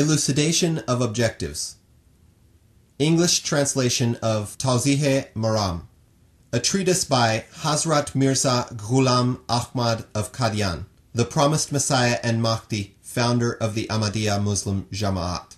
[0.00, 1.76] Elucidation of Objectives
[2.98, 5.82] English translation of Tawzih Maram
[6.54, 13.52] A treatise by Hazrat Mirza Ghulam Ahmad of Qadian, the promised Messiah and Mahdi, founder
[13.52, 15.56] of the Ahmadiyya Muslim Jamaat.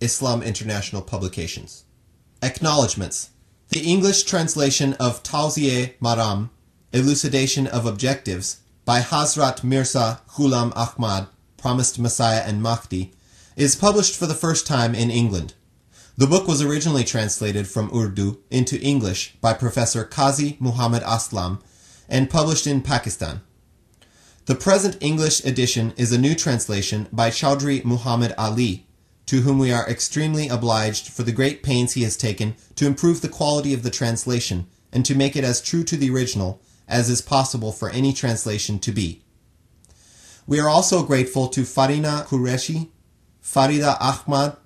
[0.00, 1.82] Islam International Publications.
[2.40, 3.30] Acknowledgements.
[3.70, 6.50] The English translation of Tawzih Maram,
[6.92, 11.26] Elucidation of Objectives, by Hazrat Mirza Ghulam Ahmad,
[11.62, 13.12] Promised Messiah and Mahdi,
[13.54, 15.54] is published for the first time in England.
[16.16, 21.62] The book was originally translated from Urdu into English by Professor Qazi Muhammad Aslam
[22.08, 23.42] and published in Pakistan.
[24.46, 28.88] The present English edition is a new translation by Chaudhry Muhammad Ali,
[29.26, 33.20] to whom we are extremely obliged for the great pains he has taken to improve
[33.20, 37.08] the quality of the translation and to make it as true to the original as
[37.08, 39.21] is possible for any translation to be.
[40.46, 42.88] We are also grateful to Farina Qureshi,
[43.42, 44.56] Farida Ahmad,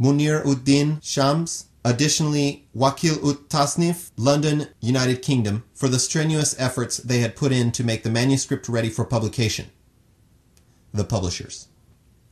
[0.00, 7.20] Munir Uddin Shams, additionally Wakil ut Tasnif, London, United Kingdom, for the strenuous efforts they
[7.20, 9.70] had put in to make the manuscript ready for publication.
[10.92, 11.68] The publishers.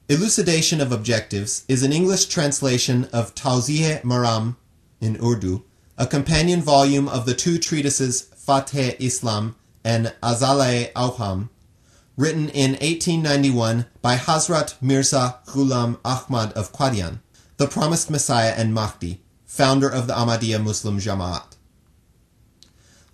[0.09, 4.57] Elucidation of Objectives is an English translation of Tawzih Maram
[5.01, 5.63] in Urdu,
[5.97, 11.49] a companion volume of the two treatises Fateh Islam and Azale Auham,
[12.17, 17.19] written in 1891 by Hazrat Mirza Ghulam Ahmad of Qadian,
[17.57, 21.57] the promised Messiah and Mahdi, founder of the Ahmadiyya Muslim Jamaat.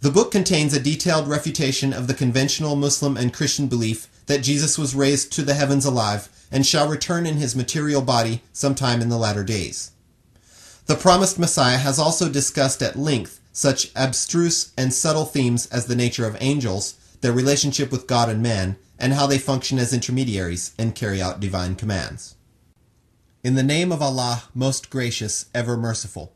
[0.00, 4.78] The book contains a detailed refutation of the conventional Muslim and Christian belief that Jesus
[4.78, 9.08] was raised to the heavens alive and shall return in his material body sometime in
[9.08, 9.92] the latter days.
[10.86, 15.96] The promised Messiah has also discussed at length such abstruse and subtle themes as the
[15.96, 20.74] nature of angels, their relationship with God and man, and how they function as intermediaries
[20.78, 22.36] and carry out divine commands.
[23.42, 26.34] In the name of Allah, most gracious, ever merciful.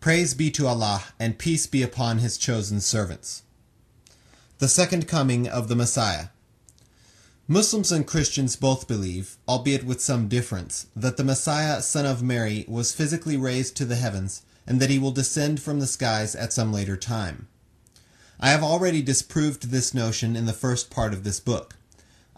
[0.00, 3.42] Praise be to Allah, and peace be upon His chosen servants.
[4.56, 6.28] The second coming of the Messiah.
[7.46, 12.64] Muslims and Christians both believe, albeit with some difference, that the Messiah, son of Mary,
[12.66, 16.52] was physically raised to the heavens, and that he will descend from the skies at
[16.52, 17.48] some later time.
[18.38, 21.74] I have already disproved this notion in the first part of this book.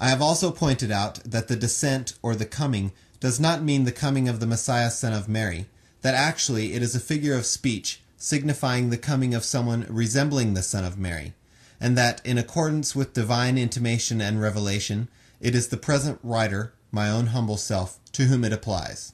[0.02, 2.90] I have also pointed out that the descent or the coming
[3.20, 5.66] does not mean the coming of the Messiah son of Mary,
[6.00, 10.62] that actually it is a figure of speech signifying the coming of someone resembling the
[10.64, 11.34] son of Mary,
[11.80, 15.06] and that in accordance with divine intimation and revelation,
[15.40, 19.12] it is the present writer, my own humble self, to whom it applies.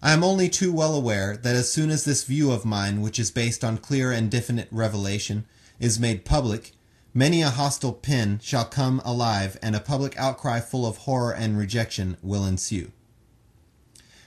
[0.00, 3.18] I am only too well aware that as soon as this view of mine, which
[3.18, 5.44] is based on clear and definite revelation,
[5.78, 6.72] is made public,
[7.14, 11.58] Many a hostile pen shall come alive, and a public outcry full of horror and
[11.58, 12.90] rejection will ensue.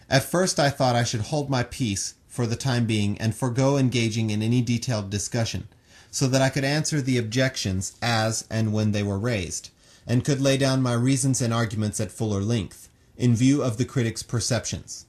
[0.07, 3.77] At first I thought I should hold my peace for the time being and forego
[3.77, 5.67] engaging in any detailed discussion,
[6.11, 9.71] so that I could answer the objections as and when they were raised,
[10.05, 13.85] and could lay down my reasons and arguments at fuller length, in view of the
[13.85, 15.07] critic's perceptions.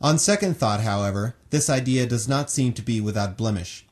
[0.00, 3.84] On second thought, however, this idea does not seem to be without blemish.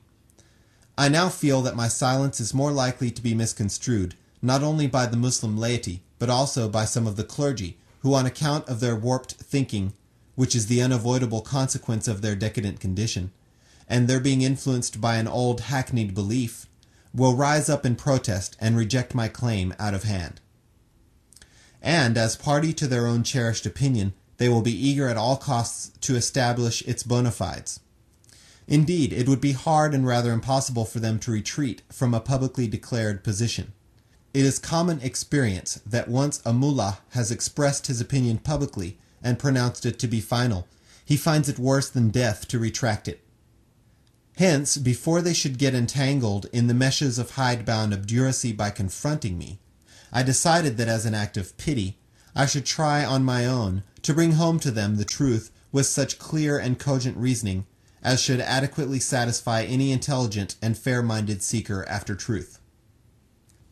[0.97, 5.07] I now feel that my silence is more likely to be misconstrued, not only by
[5.07, 8.95] the Muslim laity, but also by some of the clergy, who on account of their
[8.95, 9.93] warped thinking,
[10.35, 13.31] which is the unavoidable consequence of their decadent condition,
[13.87, 16.67] and their being influenced by an old hackneyed belief,
[17.13, 20.41] will rise up in protest and reject my claim out of hand.
[21.81, 25.91] And, as party to their own cherished opinion, they will be eager at all costs
[26.01, 27.79] to establish its bona fides.
[28.67, 32.67] Indeed, it would be hard and rather impossible for them to retreat from a publicly
[32.67, 33.73] declared position.
[34.33, 39.85] It is common experience that once a mullah has expressed his opinion publicly and pronounced
[39.85, 40.67] it to be final,
[41.05, 43.21] he finds it worse than death to retract it.
[44.37, 49.59] Hence, before they should get entangled in the meshes of hidebound obduracy by confronting me,
[50.11, 51.99] I decided that as an act of pity,
[52.35, 56.17] I should try on my own to bring home to them the truth with such
[56.17, 57.67] clear and cogent reasoning
[58.03, 62.59] as should adequately satisfy any intelligent and fair-minded seeker after truth.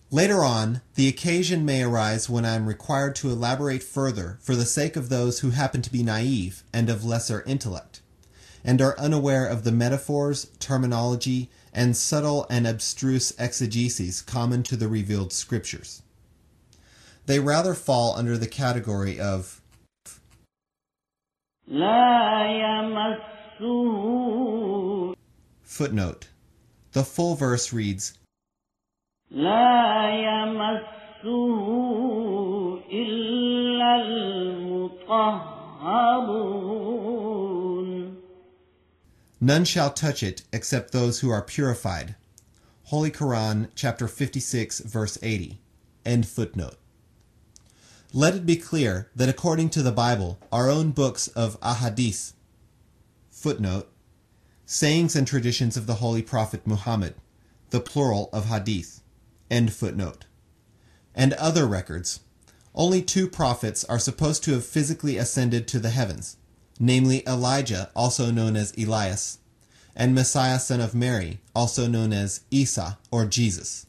[0.10, 4.66] Later on, the occasion may arise when I am required to elaborate further for the
[4.66, 8.02] sake of those who happen to be naive and of lesser intellect,
[8.64, 14.90] and are unaware of the metaphors, terminology, and subtle and abstruse exegeses common to the
[14.90, 16.02] revealed scriptures.
[17.26, 19.62] They rather fall under the category of
[25.63, 26.29] Footnote.
[26.93, 28.15] The full verse reads
[29.31, 31.25] لا يمسه
[32.93, 35.37] إلا المطهرون
[39.41, 42.15] None shall touch it except those who are purified.
[42.85, 45.59] Holy Quran, chapter 56, verse 80.
[46.07, 46.77] End footnote.
[48.13, 52.33] Let it be clear that according to the Bible, our own books of ahadith,
[53.42, 53.92] footnote,
[54.68, 57.16] sayings and traditions of the Holy Prophet Muhammad,
[57.72, 59.02] the plural of hadith,
[59.50, 59.74] and
[61.34, 62.20] other records,
[62.76, 66.38] only two prophets are supposed to have physically ascended to the heavens,
[66.80, 69.40] namely Elijah, also known as Elias,
[69.96, 73.88] and Messiah son of Mary, also known as Isa or Jesus.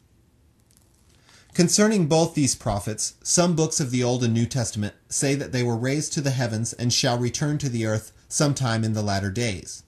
[1.53, 5.63] Concerning both these prophets, some books of the Old and New Testament say that they
[5.63, 9.31] were raised to the heavens and shall return to the earth sometime in the latter
[9.31, 9.83] days,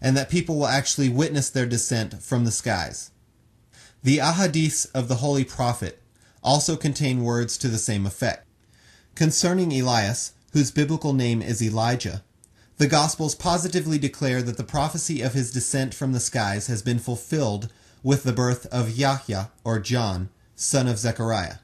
[0.00, 3.10] and that people will actually witness their descent from the skies.
[4.02, 6.00] The ahadiths of the Holy Prophet
[6.42, 8.46] also contain words to the same effect.
[9.14, 12.22] Concerning Elias, whose biblical name is Elijah,
[12.78, 16.98] the Gospels positively declare that the prophecy of his descent from the skies has been
[16.98, 17.70] fulfilled
[18.02, 21.56] with the birth of Yahya or John, son of Zechariah.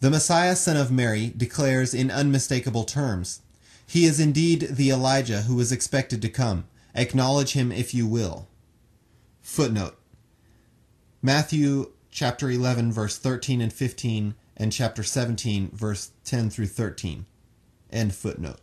[0.00, 3.42] The Messiah, son of Mary, declares in unmistakable terms,
[3.90, 6.68] He is indeed the Elijah who is expected to come.
[6.94, 8.46] Acknowledge him if you will.
[9.42, 9.98] Footnote
[11.20, 17.26] Matthew chapter 11, verse 13 and 15, and chapter 17, verse 10 through 13.
[17.90, 18.60] End footnote.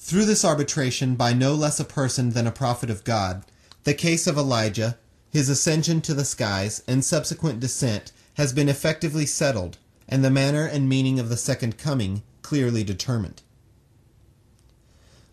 [0.00, 3.44] Through this arbitration by no less a person than a prophet of God,
[3.84, 4.98] the case of Elijah,
[5.30, 9.78] his ascension to the skies, and subsequent descent has been effectively settled,
[10.08, 13.42] and the manner and meaning of the second coming clearly determined.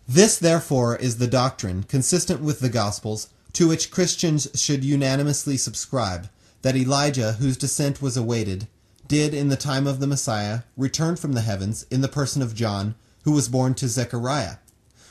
[0.08, 6.30] This, therefore, is the doctrine, consistent with the Gospels, to which Christians should unanimously subscribe,
[6.62, 8.68] that Elijah, whose descent was awaited,
[9.08, 12.56] did, in the time of the Messiah, return from the heavens in the person of
[12.56, 14.58] John, who was born to Zechariah,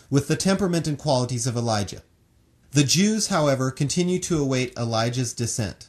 [0.09, 2.03] with the temperament and qualities of Elijah.
[2.73, 5.89] The Jews, however, continue to await Elijah's descent.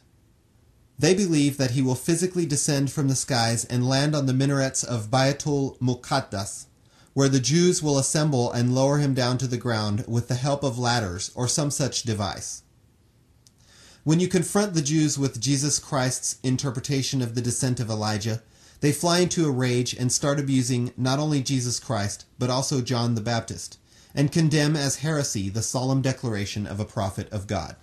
[0.99, 4.83] They believe that he will physically descend from the skies and land on the minarets
[4.83, 6.65] of Bayatul Muqaddas,
[7.17, 10.61] where the Jews will assemble and lower him down to the ground with the help
[10.61, 12.61] of ladders or some such device.
[14.03, 18.43] When you confront the Jews with Jesus Christ's interpretation of the descent of Elijah,
[18.81, 23.15] they fly into a rage and start abusing not only Jesus Christ, but also John
[23.15, 23.79] the Baptist,
[24.13, 27.77] and condemn as heresy the solemn declaration of a prophet of God.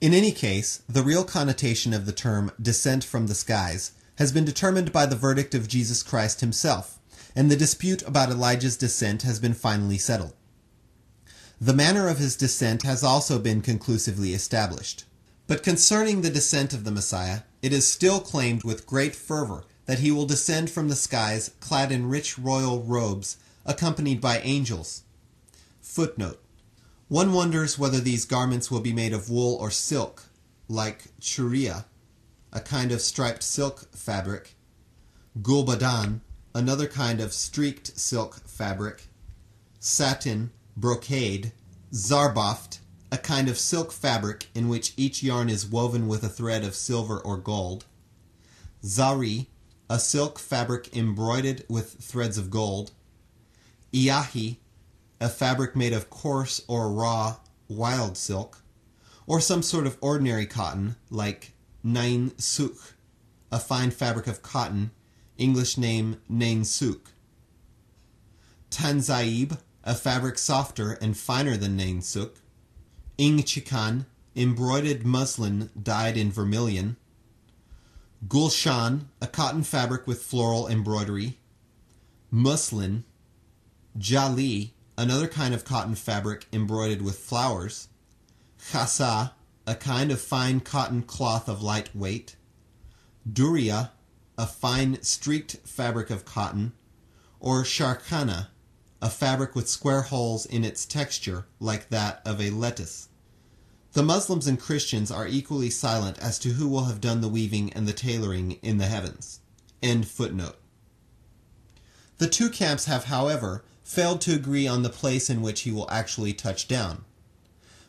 [0.00, 4.44] In any case, the real connotation of the term descent from the skies has been
[4.44, 7.00] determined by the verdict of Jesus Christ himself,
[7.34, 10.34] and the dispute about Elijah's descent has been finally settled.
[11.60, 15.04] The manner of his descent has also been conclusively established.
[15.46, 19.98] But concerning the descent of the Messiah, it is still claimed with great fervor that
[19.98, 25.02] he will descend from the skies clad in rich royal robes, accompanied by angels.
[25.80, 26.42] Footnote.
[27.08, 30.24] One wonders whether these garments will be made of wool or silk,
[30.68, 31.84] like churia,
[32.52, 34.54] a kind of striped silk fabric,
[35.40, 36.20] gulbadan,
[36.54, 39.08] another kind of streaked silk fabric,
[39.80, 41.52] satin, brocade,
[41.92, 42.78] zarbaft,
[43.10, 46.74] a kind of silk fabric in which each yarn is woven with a thread of
[46.74, 47.84] silver or gold,
[48.82, 49.46] zari,
[49.88, 52.92] a silk fabric embroidered with threads of gold,
[53.92, 54.56] iahi,
[55.20, 57.36] a fabric made of coarse or raw
[57.68, 58.62] wild silk,
[59.26, 62.94] or some sort of ordinary cotton like nain suk,
[63.50, 64.90] a fine fabric of cotton,
[65.42, 67.00] English name Nainsuk.
[68.70, 72.36] Tanzaib, a fabric softer and finer than Nainsuk.
[73.18, 74.06] Ingchikan,
[74.36, 76.96] embroidered muslin dyed in vermilion.
[78.28, 81.38] Gulshan, a cotton fabric with floral embroidery.
[82.30, 83.02] Muslin.
[83.98, 87.88] Jali, another kind of cotton fabric embroidered with flowers.
[88.70, 89.32] Khasa,
[89.66, 92.36] a kind of fine cotton cloth of light weight.
[93.28, 93.90] Duria,
[94.38, 96.72] a fine streaked fabric of cotton.
[97.40, 98.48] Or Sharkana,
[99.00, 103.08] a fabric with square holes in its texture like that of a lettuce.
[103.94, 107.72] The Muslims and Christians are equally silent as to who will have done the weaving
[107.74, 109.40] and the tailoring in the heavens.
[109.82, 110.56] End footnote.
[112.18, 115.90] The two camps have, however, failed to agree on the place in which he will
[115.90, 117.04] actually touch down.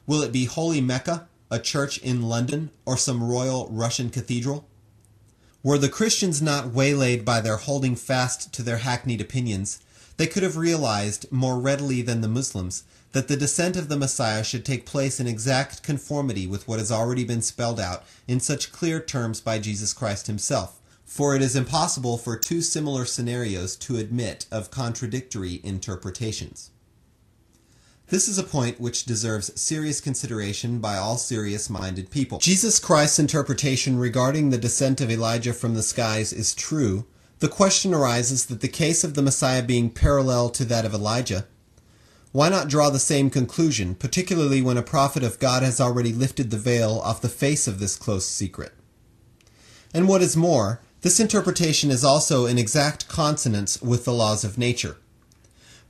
[0.05, 4.67] Will it be Holy Mecca, a church in London, or some royal Russian cathedral?
[5.65, 9.79] Were the Christians not waylaid by their holding fast to their hackneyed opinions,
[10.17, 14.43] they could have realized more readily than the Muslims that the descent of the Messiah
[14.43, 18.73] should take place in exact conformity with what has already been spelled out in such
[18.73, 20.81] clear terms by Jesus Christ himself.
[21.05, 26.71] for it is impossible for two similar scenarios to admit of contradictory interpretations.
[28.13, 32.37] This is a point which deserves serious consideration by all serious minded people.
[32.37, 37.07] Jesus Christ's interpretation regarding the descent of Elijah from the skies is true.
[37.39, 41.47] The question arises that the case of the Messiah being parallel to that of Elijah,
[42.31, 46.51] why not draw the same conclusion, particularly when a prophet of God has already lifted
[46.51, 48.73] the veil off the face of this close secret?
[49.91, 54.59] And what is more, this interpretation is also in exact consonance with the laws of
[54.59, 54.97] nature.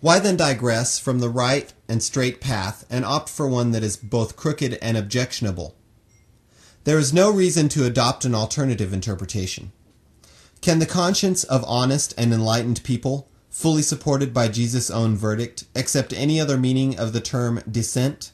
[0.04, 3.96] Why then digress from the right and straight path and opt for one that is
[3.96, 5.78] both crooked and objectionable?
[6.84, 9.72] There is no reason to adopt an alternative interpretation.
[10.60, 16.12] Can the conscience of honest and enlightened people, fully supported by Jesus' own verdict, accept
[16.12, 18.34] any other meaning of the term descent?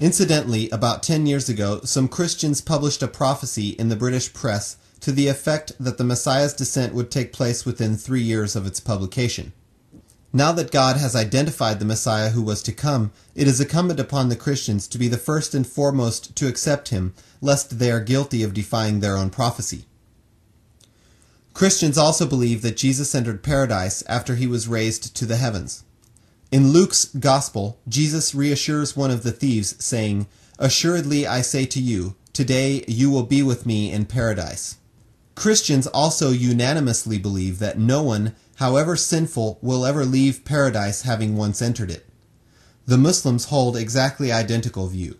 [0.00, 5.12] Incidentally, about 10 years ago, some Christians published a prophecy in the British press to
[5.12, 9.52] the effect that the Messiah's descent would take place within three years of its publication.
[10.32, 14.28] Now that God has identified the Messiah who was to come, it is incumbent upon
[14.28, 18.42] the Christians to be the first and foremost to accept him, lest they are guilty
[18.42, 19.86] of defying their own prophecy.
[21.54, 25.84] Christians also believe that Jesus entered paradise after he was raised to the heavens.
[26.52, 30.26] In Luke's Gospel, Jesus reassures one of the thieves, saying,
[30.58, 34.76] Assuredly I say to you, today you will be with me in paradise.
[35.36, 41.60] Christians also unanimously believe that no one, however sinful, will ever leave paradise having once
[41.60, 42.06] entered it.
[42.86, 45.18] The Muslims hold exactly identical view.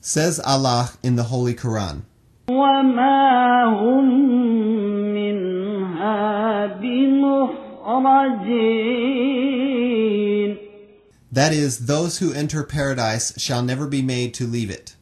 [0.00, 2.04] Says Allah in the Holy Quran,
[11.32, 14.94] That is, those who enter paradise shall never be made to leave it.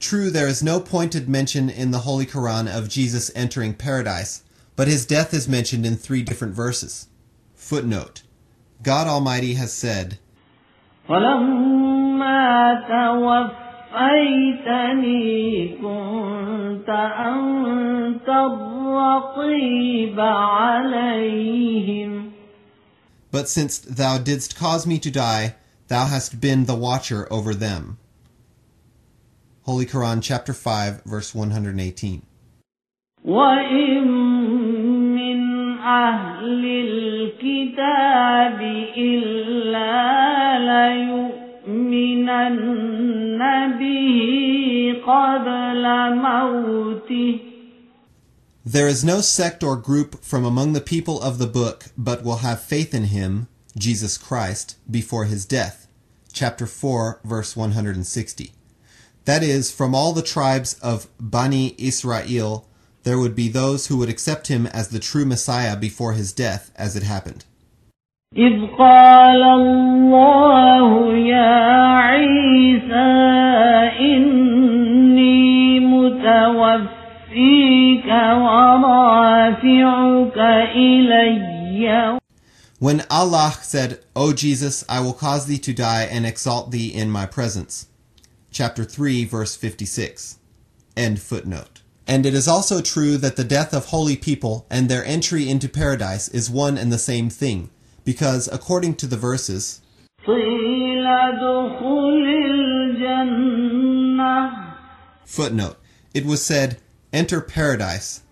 [0.00, 4.44] True, there is no pointed mention in the Holy Quran of Jesus entering paradise,
[4.76, 7.08] but his death is mentioned in three different verses.
[7.54, 8.22] Footnote
[8.82, 10.18] God Almighty has said,
[23.30, 25.56] But since thou didst cause me to die,
[25.88, 27.98] thou hast been the watcher over them.
[29.68, 32.22] Holy Quran, chapter 5, verse 118.
[48.64, 52.36] There is no sect or group from among the people of the book but will
[52.36, 55.88] have faith in him, Jesus Christ, before his death.
[56.32, 58.52] Chapter 4, verse 160.
[59.27, 62.67] That is, from all the tribes of Bani Israel,
[63.03, 66.71] there would be those who would accept him as the true Messiah before his death,
[66.75, 67.45] as it happened.
[68.35, 73.13] إذ قال الله يا عيسى
[73.99, 77.25] إني متوفيك
[78.41, 79.57] ورافعك
[80.75, 82.19] إلي
[82.79, 87.09] When Allah said, O Jesus, I will cause thee to die and exalt thee in
[87.11, 87.87] my presence
[88.50, 90.38] chapter 3, verse 56.
[90.96, 91.82] End footnote.
[92.06, 95.68] And it is also true that the death of holy people and their entry into
[95.68, 97.70] paradise is one and the same thing,
[98.04, 99.80] because according to the verses,
[105.24, 105.78] Footnote.
[106.14, 106.80] It was said,
[107.12, 108.22] Enter paradise.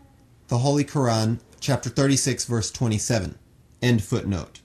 [0.49, 3.39] The Holy Quran, chapter 36, verse 27.
[3.83, 4.61] End footnote.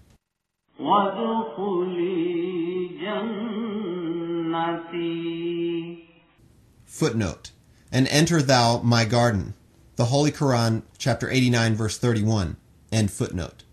[6.85, 7.51] Footnote.
[7.91, 9.53] And enter thou my garden.
[9.95, 12.57] The Holy Quran, chapter 89, verse 31.
[12.91, 13.63] End footnote.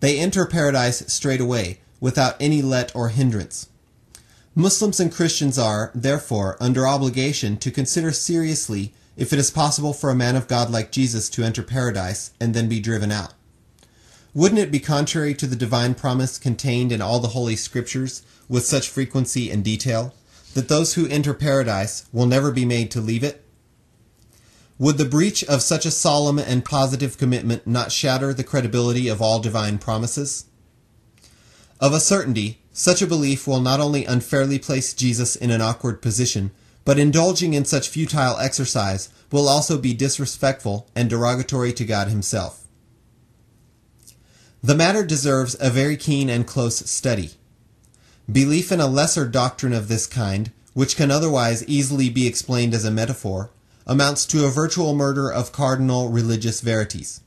[0.00, 3.68] They enter paradise straight away, without any let or hindrance.
[4.54, 10.10] Muslims and Christians are, therefore, under obligation to consider seriously if it is possible for
[10.10, 13.34] a man of God like Jesus to enter paradise and then be driven out.
[14.32, 18.66] Wouldn't it be contrary to the divine promise contained in all the Holy Scriptures with
[18.66, 20.14] such frequency and detail
[20.54, 23.44] that those who enter paradise will never be made to leave it?
[24.78, 29.22] Would the breach of such a solemn and positive commitment not shatter the credibility of
[29.22, 30.46] all divine promises?
[31.80, 36.02] Of a certainty, such a belief will not only unfairly place Jesus in an awkward
[36.02, 36.50] position,
[36.84, 42.64] but indulging in such futile exercise will also be disrespectful and derogatory to God Himself.
[44.62, 47.30] The matter deserves a very keen and close study.
[48.30, 52.84] Belief in a lesser doctrine of this kind, which can otherwise easily be explained as
[52.84, 53.50] a metaphor,
[53.86, 57.20] amounts to a virtual murder of cardinal religious verities.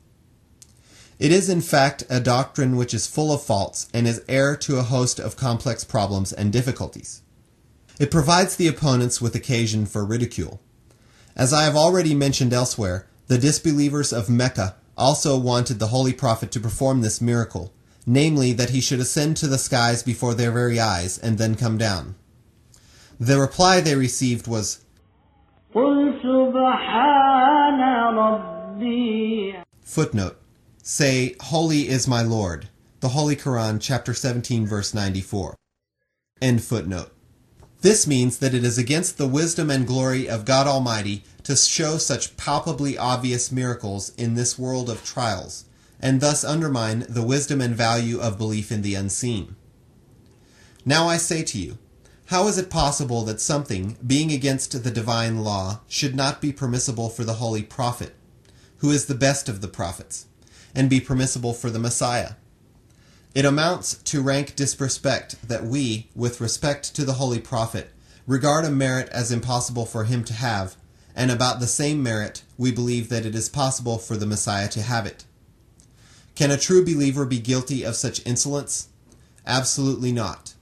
[1.20, 4.78] It is in fact a doctrine which is full of faults and is heir to
[4.78, 7.22] a host of complex problems and difficulties.
[8.00, 10.60] It provides the opponents with occasion for ridicule.
[11.36, 16.52] As I have already mentioned elsewhere, the disbelievers of Mecca also wanted the Holy Prophet
[16.52, 17.72] to perform this miracle,
[18.08, 21.78] namely, that he should ascend to the skies before their very eyes, and then come
[21.78, 22.16] down.
[23.20, 24.84] The reply they received was,
[29.82, 30.38] Footnote
[30.90, 32.70] Say, Holy is my Lord.
[33.02, 35.54] The Holy Quran, chapter 17, verse 94.
[36.42, 37.12] End footnote.
[37.82, 41.98] This means that it is against the wisdom and glory of God Almighty to show
[41.98, 45.66] such palpably obvious miracles in this world of trials,
[46.00, 49.56] and thus undermine the wisdom and value of belief in the unseen.
[50.86, 51.78] Now I say to you,
[52.28, 57.10] how is it possible that something, being against the divine law, should not be permissible
[57.10, 58.14] for the Holy Prophet,
[58.80, 60.26] who is the best of the prophets,
[60.76, 62.32] and be permissible for the Messiah?
[63.34, 67.92] It amounts to rank disrespect that we, with respect to the Holy Prophet,
[68.26, 70.76] regard a merit as impossible for him to have,
[71.16, 74.82] and about the same merit we believe that it is possible for the Messiah to
[74.82, 75.24] have it.
[76.38, 78.90] Can a true believer be guilty of such insolence?
[79.48, 80.54] Absolutely not.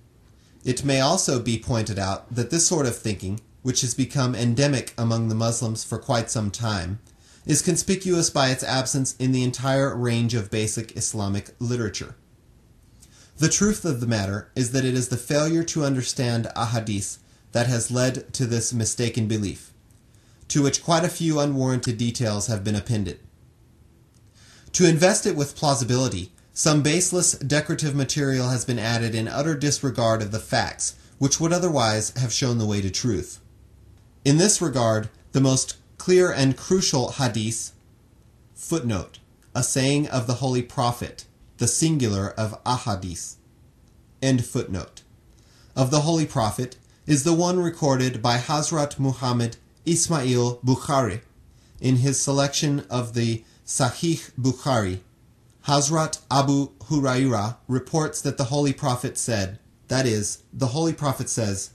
[0.63, 4.94] It may also be pointed out that this sort of thinking, which has become endemic
[4.98, 7.00] among the Muslims for quite some time,
[7.46, 12.15] is conspicuous by its absence in the entire range of basic Islamic literature.
[13.39, 17.17] The truth of the matter is that it is the failure to understand ahadith
[17.51, 19.74] that has led to this mistaken belief,
[20.48, 23.20] to which quite a few unwarranted details have been appended.
[24.75, 30.22] To invest it with plausibility, some baseless decorative material has been added in utter disregard
[30.22, 33.39] of the facts which would otherwise have shown the way to truth.
[34.25, 37.72] In this regard, the most clear and crucial hadith
[38.53, 39.20] footnote,
[39.55, 41.24] a saying of the Holy Prophet,
[41.55, 43.35] the singular of ahadith,
[44.22, 45.03] end footnote,
[45.74, 46.75] of the Holy Prophet
[47.07, 51.22] is the one recorded by Hazrat Muhammad Ismail Bukhari
[51.79, 55.00] in his selection of the Sahih Bukhari.
[55.66, 61.72] Hazrat Abu Huraira reports that the Holy Prophet said, that is, the Holy Prophet says,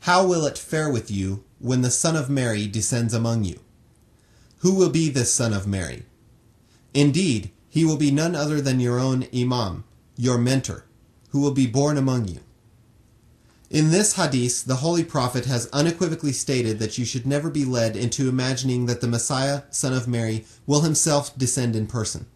[0.00, 3.58] How will it fare with you when the Son of Mary descends among you?
[4.58, 6.04] Who will be this Son of Mary?
[6.94, 9.82] Indeed, he will be none other than your own Imam,
[10.16, 10.84] your mentor,
[11.30, 12.40] who will be born among you.
[13.70, 17.96] In this hadith, the Holy Prophet has unequivocally stated that you should never be led
[17.96, 22.26] into imagining that the Messiah, Son of Mary, will himself descend in person.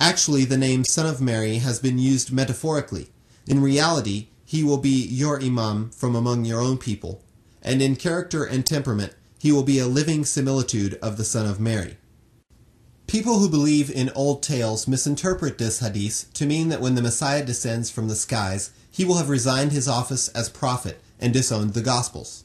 [0.00, 3.10] Actually, the name Son of Mary has been used metaphorically.
[3.46, 7.22] In reality, he will be your Imam from among your own people,
[7.62, 11.60] and in character and temperament, he will be a living similitude of the Son of
[11.60, 11.96] Mary.
[13.06, 17.44] People who believe in old tales misinterpret this hadith to mean that when the Messiah
[17.44, 21.80] descends from the skies, he will have resigned his office as prophet and disowned the
[21.80, 22.42] Gospels.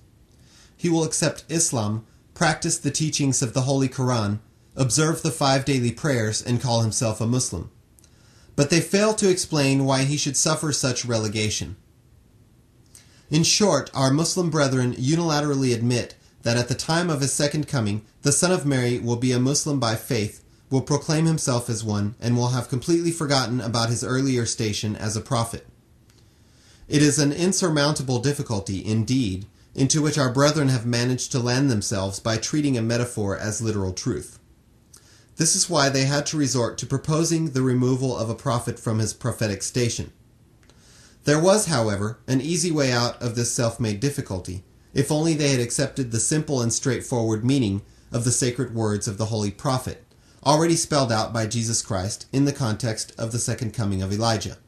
[0.77, 4.37] He will accept Islam, practice the teachings of the Holy Quran,
[4.75, 7.71] observe the five daily prayers, and call himself a Muslim.
[8.55, 11.75] But they fail to explain why he should suffer such relegation.
[13.31, 16.13] In short, our Muslim brethren unilaterally admit
[16.43, 19.39] that at the time of his second coming, the Son of Mary will be a
[19.39, 24.03] Muslim by faith, will proclaim himself as one, and will have completely forgotten about his
[24.03, 25.65] earlier station as a prophet.
[26.93, 32.19] It is an insurmountable difficulty, indeed, into which our brethren have managed to land themselves
[32.19, 34.37] by treating a metaphor as literal truth.
[35.37, 38.99] This is why they had to resort to proposing the removal of a prophet from
[38.99, 40.13] his prophetic station.
[41.23, 45.49] There was, however, an easy way out of this self made difficulty, if only they
[45.49, 50.05] had accepted the simple and straightforward meaning of the sacred words of the Holy Prophet,
[50.45, 54.59] already spelled out by Jesus Christ in the context of the second coming of Elijah.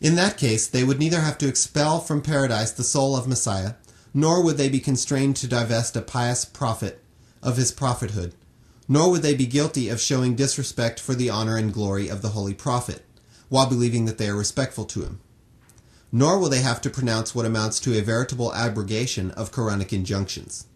[0.00, 3.74] In that case, they would neither have to expel from paradise the soul of Messiah,
[4.14, 7.02] nor would they be constrained to divest a pious prophet
[7.42, 8.34] of his prophethood,
[8.86, 12.30] nor would they be guilty of showing disrespect for the honor and glory of the
[12.30, 13.04] Holy Prophet,
[13.48, 15.20] while believing that they are respectful to him.
[16.10, 20.66] Nor will they have to pronounce what amounts to a veritable abrogation of Quranic injunctions.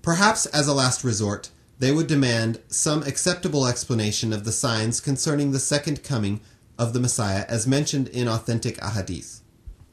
[0.00, 5.52] Perhaps, as a last resort, they would demand some acceptable explanation of the signs concerning
[5.52, 6.40] the second coming
[6.82, 9.40] of the Messiah as mentioned in authentic ahadith.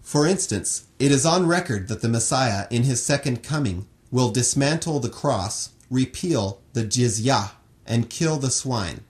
[0.02, 5.00] For instance, it is on record that the Messiah, in his second coming, will dismantle
[5.00, 7.52] the cross, repeal the jizyah,
[7.86, 9.02] and kill the swine.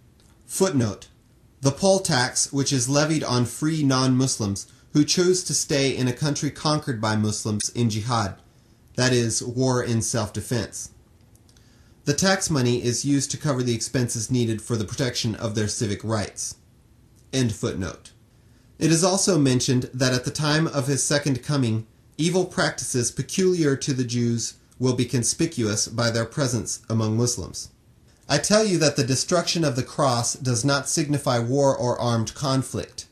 [0.46, 1.08] Footnote
[1.62, 6.10] The poll tax, which is levied on free non Muslims who choose to stay in
[6.10, 8.36] a country conquered by Muslims in jihad,
[8.96, 10.90] that is, war in self defense.
[12.04, 15.70] The tax money is used to cover the expenses needed for the protection of their
[15.70, 16.56] civic rights.
[17.32, 18.12] End footnote.
[18.80, 21.86] It is also mentioned that at the time of his second coming,
[22.18, 27.70] evil practices peculiar to the Jews will be conspicuous by their presence among Muslims.
[28.28, 32.34] I tell you that the destruction of the cross does not signify war or armed
[32.34, 33.08] conflict.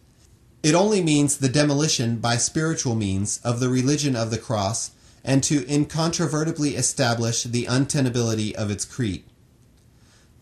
[0.63, 4.91] It only means the demolition by spiritual means of the religion of the cross
[5.23, 9.23] and to incontrovertibly establish the untenability of its creed.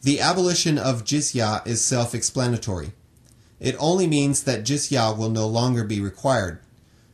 [0.04, 2.92] The abolition of jizya is self explanatory.
[3.60, 6.60] It only means that jizya will no longer be required.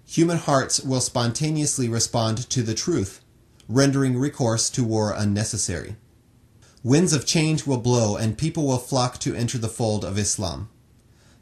[0.08, 3.22] Human hearts will spontaneously respond to the truth,
[3.70, 5.96] rendering recourse to war unnecessary.
[6.84, 10.70] Winds of change will blow and people will flock to enter the fold of Islam.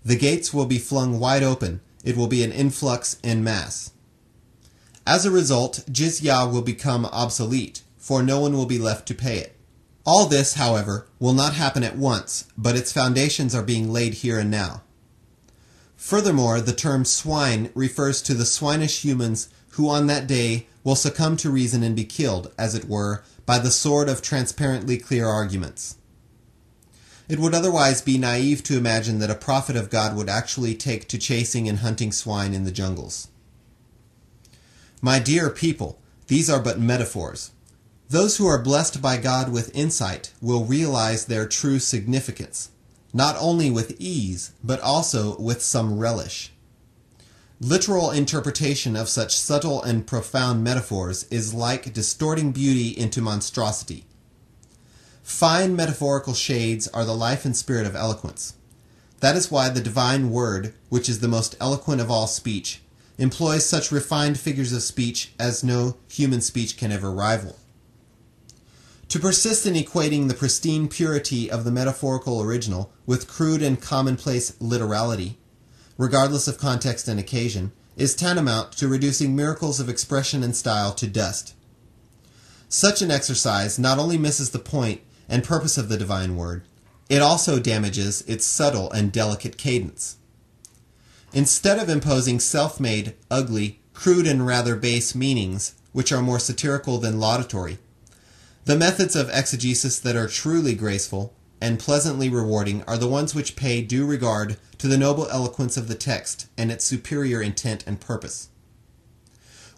[0.04, 1.80] The gates will be flung wide open.
[2.04, 3.92] It will be an influx en masse.
[5.08, 9.38] As a result, jizya will become obsolete, for no one will be left to pay
[9.40, 9.56] it.
[10.06, 14.40] All this, however, will not happen at once, but its foundations are being laid here
[14.40, 14.84] and now.
[16.10, 21.38] Furthermore, the term swine refers to the swinish humans who on that day will succumb
[21.38, 25.98] to reason and be killed, as it were, by the sword of transparently clear arguments.
[27.28, 31.08] It would otherwise be naive to imagine that a prophet of God would actually take
[31.10, 33.28] to chasing and hunting swine in the jungles.
[35.04, 37.52] My dear people, these are but metaphors.
[38.10, 42.72] Those who are blessed by God with insight will realize their true significance,
[43.14, 46.52] not only with ease, but also with some relish.
[47.62, 54.06] Literal interpretation of such subtle and profound metaphors is like distorting beauty into monstrosity.
[55.24, 58.56] Fine metaphorical shades are the life and spirit of eloquence.
[59.20, 62.82] That is why the divine word, which is the most eloquent of all speech,
[63.18, 67.59] employs such refined figures of speech as no human speech can ever rival.
[69.10, 74.54] To persist in equating the pristine purity of the metaphorical original with crude and commonplace
[74.60, 75.40] literality
[76.00, 81.06] regardless of context and occasion, is tantamount to reducing miracles of expression and style to
[81.06, 81.54] dust.
[82.70, 86.64] Such an exercise not only misses the point and purpose of the divine word,
[87.10, 90.16] it also damages its subtle and delicate cadence.
[91.34, 96.98] Instead of imposing self made, ugly, crude, and rather base meanings, which are more satirical
[96.98, 97.78] than laudatory,
[98.70, 103.56] the methods of exegesis that are truly graceful and pleasantly rewarding are the ones which
[103.56, 108.00] pay due regard to the noble eloquence of the text and its superior intent and
[108.00, 108.50] purpose.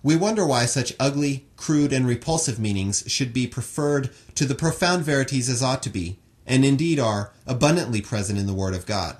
[0.03, 5.05] We wonder why such ugly, crude, and repulsive meanings should be preferred to the profound
[5.05, 9.15] verities as ought to be, and indeed are, abundantly present in the Word of God.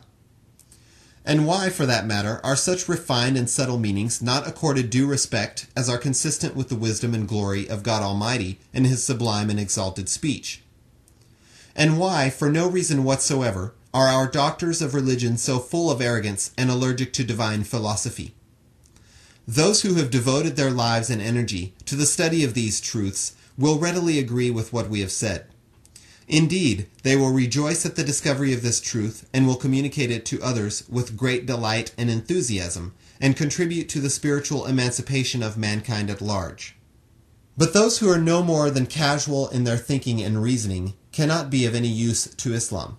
[1.23, 5.67] And why, for that matter, are such refined and subtle meanings not accorded due respect
[5.75, 9.59] as are consistent with the wisdom and glory of God Almighty in His sublime and
[9.59, 10.63] exalted speech?
[11.75, 16.51] And why, for no reason whatsoever, are our doctors of religion so full of arrogance
[16.57, 18.33] and allergic to divine philosophy?
[19.47, 23.77] Those who have devoted their lives and energy to the study of these truths will
[23.77, 25.45] readily agree with what we have said.
[26.31, 30.41] Indeed, they will rejoice at the discovery of this truth and will communicate it to
[30.41, 36.21] others with great delight and enthusiasm and contribute to the spiritual emancipation of mankind at
[36.21, 36.77] large.
[37.57, 41.65] But those who are no more than casual in their thinking and reasoning cannot be
[41.65, 42.97] of any use to Islam.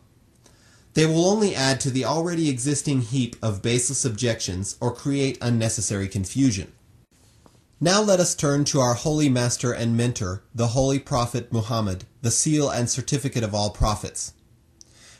[0.92, 6.06] They will only add to the already existing heap of baseless objections or create unnecessary
[6.06, 6.70] confusion.
[7.80, 12.30] Now let us turn to our holy master and mentor, the holy prophet Muhammad, the
[12.30, 14.32] seal and certificate of all prophets.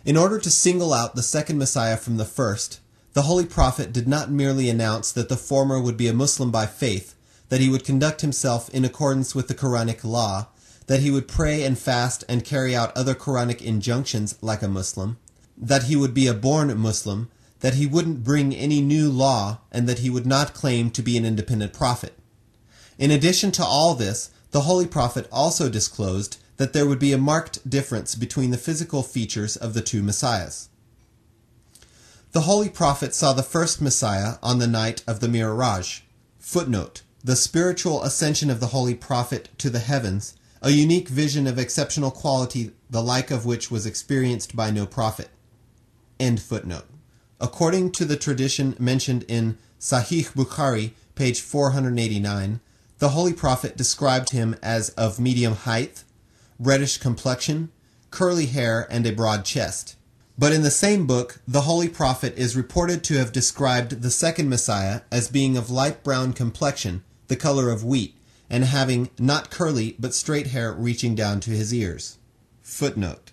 [0.05, 2.81] In order to single out the second Messiah from the first,
[3.12, 6.67] the holy prophet did not merely announce that the former would be a Muslim by
[6.67, 7.15] faith,
[7.51, 10.49] that he would conduct himself in accordance with the Quranic law,
[10.87, 15.19] that he would pray and fast and carry out other Quranic injunctions like a Muslim,
[15.57, 19.88] that he would be a born Muslim, that he wouldn't bring any new law, and
[19.88, 22.19] that he would not claim to be an independent prophet.
[22.99, 27.19] In addition to all this, the Holy Prophet also disclosed that there would be a
[27.19, 30.69] marked difference between the physical features of the two Messiahs.
[32.33, 36.01] The Holy Prophet saw the first Messiah on the night of the Miraj.
[36.38, 41.59] Footnote The spiritual ascension of the Holy Prophet to the heavens a unique vision of
[41.59, 45.29] exceptional quality, the like of which was experienced by no prophet.
[46.21, 46.87] End footnote.
[47.41, 52.61] According to the tradition mentioned in Sahih Bukhari, page 489,
[53.01, 56.05] the Holy Prophet described him as of medium height,
[56.62, 57.70] reddish complexion,
[58.11, 59.96] curly hair, and a broad chest.
[60.38, 64.48] But in the same book, the Holy Prophet is reported to have described the second
[64.48, 68.16] Messiah as being of light brown complexion, the color of wheat,
[68.48, 72.18] and having not curly but straight hair reaching down to his ears.
[72.61, 73.33] Footnote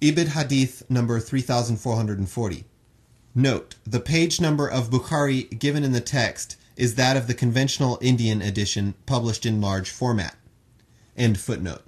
[0.00, 2.64] Ibid Hadith number 3440.
[3.34, 7.98] Note, the page number of Bukhari given in the text is that of the conventional
[8.00, 10.36] Indian edition published in large format.
[11.16, 11.82] End footnote.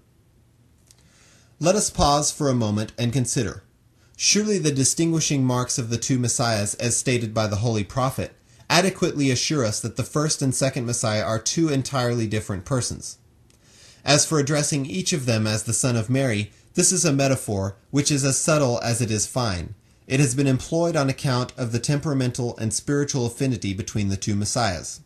[1.65, 3.63] Let us pause for a moment and consider.
[4.19, 8.33] Surely the distinguishing marks of the two messiahs, as stated by the Holy Prophet,
[8.69, 13.17] adequately assure us that the first and second Messiah are two entirely different persons.
[14.05, 17.77] As for addressing each of them as the Son of Mary, this is a metaphor
[17.91, 19.75] which is as subtle as it is fine.
[20.07, 24.37] It has been employed on account of the temperamental and spiritual affinity between the two
[24.37, 25.01] Messiahs.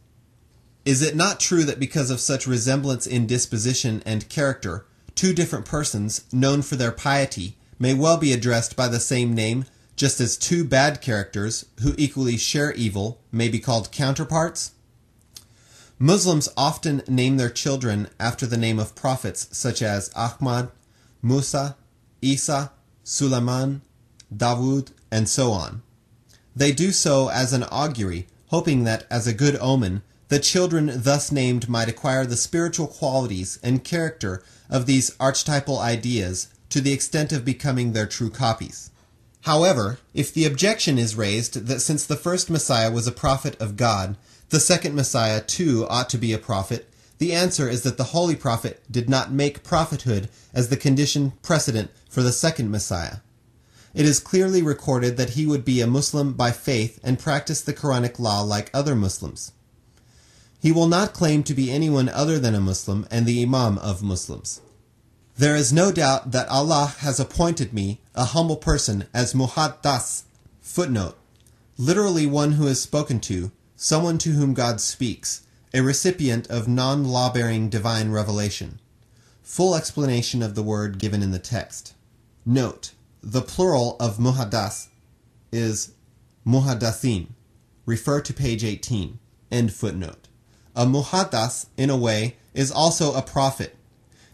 [0.85, 4.87] Is it not true that because of such resemblance in disposition and character,
[5.19, 9.65] two different persons, known for their piety, may well be addressed by the same name,
[9.97, 14.71] just as two bad characters, who equally share evil, may be called counterparts?
[15.99, 20.71] Muslims often name their children after the name of prophets such as Ahmad,
[21.21, 21.77] Musa,
[22.23, 22.71] Isa,
[23.03, 23.83] Sulaiman,
[24.33, 25.83] Dawood, and so on.
[26.55, 31.33] They do so as an augury, hoping that, as a good omen, the children thus
[31.33, 37.33] named might acquire the spiritual qualities and character of these archetypal ideas to the extent
[37.33, 38.91] of becoming their true copies.
[39.43, 43.77] However, if the objection is raised that since the first Messiah was a prophet of
[43.77, 44.17] God,
[44.51, 46.89] the second Messiah too ought to be a prophet,
[47.19, 51.91] the answer is that the Holy Prophet did not make prophethood as the condition precedent
[52.09, 53.17] for the second Messiah.
[53.95, 57.75] It is clearly recorded that he would be a Muslim by faith and practice the
[57.75, 59.53] Quranic law like other Muslims.
[60.61, 64.03] He will not claim to be anyone other than a Muslim and the Imam of
[64.03, 64.61] Muslims.
[65.37, 70.25] There is no doubt that Allah has appointed me, a humble person, as Muhaddas.
[70.61, 71.17] Footnote.
[71.77, 77.69] Literally one who is spoken to, someone to whom God speaks, a recipient of non-law-bearing
[77.69, 78.81] divine revelation.
[79.43, 81.95] Full explanation of the word given in the text.
[82.45, 82.93] Note,
[83.23, 84.89] the plural of muhaddas
[85.53, 85.93] is
[86.47, 87.29] muhaddathin.
[87.87, 89.19] Refer to page 18.
[89.51, 90.28] End footnote.
[90.79, 93.75] A muhaddas, in a way, is also a prophet.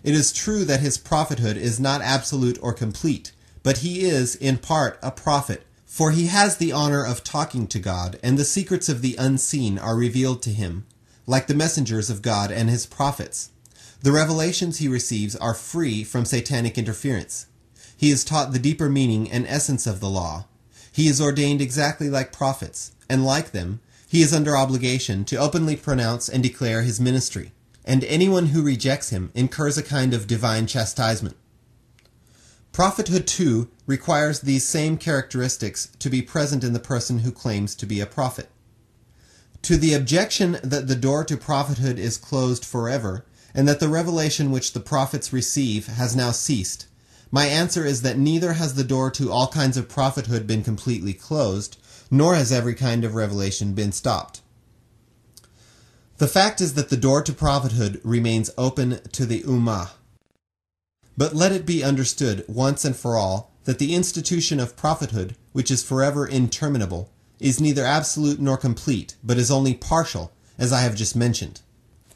[0.03, 4.59] It is true that his prophethood is not absolute or complete, but he is, in
[4.59, 8.91] part, a prophet, for he has the honor of talking to God, and the secrets
[8.91, 10.85] of the unseen are revealed to him,
[11.27, 13.49] like the messengers of God and his prophets.
[14.03, 17.47] The revelations he receives are free from satanic interference.
[17.97, 20.45] He is taught the deeper meaning and essence of the law.
[20.93, 23.81] He is ordained exactly like prophets, and like them,
[24.15, 27.51] he is under obligation to openly pronounce and declare his ministry,
[27.85, 31.37] and anyone who rejects him incurs a kind of divine chastisement.
[32.71, 37.87] Prophethood, too, requires these same characteristics to be present in the person who claims to
[37.87, 38.49] be a prophet.
[39.63, 44.53] To the objection that the door to prophethood is closed forever, and that the revelation
[44.53, 46.87] which the prophets receive has now ceased,
[47.33, 51.15] my answer is that neither has the door to all kinds of prophethood been completely
[51.15, 51.79] closed,
[52.15, 54.41] nor has every kind of revelation been stopped.
[56.19, 59.91] The fact is that the door to prophethood remains open to the Ummah.
[61.17, 65.73] But let it be understood once and for all that the institution of prophethood, which
[65.73, 70.95] is forever interminable, is neither absolute nor complete, but is only partial, as I have
[70.95, 71.63] just mentioned.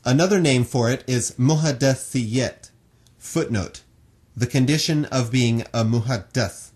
[0.04, 2.70] Another name for it is muhaddathiyet.
[3.18, 3.82] Footnote.
[4.36, 6.67] The condition of being a muhaddath.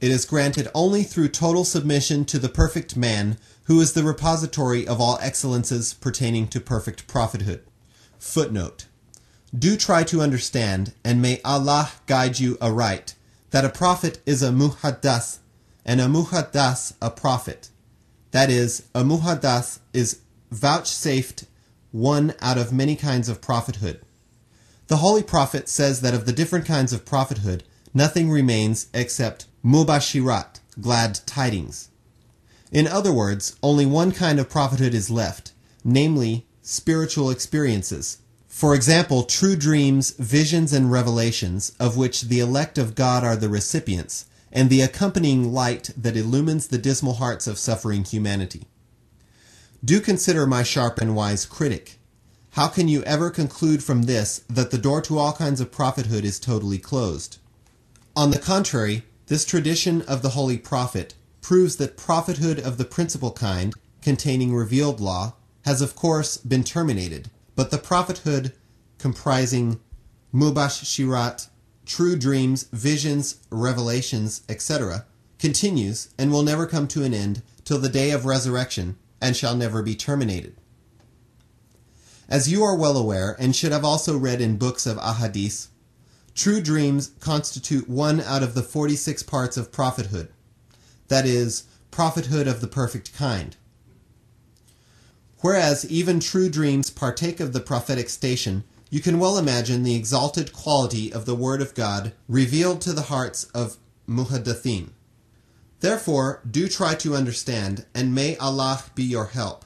[0.00, 4.86] It is granted only through total submission to the perfect man, who is the repository
[4.86, 7.62] of all excellences pertaining to perfect prophethood.
[8.18, 8.86] Footnote.
[9.56, 13.14] Do try to understand, and may Allah guide you aright,
[13.50, 15.38] that a prophet is a muhaddas,
[15.84, 17.70] and a muhaddas a prophet.
[18.30, 21.46] That is, a muhaddas is vouchsafed
[21.90, 24.00] one out of many kinds of prophethood.
[24.88, 30.60] The Holy Prophet says that of the different kinds of prophethood, nothing remains except mubashirat,
[30.80, 31.88] glad tidings.
[32.70, 35.52] In other words, only one kind of prophethood is left,
[35.84, 38.18] namely spiritual experiences.
[38.46, 43.48] For example, true dreams, visions, and revelations, of which the elect of God are the
[43.48, 48.66] recipients, and the accompanying light that illumines the dismal hearts of suffering humanity.
[49.84, 51.98] Do consider, my sharp and wise critic.
[52.52, 56.24] How can you ever conclude from this that the door to all kinds of prophethood
[56.24, 57.38] is totally closed?
[58.16, 63.30] On the contrary, this tradition of the Holy Prophet proves that prophethood of the principal
[63.30, 68.52] kind, containing revealed law, has of course been terminated, but the prophethood
[68.98, 69.80] comprising
[70.34, 71.48] mubashirat,
[71.86, 75.04] true dreams, visions, revelations, etc.,
[75.38, 79.54] continues and will never come to an end till the day of resurrection and shall
[79.54, 80.56] never be terminated.
[82.28, 85.68] As you are well aware, and should have also read in books of ahadith,
[86.38, 90.28] true dreams constitute one out of the 46 parts of prophethood.
[91.08, 93.56] That is, prophethood of the perfect kind.
[95.40, 100.52] Whereas even true dreams partake of the prophetic station, you can well imagine the exalted
[100.52, 103.76] quality of the Word of God revealed to the hearts of
[104.08, 104.90] muhaddathin.
[105.80, 109.64] Therefore, do try to understand, and may Allah be your help,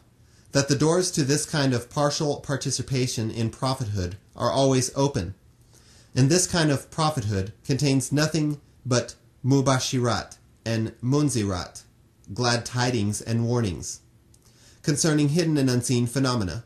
[0.52, 5.34] that the doors to this kind of partial participation in prophethood are always open.
[6.14, 11.82] And this kind of prophethood contains nothing but mubashirat and munzirat,
[12.32, 14.00] glad tidings and warnings,
[14.82, 16.64] concerning hidden and unseen phenomena,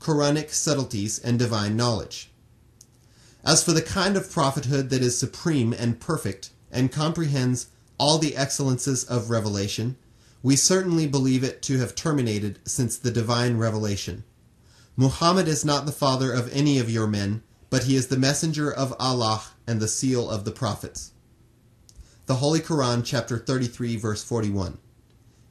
[0.00, 2.30] Quranic subtleties, and divine knowledge.
[3.44, 8.36] As for the kind of prophethood that is supreme and perfect, and comprehends all the
[8.36, 9.96] excellences of revelation,
[10.42, 14.24] we certainly believe it to have terminated since the divine revelation.
[14.96, 18.72] Muhammad is not the father of any of your men, but he is the messenger
[18.72, 21.12] of Allah and the seal of the prophets.
[22.26, 24.78] The Holy Quran, chapter 33, verse 41.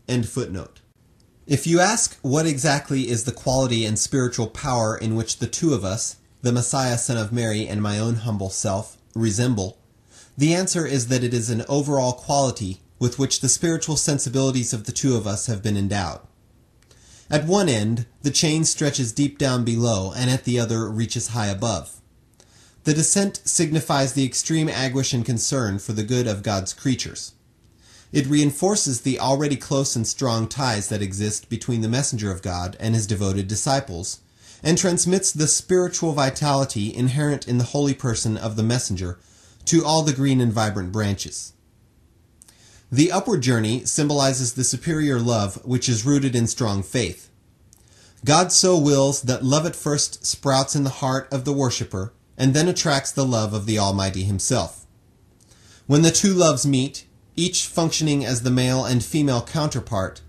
[0.07, 0.81] End footnote.
[1.45, 5.73] If you ask what exactly is the quality and spiritual power in which the two
[5.73, 9.79] of us, the Messiah, son of Mary, and my own humble self, resemble,
[10.37, 14.83] the answer is that it is an overall quality with which the spiritual sensibilities of
[14.83, 16.21] the two of us have been endowed.
[17.29, 21.47] At one end, the chain stretches deep down below, and at the other reaches high
[21.47, 22.01] above.
[22.87, 27.33] The descent signifies the extreme anguish and concern for the good of God's creatures.
[28.13, 32.77] It reinforces the already close and strong ties that exist between the messenger of God
[32.79, 34.21] and his devoted disciples,
[34.63, 39.19] and transmits the spiritual vitality inherent in the holy person of the messenger
[39.65, 41.51] to all the green and vibrant branches.
[42.89, 47.29] The upward journey symbolizes the superior love which is rooted in strong faith.
[48.23, 52.53] God so wills that love at first sprouts in the heart of the worshipper and
[52.53, 54.85] then attracts the love of the Almighty Himself.
[55.87, 60.21] When the two loves meet, each functioning as the male and female counterpart,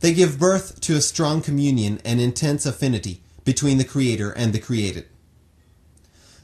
[0.00, 4.58] they give birth to a strong communion and intense affinity between the Creator and the
[4.58, 5.06] created.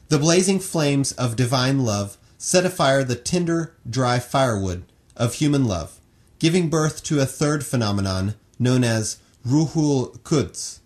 [0.07, 5.99] The blazing flames of divine love set afire the tender, dry firewood of human love,
[6.39, 10.79] giving birth to a third phenomenon known as Ruhul Quds.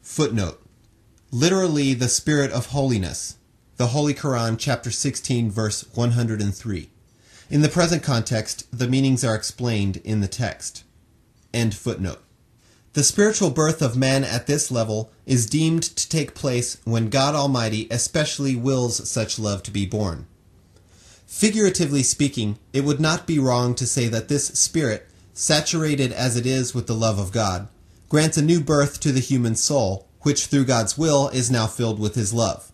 [0.00, 0.60] Footnote.
[1.30, 3.36] Literally, the spirit of holiness.
[3.82, 6.88] The Holy Quran, chapter 16, verse 103.
[7.50, 10.84] In the present context, the meanings are explained in the text.
[11.52, 12.22] End footnote.
[12.92, 17.34] The spiritual birth of man at this level is deemed to take place when God
[17.34, 20.28] Almighty especially wills such love to be born.
[21.26, 26.46] Figuratively speaking, it would not be wrong to say that this spirit, saturated as it
[26.46, 27.66] is with the love of God,
[28.08, 31.98] grants a new birth to the human soul, which through God's will is now filled
[31.98, 32.71] with his love.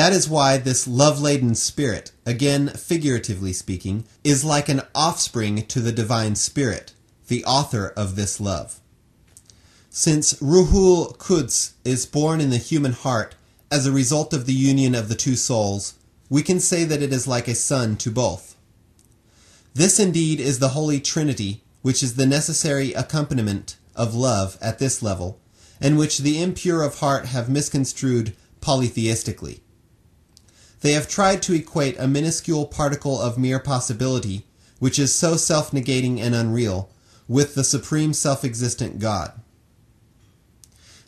[0.00, 5.78] That is why this love laden spirit, again figuratively speaking, is like an offspring to
[5.78, 6.94] the divine spirit,
[7.28, 8.80] the author of this love.
[9.90, 13.34] Since Ruhul Quds is born in the human heart
[13.70, 15.96] as a result of the union of the two souls,
[16.30, 18.56] we can say that it is like a son to both.
[19.74, 25.02] This indeed is the Holy Trinity, which is the necessary accompaniment of love at this
[25.02, 25.38] level,
[25.78, 29.60] and which the impure of heart have misconstrued polytheistically.
[30.80, 34.46] They have tried to equate a minuscule particle of mere possibility,
[34.78, 36.90] which is so self negating and unreal,
[37.28, 39.32] with the supreme self existent God.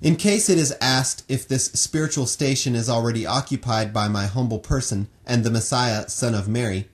[0.02, 4.58] In case it is asked if this spiritual station is already occupied by my humble
[4.58, 6.88] person and the Messiah, son of Mary,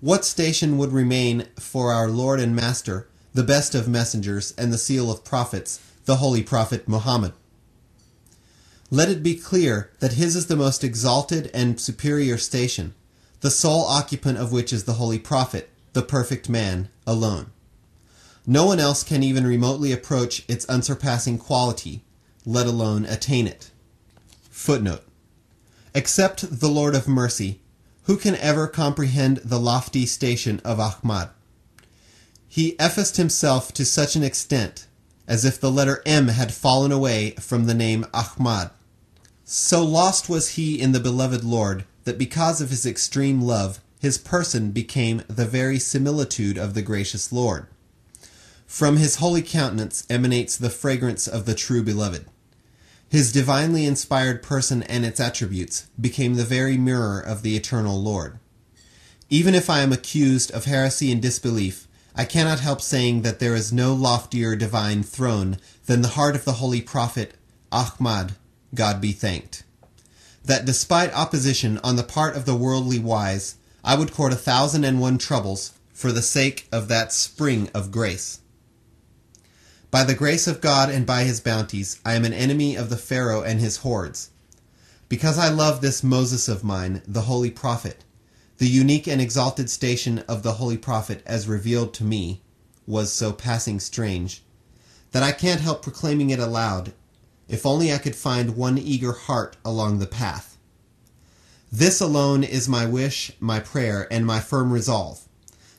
[0.00, 4.78] what station would remain for our Lord and Master, the best of messengers and the
[4.78, 7.32] seal of prophets, the holy prophet Muhammad?
[8.90, 12.94] Let it be clear that his is the most exalted and superior station,
[13.40, 17.50] the sole occupant of which is the holy prophet, the perfect man, alone.
[18.46, 22.02] No one else can even remotely approach its unsurpassing quality,
[22.46, 23.70] let alone attain it.
[24.48, 25.04] Footnote.
[25.94, 27.60] Except the Lord of mercy,
[28.04, 31.28] who can ever comprehend the lofty station of Ahmad?
[32.48, 34.86] He effaced himself to such an extent
[35.26, 38.70] as if the letter M had fallen away from the name Ahmad.
[39.50, 44.18] So lost was he in the beloved Lord that because of his extreme love, his
[44.18, 47.66] person became the very similitude of the gracious Lord.
[48.66, 52.26] From his holy countenance emanates the fragrance of the true beloved.
[53.08, 58.38] His divinely inspired person and its attributes became the very mirror of the eternal Lord.
[59.30, 63.54] Even if I am accused of heresy and disbelief, I cannot help saying that there
[63.54, 67.32] is no loftier divine throne than the heart of the holy prophet
[67.72, 68.34] Ahmad,
[68.74, 69.64] God be thanked.
[70.44, 74.84] That despite opposition on the part of the worldly wise, I would court a thousand
[74.84, 78.40] and one troubles for the sake of that spring of grace.
[79.90, 82.96] By the grace of God and by his bounties, I am an enemy of the
[82.96, 84.30] Pharaoh and his hordes.
[85.08, 88.04] Because I love this Moses of mine, the holy prophet,
[88.58, 92.42] the unique and exalted station of the holy prophet as revealed to me
[92.86, 94.42] was so passing strange
[95.12, 96.92] that I can't help proclaiming it aloud,
[97.48, 100.56] if only I could find one eager heart along the path.
[101.72, 105.24] This alone is my wish, my prayer, and my firm resolve,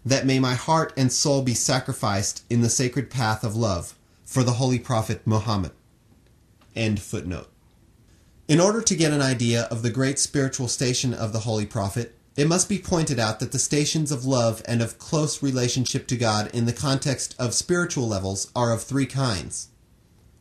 [0.06, 4.44] that may my heart and soul be sacrificed in the sacred path of love for
[4.44, 5.72] the holy prophet Muhammad.
[6.76, 7.50] End footnote.
[8.48, 12.16] In order to get an idea of the great spiritual station of the holy prophet,
[12.36, 16.16] it must be pointed out that the stations of love and of close relationship to
[16.16, 19.70] God in the context of spiritual levels are of three kinds.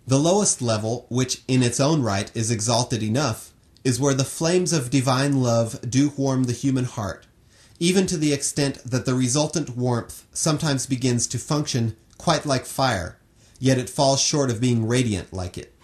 [0.08, 3.52] The lowest level, which in its own right is exalted enough,
[3.84, 7.26] is where the flames of divine love do warm the human heart,
[7.78, 13.18] even to the extent that the resultant warmth sometimes begins to function quite like fire,
[13.58, 15.74] yet it falls short of being radiant like it.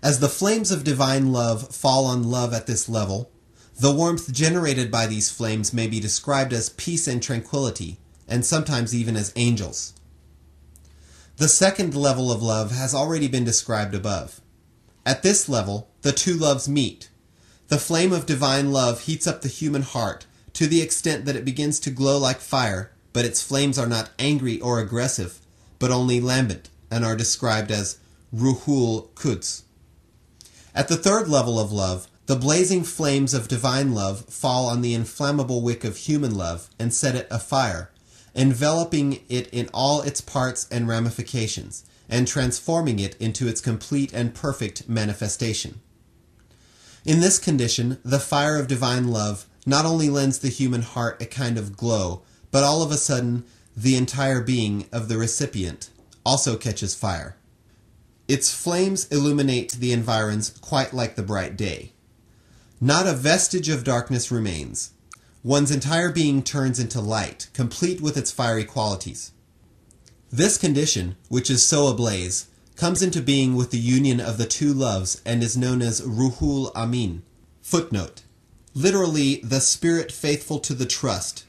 [0.00, 3.32] As the flames of divine love fall on love at this level,
[3.80, 8.94] the warmth generated by these flames may be described as peace and tranquility, and sometimes
[8.94, 9.93] even as angels.
[11.36, 14.40] The second level of love has already been described above.
[15.04, 17.10] At this level, the two loves meet.
[17.68, 21.44] The flame of divine love heats up the human heart to the extent that it
[21.44, 25.40] begins to glow like fire, but its flames are not angry or aggressive,
[25.80, 27.98] but only lambent, and are described as
[28.32, 29.64] Ruhul Quds.
[30.72, 34.94] At the third level of love, the blazing flames of divine love fall on the
[34.94, 37.90] inflammable wick of human love and set it afire,
[38.34, 44.34] enveloping it in all its parts and ramifications, and transforming it into its complete and
[44.34, 45.80] perfect manifestation.
[47.04, 51.26] In this condition, the fire of divine love not only lends the human heart a
[51.26, 53.44] kind of glow, but all of a sudden
[53.76, 55.90] the entire being of the recipient
[56.24, 57.36] also catches fire.
[58.26, 61.92] Its flames illuminate the environs quite like the bright day.
[62.80, 64.93] Not a vestige of darkness remains.
[65.44, 69.32] One's entire being turns into light, complete with its fiery qualities.
[70.32, 74.72] This condition, which is so ablaze, comes into being with the union of the two
[74.72, 77.24] loves and is known as Ruhul Amin.
[77.60, 78.22] Footnote.
[78.72, 81.44] Literally, the spirit faithful to the trust.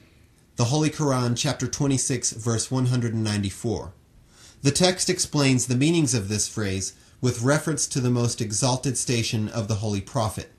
[0.56, 3.94] The Holy Quran, chapter 26, verse 194.
[4.60, 6.92] The text explains the meanings of this phrase
[7.22, 10.52] with reference to the most exalted station of the Holy Prophet.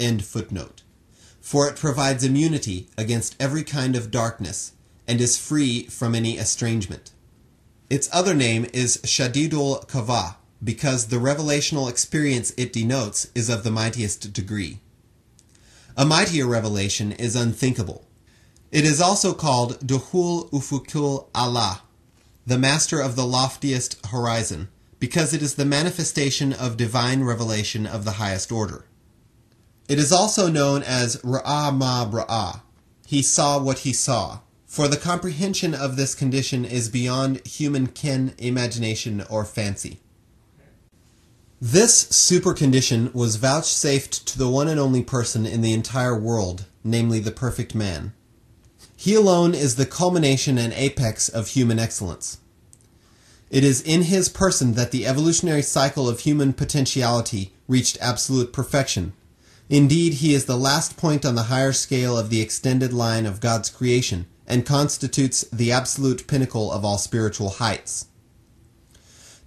[0.00, 0.84] End footnote.
[1.40, 4.72] For it provides immunity against every kind of darkness
[5.06, 7.12] and is free from any estrangement.
[7.88, 13.70] Its other name is Shadidul Quwa because the revelational experience it denotes is of the
[13.70, 14.80] mightiest degree.
[15.96, 18.04] A mightier revelation is unthinkable.
[18.70, 21.82] It is also called Duhul Ufukul Allah,
[22.46, 24.68] the master of the loftiest horizon,
[24.98, 28.84] because it is the manifestation of divine revelation of the highest order.
[29.88, 32.60] It is also known as Ra'a ma Ra'a.
[33.06, 34.40] He saw what he saw.
[34.66, 40.00] For the comprehension of this condition is beyond human ken, imagination, or fancy.
[41.58, 46.66] This super condition was vouchsafed to the one and only person in the entire world,
[46.84, 48.12] namely the perfect man.
[48.94, 52.38] He alone is the culmination and apex of human excellence.
[53.50, 59.14] It is in his person that the evolutionary cycle of human potentiality reached absolute perfection,
[59.68, 63.40] Indeed, he is the last point on the higher scale of the extended line of
[63.40, 68.06] God's creation and constitutes the absolute pinnacle of all spiritual heights.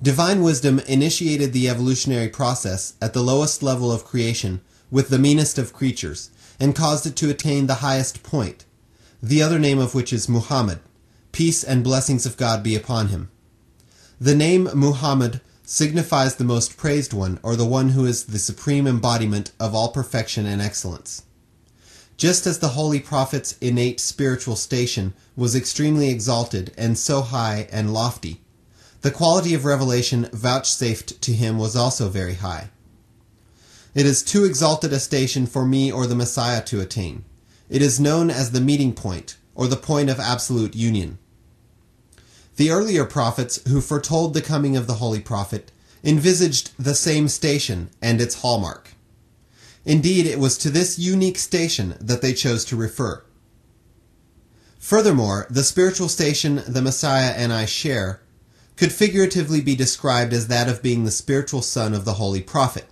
[0.01, 4.61] Divine wisdom initiated the evolutionary process at the lowest level of creation
[4.91, 8.65] with the meanest of creatures and caused it to attain the highest point,
[9.24, 10.80] the other name of which is Muhammad,
[11.32, 13.32] peace and blessings of God be upon him.
[14.19, 15.41] The name Muhammad
[15.72, 19.88] signifies the most praised one, or the one who is the supreme embodiment of all
[19.88, 21.24] perfection and excellence.
[22.17, 27.93] Just as the holy prophet's innate spiritual station was extremely exalted and so high and
[27.93, 28.41] lofty,
[28.99, 32.69] the quality of revelation vouchsafed to him was also very high.
[33.95, 37.24] It is too exalted a station for me or the Messiah to attain.
[37.69, 41.17] It is known as the meeting point, or the point of absolute union.
[42.58, 45.72] The earlier prophets who foretold the coming of the Holy Prophet
[46.04, 48.91] envisaged the same station and its hallmark.
[49.86, 53.24] Indeed, it was to this unique station that they chose to refer.
[54.78, 58.22] Furthermore, the spiritual station the Messiah and I share
[58.76, 62.86] could figuratively be described as that of being the spiritual son of the Holy Prophet.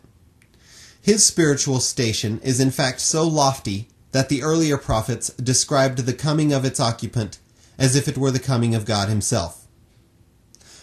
[1.02, 6.54] His spiritual station is in fact so lofty that the earlier prophets described the coming
[6.54, 7.40] of its occupant
[7.80, 9.66] as if it were the coming of God himself.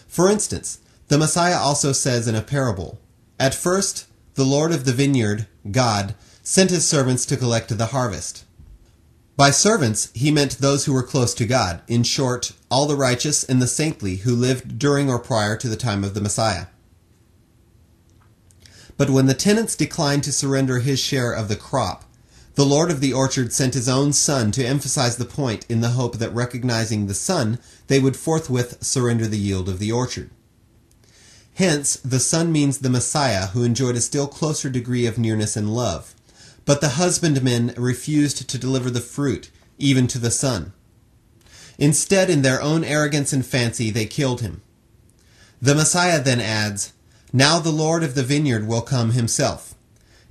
[0.07, 2.99] For instance, the Messiah also says in a parable,
[3.39, 8.43] At first, the Lord of the vineyard, God, sent his servants to collect the harvest.
[9.37, 13.43] By servants, he meant those who were close to God, in short, all the righteous
[13.43, 16.65] and the saintly who lived during or prior to the time of the Messiah.
[18.97, 22.03] But when the tenants declined to surrender his share of the crop,
[22.57, 25.89] the Lord of the orchard sent his own son to emphasize the point in the
[25.89, 30.31] hope that recognizing the son, they would forthwith surrender the yield of the orchard.
[31.53, 35.75] Hence, the son means the Messiah who enjoyed a still closer degree of nearness and
[35.75, 36.15] love.
[36.65, 40.73] But the husbandmen refused to deliver the fruit, even to the son.
[41.77, 44.63] Instead, in their own arrogance and fancy, they killed him.
[45.61, 46.91] The Messiah then adds,
[47.31, 49.75] Now the Lord of the vineyard will come himself.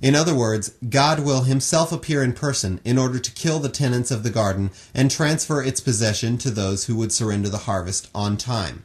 [0.01, 4.11] In other words, God will himself appear in person in order to kill the tenants
[4.11, 8.37] of the garden and transfer its possession to those who would surrender the harvest on
[8.37, 8.83] time.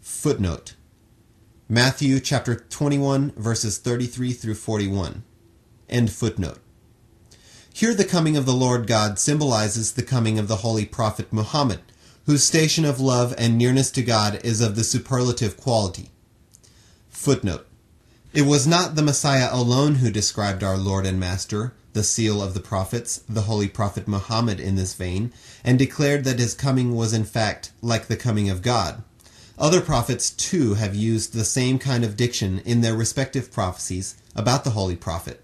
[0.00, 0.74] Footnote
[1.68, 5.24] Matthew chapter 21 verses 33 through 41.
[5.88, 6.58] End footnote.
[7.72, 11.80] Here the coming of the Lord God symbolizes the coming of the holy prophet Muhammad,
[12.26, 16.10] whose station of love and nearness to God is of the superlative quality.
[17.08, 17.66] Footnote.
[18.36, 22.52] It was not the Messiah alone who described our Lord and Master, the seal of
[22.52, 25.32] the prophets, the holy prophet Muhammad in this vein,
[25.64, 29.02] and declared that his coming was in fact like the coming of God.
[29.58, 34.64] Other prophets too have used the same kind of diction in their respective prophecies about
[34.64, 35.42] the holy prophet,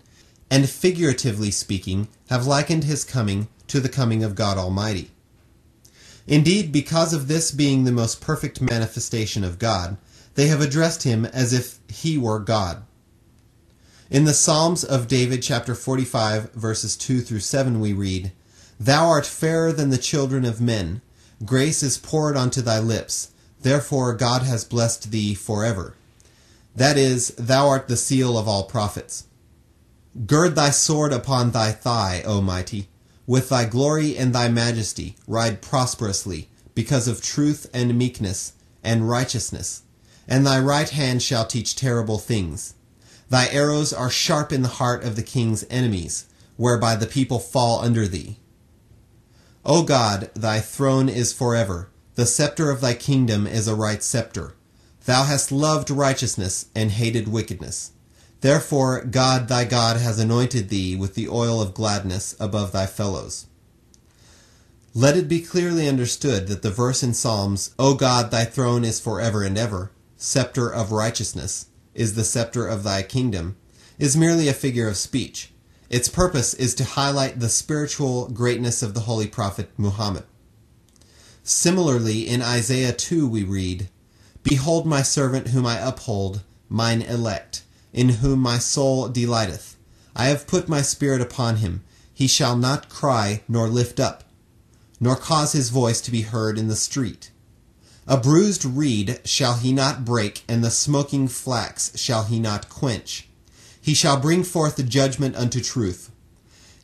[0.51, 5.12] and figuratively speaking, have likened his coming to the coming of God Almighty.
[6.26, 9.97] Indeed, because of this being the most perfect manifestation of God,
[10.35, 12.85] they have addressed him as if he were God.
[14.11, 18.33] In the Psalms of David, chapter 45, verses 2 through 7, we read,
[18.78, 21.01] Thou art fairer than the children of men.
[21.45, 23.30] Grace is poured onto thy lips.
[23.61, 25.95] Therefore God has blessed thee forever.
[26.74, 29.26] That is, thou art the seal of all prophets.
[30.26, 32.89] Gird thy sword upon thy thigh, O mighty.
[33.26, 39.83] With thy glory and thy majesty ride prosperously, because of truth and meekness and righteousness.
[40.29, 42.75] And thy right hand shall teach terrible things.
[43.29, 47.81] Thy arrows are sharp in the heart of the king's enemies, whereby the people fall
[47.81, 48.39] under thee.
[49.64, 51.89] O God, thy throne is forever.
[52.14, 54.55] The scepter of thy kingdom is a right scepter.
[55.07, 57.93] Thou hast loved righteousness and hated wickedness.
[58.43, 63.47] Therefore God thy God has anointed thee with the oil of gladness above thy fellows.
[64.95, 69.01] Let it be clearly understood that the verse in Psalms, O God, thy throne is
[69.01, 69.91] forever and ever,
[70.23, 73.57] scepter of righteousness, is the scepter of thy kingdom,
[73.99, 75.53] is merely a figure of speech.
[75.91, 80.23] Its purpose is to highlight the spiritual greatness of the holy prophet Muhammad.
[81.43, 83.89] Similarly, in Isaiah 2 we read,
[84.45, 89.77] Behold my servant whom I uphold, mine elect, in whom my soul delighteth.
[90.14, 91.83] I have put my spirit upon him.
[92.14, 94.23] He shall not cry nor lift up,
[95.01, 97.32] nor cause his voice to be heard in the street.
[98.07, 103.29] A bruised reed shall he not break, and the smoking flax shall he not quench.
[103.81, 106.11] He shall bring forth judgment unto truth.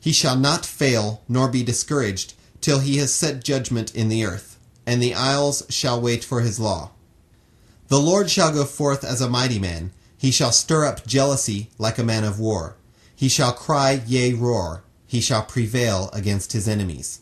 [0.00, 4.58] He shall not fail nor be discouraged till he has set judgment in the earth,
[4.86, 6.90] and the isles shall wait for his law.
[7.88, 9.92] The Lord shall go forth as a mighty man.
[10.16, 12.76] He shall stir up jealousy like a man of war.
[13.14, 14.84] He shall cry, yea, roar.
[15.06, 17.20] He shall prevail against his enemies.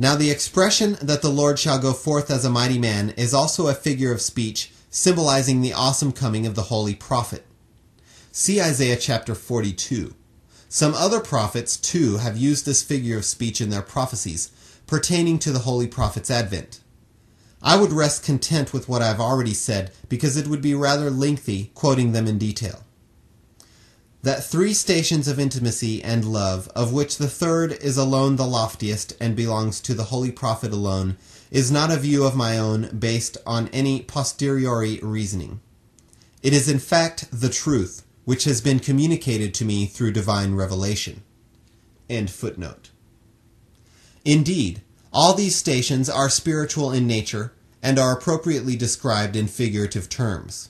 [0.00, 3.68] Now the expression that the Lord shall go forth as a mighty man is also
[3.68, 7.44] a figure of speech symbolizing the awesome coming of the holy prophet.
[8.32, 10.14] See Isaiah chapter 42.
[10.70, 14.50] Some other prophets, too, have used this figure of speech in their prophecies
[14.86, 16.80] pertaining to the holy prophet's advent.
[17.60, 21.10] I would rest content with what I have already said because it would be rather
[21.10, 22.84] lengthy quoting them in detail
[24.22, 29.14] that three stations of intimacy and love, of which the third is alone the loftiest
[29.20, 31.16] and belongs to the Holy Prophet alone,
[31.50, 35.60] is not a view of my own based on any posteriori reasoning.
[36.42, 41.22] It is in fact the truth, which has been communicated to me through divine revelation.
[42.08, 42.90] End footnote.
[44.24, 47.52] Indeed, all these stations are spiritual in nature
[47.82, 50.68] and are appropriately described in figurative terms.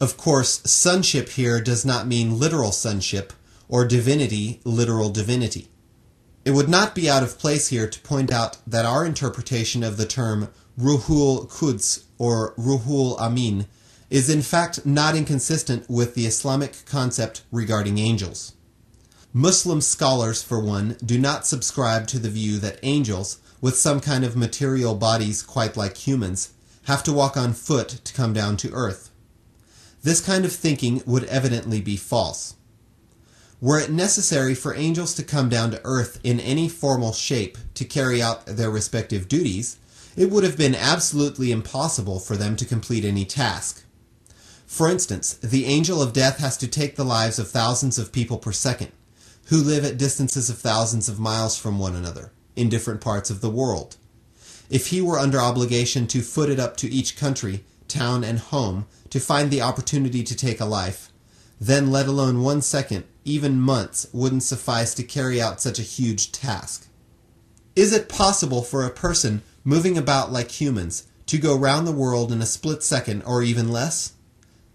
[0.00, 3.34] Of course, sonship here does not mean literal sonship
[3.68, 5.68] or divinity, literal divinity.
[6.42, 9.98] It would not be out of place here to point out that our interpretation of
[9.98, 10.48] the term
[10.80, 13.66] Ruhul Quds or Ruhul Amin
[14.08, 18.54] is in fact not inconsistent with the Islamic concept regarding angels.
[19.34, 24.24] Muslim scholars, for one, do not subscribe to the view that angels, with some kind
[24.24, 26.52] of material bodies quite like humans,
[26.84, 29.09] have to walk on foot to come down to earth.
[30.02, 32.54] This kind of thinking would evidently be false.
[33.60, 37.84] Were it necessary for angels to come down to earth in any formal shape to
[37.84, 39.76] carry out their respective duties,
[40.16, 43.84] it would have been absolutely impossible for them to complete any task.
[44.66, 48.38] For instance, the angel of death has to take the lives of thousands of people
[48.38, 48.92] per second,
[49.46, 53.40] who live at distances of thousands of miles from one another, in different parts of
[53.40, 53.96] the world.
[54.70, 58.86] If he were under obligation to foot it up to each country, town, and home
[59.10, 61.10] to find the opportunity to take a life.
[61.60, 66.32] Then, let alone one second, even months, wouldn't suffice to carry out such a huge
[66.32, 66.88] task.
[67.76, 72.32] Is it possible for a person moving about like humans to go round the world
[72.32, 74.14] in a split second or even less?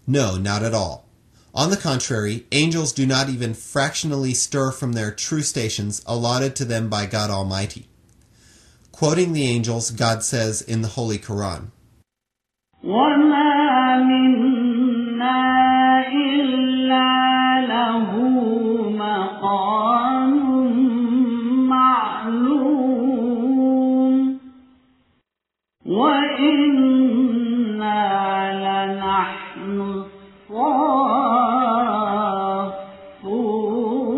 [0.06, 1.06] No, not at all.
[1.54, 6.64] On the contrary, angels do not even fractionally stir from their true stations allotted to
[6.64, 7.88] them by God Almighty.
[8.92, 11.70] Quoting the angels, God says in the Holy Quran,
[14.03, 15.41] منا
[16.07, 17.11] إلا
[17.67, 18.11] له
[18.89, 20.33] مقام
[22.71, 24.37] معلوم
[25.85, 28.01] وإنا
[28.65, 29.77] لنحن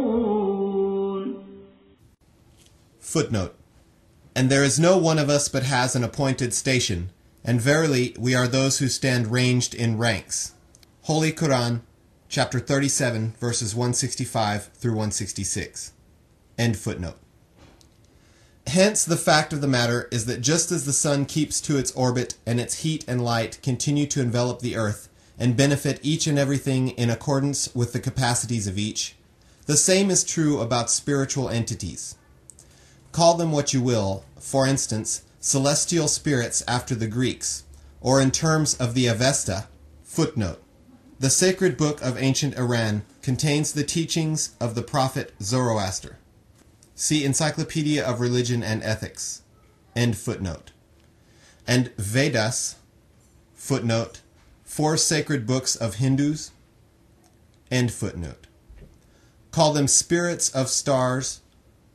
[0.04, 1.44] الصافون
[3.00, 3.56] Footnote
[4.36, 7.12] And there is no one of us but has an appointed station,
[7.45, 10.53] and verily we are those who stand ranged in ranks.
[11.03, 11.81] Holy Quran,
[12.29, 15.93] chapter 37, verses 165 through 166.
[16.59, 17.17] End footnote.
[18.67, 21.91] Hence, the fact of the matter is that just as the sun keeps to its
[21.93, 25.09] orbit and its heat and light continue to envelop the earth
[25.39, 29.15] and benefit each and everything in accordance with the capacities of each,
[29.65, 32.17] the same is true about spiritual entities.
[33.13, 37.65] Call them what you will, for instance, celestial spirits after the Greeks,
[38.01, 39.69] or in terms of the Avesta.
[40.03, 40.63] Footnote.
[41.21, 46.19] The sacred book of ancient Iran contains the teachings of the prophet Zoroaster.
[46.95, 49.43] See Encyclopedia of Religion and Ethics.
[49.95, 50.73] End footnote.
[51.67, 52.77] And Vedas,
[53.55, 54.21] footnote,
[54.65, 56.53] four sacred books of Hindus.
[57.71, 58.47] End footnote.
[59.51, 61.41] Call them spirits of stars,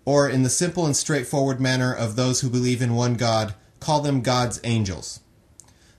[0.05, 4.01] or in the simple and straightforward manner of those who believe in one God, call
[4.01, 5.19] them God's angels.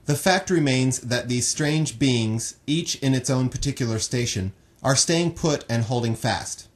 [0.06, 4.52] The fact remains that these strange beings, each in its own particular station,
[4.82, 6.68] are staying put and holding fast.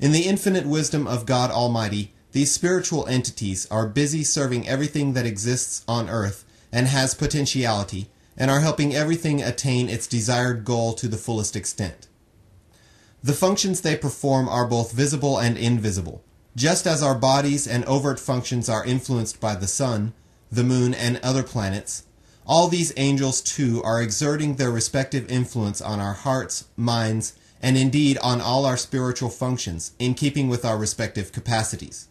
[0.00, 5.26] In the infinite wisdom of God Almighty, these spiritual entities are busy serving everything that
[5.26, 11.06] exists on earth and has potentiality, and are helping everything attain its desired goal to
[11.06, 12.08] the fullest extent.
[13.22, 16.24] The functions they perform are both visible and invisible.
[16.54, 20.12] Just as our bodies and overt functions are influenced by the sun,
[20.50, 22.04] the moon, and other planets,
[22.46, 28.18] all these angels too are exerting their respective influence on our hearts, minds, and indeed
[28.18, 32.08] on all our spiritual functions, in keeping with our respective capacities.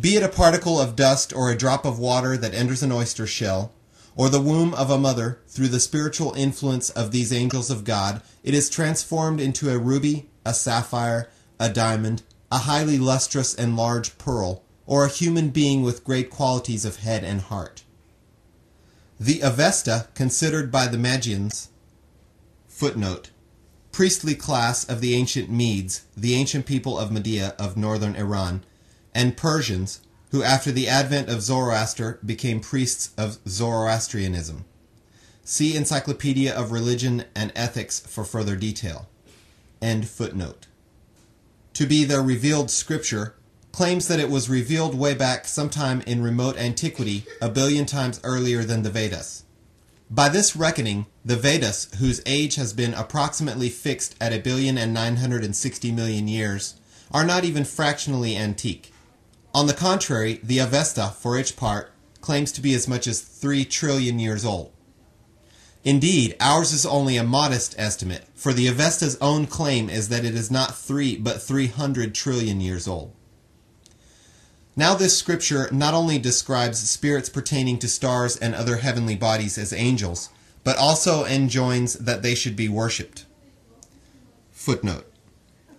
[0.00, 3.26] Be it a particle of dust or a drop of water that enters an oyster
[3.26, 3.72] shell,
[4.14, 8.22] or the womb of a mother, through the spiritual influence of these angels of God,
[8.42, 11.28] it is transformed into a ruby, a sapphire,
[11.58, 16.84] a diamond, a highly lustrous and large pearl, or a human being with great qualities
[16.84, 17.82] of head and heart.
[19.18, 21.70] The Avesta, considered by the Magians,
[22.68, 23.30] footnote,
[23.90, 28.62] priestly class of the ancient Medes, the ancient people of Media of northern Iran,
[29.14, 34.66] and Persians, who after the advent of Zoroaster became priests of Zoroastrianism.
[35.44, 39.08] See Encyclopedia of Religion and Ethics for further detail.
[39.80, 40.66] End footnote.
[41.76, 43.34] To be their revealed scripture,
[43.70, 48.64] claims that it was revealed way back sometime in remote antiquity, a billion times earlier
[48.64, 49.44] than the Vedas.
[50.10, 54.94] By this reckoning, the Vedas, whose age has been approximately fixed at a billion and
[54.94, 56.76] nine hundred and sixty million years,
[57.12, 58.90] are not even fractionally antique.
[59.54, 63.66] On the contrary, the Avesta, for its part, claims to be as much as three
[63.66, 64.72] trillion years old.
[65.86, 70.34] Indeed, ours is only a modest estimate, for the Avesta's own claim is that it
[70.34, 73.12] is not three but three hundred trillion years old.
[74.74, 79.72] Now, this scripture not only describes spirits pertaining to stars and other heavenly bodies as
[79.72, 80.28] angels,
[80.64, 83.24] but also enjoins that they should be worshipped.
[84.50, 85.06] Footnote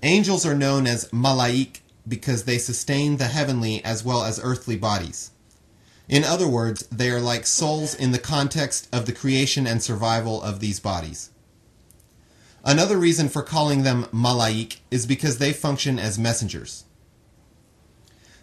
[0.03, 5.31] Angels are known as malaik because they sustain the heavenly as well as earthly bodies.
[6.07, 10.41] In other words, they are like souls in the context of the creation and survival
[10.41, 11.31] of these bodies.
[12.63, 16.85] Another reason for calling them malaik is because they function as messengers.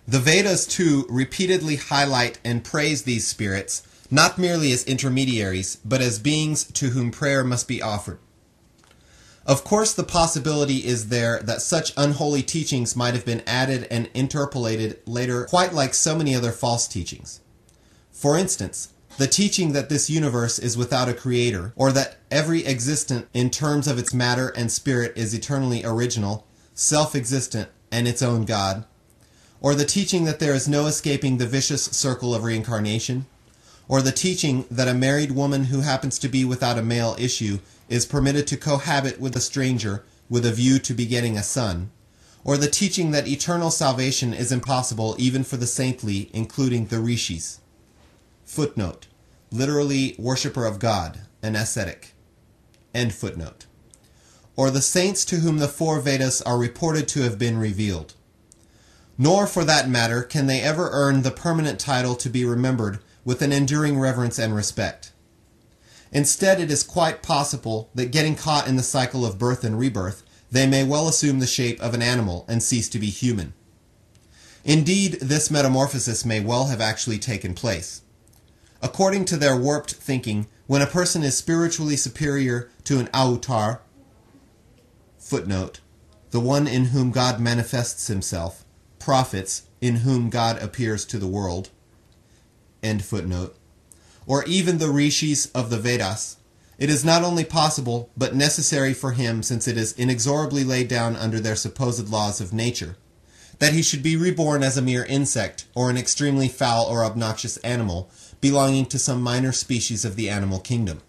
[0.07, 6.19] The Vedas too repeatedly highlight and praise these spirits, not merely as intermediaries, but as
[6.19, 8.19] beings to whom prayer must be offered.
[9.47, 14.11] Of course, the possibility is there that such unholy teachings might have been added and
[14.15, 17.41] interpolated later, quite like so many other false teachings.
[18.15, 23.27] For instance, the teaching that this universe is without a creator, or that every existent
[23.35, 28.45] in terms of its matter and spirit is eternally original, self existent, and its own
[28.45, 28.85] God,
[29.61, 33.27] or the teaching that there is no escaping the vicious circle of reincarnation,
[33.89, 37.59] or the teaching that a married woman who happens to be without a male issue
[37.89, 41.91] is permitted to cohabit with a stranger with a view to begetting a son,
[42.45, 47.61] or the teaching that eternal salvation is impossible even for the saintly, including the rishis.
[48.45, 49.07] Footnote.
[49.51, 52.15] Literally, worshipper of God, an ascetic.
[52.95, 53.67] End footnote.
[54.57, 58.15] Or the saints to whom the four Vedas are reported to have been revealed.
[59.17, 63.43] Nor, for that matter, can they ever earn the permanent title to be remembered with
[63.43, 65.13] an enduring reverence and respect.
[66.13, 70.23] Instead, it is quite possible that getting caught in the cycle of birth and rebirth,
[70.51, 73.53] they may well assume the shape of an animal and cease to be human.
[74.65, 78.03] Indeed, this metamorphosis may well have actually taken place.
[78.85, 83.81] According to their warped thinking, when a person is spiritually superior to an autar,
[85.17, 85.81] footnote,
[86.33, 88.63] the one in whom God manifests himself,
[88.99, 91.71] prophets, in whom God appears to the world,
[92.83, 93.57] end footnote,
[94.27, 96.37] or even the rishis of the Vedas,
[96.77, 101.17] it is not only possible, but necessary for him, since it is inexorably laid down
[101.17, 102.97] under their supposed laws of nature,
[103.61, 107.57] that he should be reborn as a mere insect, or an extremely foul or obnoxious
[107.59, 108.11] animal,
[108.45, 111.01] belonging to some minor species of the animal kingdom.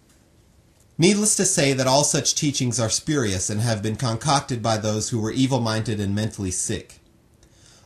[0.97, 5.09] Needless to say that all such teachings are spurious and have been concocted by those
[5.09, 7.01] who were evil minded and mentally sick.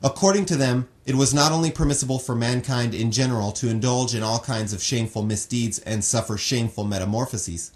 [0.03, 4.21] According to them, it was not only permissible for mankind in general to indulge in
[4.21, 7.71] all kinds of shameful misdeeds and suffer shameful metamorphoses.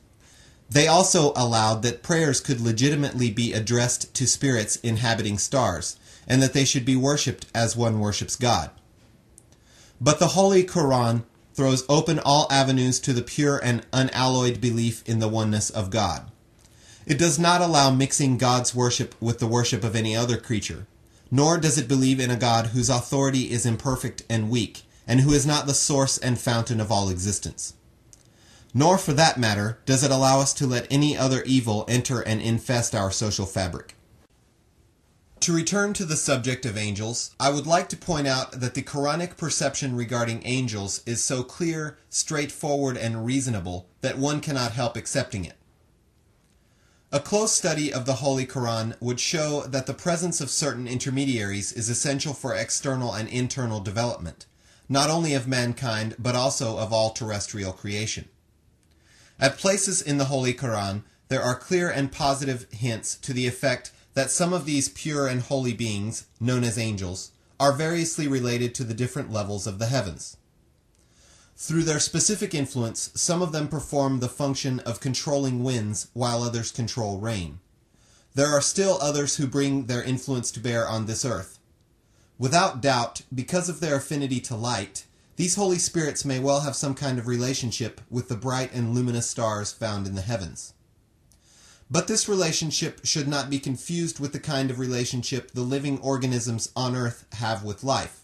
[0.70, 5.98] They also allowed that prayers could legitimately be addressed to spirits inhabiting stars,
[6.28, 8.70] and that they should be worshipped as one worships God.
[10.00, 15.20] But the Holy Quran throws open all avenues to the pure and unalloyed belief in
[15.20, 16.32] the oneness of God.
[17.06, 20.88] It does not allow mixing God's worship with the worship of any other creature,
[21.30, 25.34] nor does it believe in a God whose authority is imperfect and weak, and who
[25.34, 27.74] is not the source and fountain of all existence.
[28.74, 32.42] Nor, for that matter, does it allow us to let any other evil enter and
[32.42, 33.96] infest our social fabric.
[35.44, 38.82] To return to the subject of angels, I would like to point out that the
[38.82, 45.44] Quranic perception regarding angels is so clear, straightforward, and reasonable that one cannot help accepting
[45.44, 45.58] it.
[47.12, 51.74] A close study of the Holy Quran would show that the presence of certain intermediaries
[51.74, 54.46] is essential for external and internal development,
[54.88, 58.30] not only of mankind, but also of all terrestrial creation.
[59.42, 63.92] At places in the Holy Quran, there are clear and positive hints to the effect
[64.14, 68.84] that some of these pure and holy beings, known as angels, are variously related to
[68.84, 70.38] the different levels of the heavens.
[71.56, 76.72] Through their specific influence, some of them perform the function of controlling winds while others
[76.72, 77.60] control rain.
[78.36, 81.60] There are still others who bring their influence to bear on this earth.
[82.40, 85.06] Without doubt, because of their affinity to light,
[85.36, 89.30] these holy spirits may well have some kind of relationship with the bright and luminous
[89.30, 90.74] stars found in the heavens.
[91.94, 96.72] But this relationship should not be confused with the kind of relationship the living organisms
[96.76, 98.22] on earth have with life.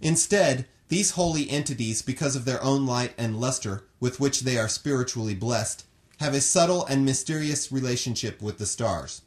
[0.00, 4.68] Instead, these holy entities, because of their own light and luster with which they are
[4.68, 5.84] spiritually blessed,
[6.20, 9.22] have a subtle and mysterious relationship with the stars.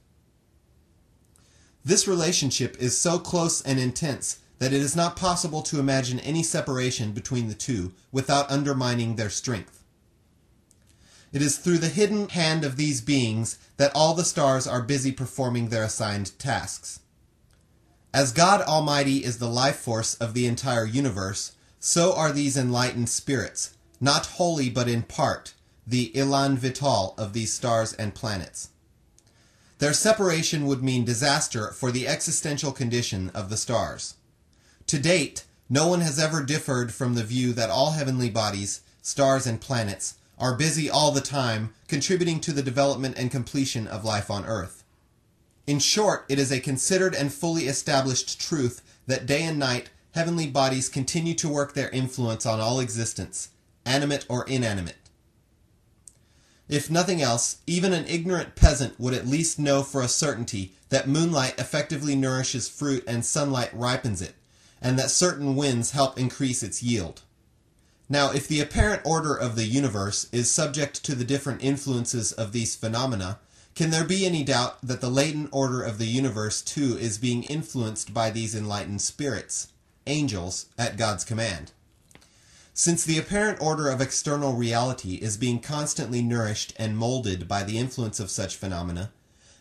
[1.84, 6.43] This relationship is so close and intense that it is not possible to imagine any
[6.43, 9.78] separation between the two without undermining their strength.
[11.32, 15.11] It is through the hidden hand of these beings that all the stars are busy
[15.11, 16.99] performing their assigned tasks.
[18.13, 23.09] As God Almighty is the life force of the entire universe, so are these enlightened
[23.09, 25.53] spirits, not wholly but in part,
[25.86, 28.69] the elan vital of these stars and planets.
[29.77, 34.15] Their separation would mean disaster for the existential condition of the stars.
[34.88, 39.45] To date, no one has ever differed from the view that all heavenly bodies, stars,
[39.45, 44.32] and planets are busy all the time contributing to the development and completion of life
[44.32, 44.84] on Earth.
[45.68, 50.48] In short, it is a considered and fully established truth that day and night heavenly
[50.48, 53.50] bodies continue to work their influence on all existence,
[53.86, 54.96] animate or inanimate.
[56.68, 61.08] If nothing else, even an ignorant peasant would at least know for a certainty that
[61.08, 64.36] moonlight effectively nourishes fruit and sunlight ripens it,
[64.82, 67.22] and that certain winds help increase its yield.
[68.12, 72.51] Now, if the apparent order of the universe is subject to the different influences of
[72.51, 73.38] these phenomena,
[73.76, 77.43] can there be any doubt that the latent order of the universe too is being
[77.43, 79.68] influenced by these enlightened spirits,
[80.07, 81.72] angels, at God's command?
[82.74, 87.78] Since the apparent order of external reality is being constantly nourished and molded by the
[87.78, 89.12] influence of such phenomena,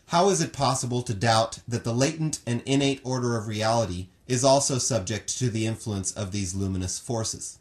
[0.07, 4.43] how is it possible to doubt that the latent and innate order of reality is
[4.43, 7.59] also subject to the influence of these luminous forces?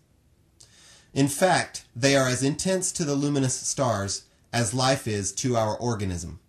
[1.14, 5.76] In fact, they are as intense to the luminous stars as life is to our
[5.76, 6.40] organism.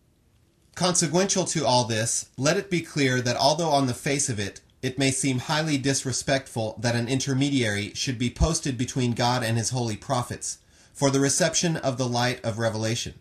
[0.76, 4.62] Consequential to all this, let it be clear that although on the face of it,
[4.82, 9.72] it may seem highly disrespectful that an intermediary should be posted between God and his
[9.72, 10.60] holy prophets
[10.94, 13.16] for the reception of the light of revelation.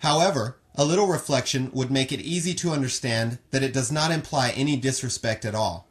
[0.00, 4.50] However, a little reflection would make it easy to understand that it does not imply
[4.50, 5.86] any disrespect at all.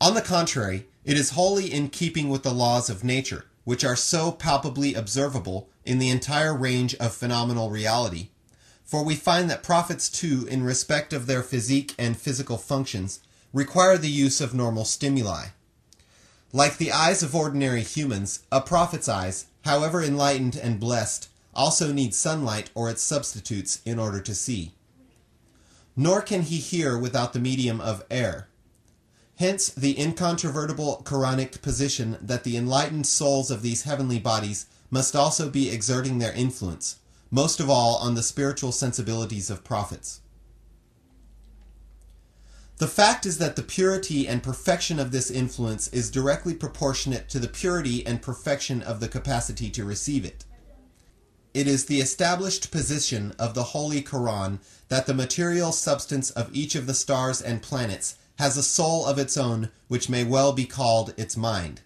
[0.00, 3.96] On the contrary, it is wholly in keeping with the laws of nature, which are
[3.96, 8.28] so palpably observable in the entire range of phenomenal reality.
[8.84, 13.20] For we find that prophets, too, in respect of their physique and physical functions,
[13.52, 15.46] require the use of normal stimuli.
[16.52, 22.14] Like the eyes of ordinary humans, a prophet's eyes, however enlightened and blessed, also need
[22.14, 24.72] sunlight or its substitutes in order to see.
[25.96, 28.48] Nor can he hear without the medium of air.
[29.36, 35.48] Hence the incontrovertible Quranic position that the enlightened souls of these heavenly bodies must also
[35.48, 36.96] be exerting their influence,
[37.30, 40.20] most of all on the spiritual sensibilities of prophets.
[42.76, 47.38] The fact is that the purity and perfection of this influence is directly proportionate to
[47.38, 50.44] the purity and perfection of the capacity to receive it.
[51.54, 54.58] It is the established position of the Holy Quran
[54.88, 59.18] that the material substance of each of the stars and planets has a soul of
[59.18, 61.82] its own which may well be called its mind.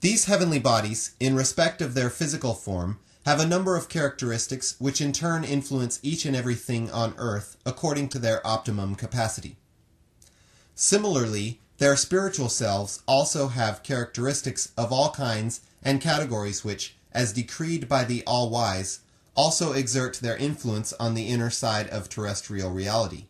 [0.00, 5.00] These heavenly bodies, in respect of their physical form, have a number of characteristics which
[5.00, 9.56] in turn influence each and everything on earth according to their optimum capacity.
[10.74, 17.88] Similarly, their spiritual selves also have characteristics of all kinds and categories which, as decreed
[17.88, 19.00] by the All Wise,
[19.34, 23.24] also exert their influence on the inner side of terrestrial reality.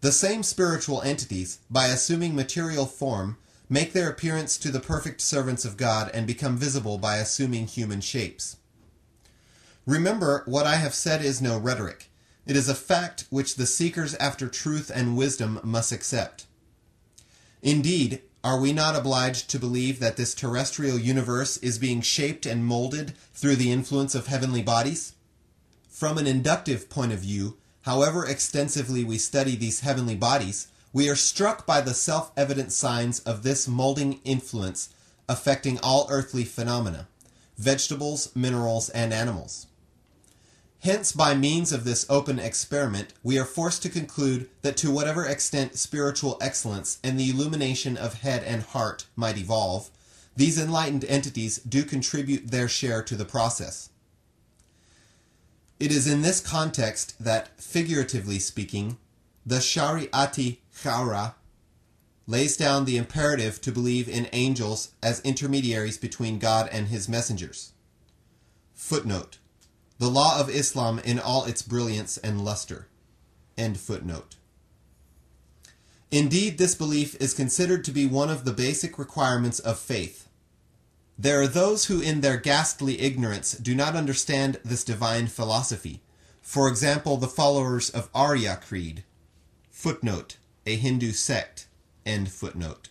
[0.00, 3.36] The same spiritual entities, by assuming material form,
[3.68, 8.00] make their appearance to the perfect servants of God and become visible by assuming human
[8.00, 8.56] shapes.
[9.86, 12.10] Remember, what I have said is no rhetoric.
[12.46, 16.46] It is a fact which the seekers after truth and wisdom must accept.
[17.62, 22.64] Indeed, are we not obliged to believe that this terrestrial universe is being shaped and
[22.64, 25.12] molded through the influence of heavenly bodies?
[25.90, 31.16] From an inductive point of view, however extensively we study these heavenly bodies, we are
[31.16, 34.90] struck by the self evident signs of this molding influence
[35.28, 37.06] affecting all earthly phenomena
[37.56, 39.66] vegetables, minerals, and animals.
[40.82, 45.26] Hence, by means of this open experiment, we are forced to conclude that to whatever
[45.26, 49.90] extent spiritual excellence and the illumination of head and heart might evolve,
[50.34, 53.89] these enlightened entities do contribute their share to the process.
[55.80, 58.98] It is in this context that, figuratively speaking,
[59.46, 61.34] the Shari'ati Khara
[62.26, 67.72] lays down the imperative to believe in angels as intermediaries between God and his messengers.
[68.74, 69.38] Footnote
[69.98, 72.86] The law of Islam in all its brilliance and luster.
[73.56, 74.36] End footnote.
[76.10, 80.28] Indeed, this belief is considered to be one of the basic requirements of faith.
[81.22, 86.00] There are those who, in their ghastly ignorance, do not understand this divine philosophy.
[86.40, 89.04] For example, the followers of Arya Creed.
[89.68, 91.66] Footnote A Hindu sect.
[92.06, 92.88] End footnote.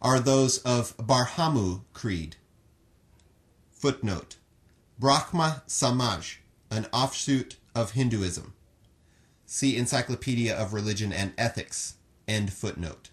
[0.00, 2.36] Are those of Barhamu Creed.
[3.72, 4.36] Footnote
[4.96, 6.36] Brahma Samaj,
[6.70, 8.54] an offshoot of Hinduism.
[9.46, 11.94] See Encyclopedia of Religion and Ethics.
[12.28, 13.07] End footnote.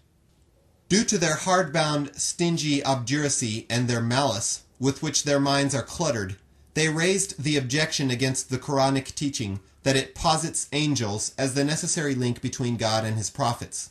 [0.88, 6.36] Due to their hard-bound, stingy obduracy and their malice, with which their minds are cluttered,
[6.74, 12.14] they raised the objection against the Quranic teaching that it posits angels as the necessary
[12.14, 13.90] link between God and his prophets.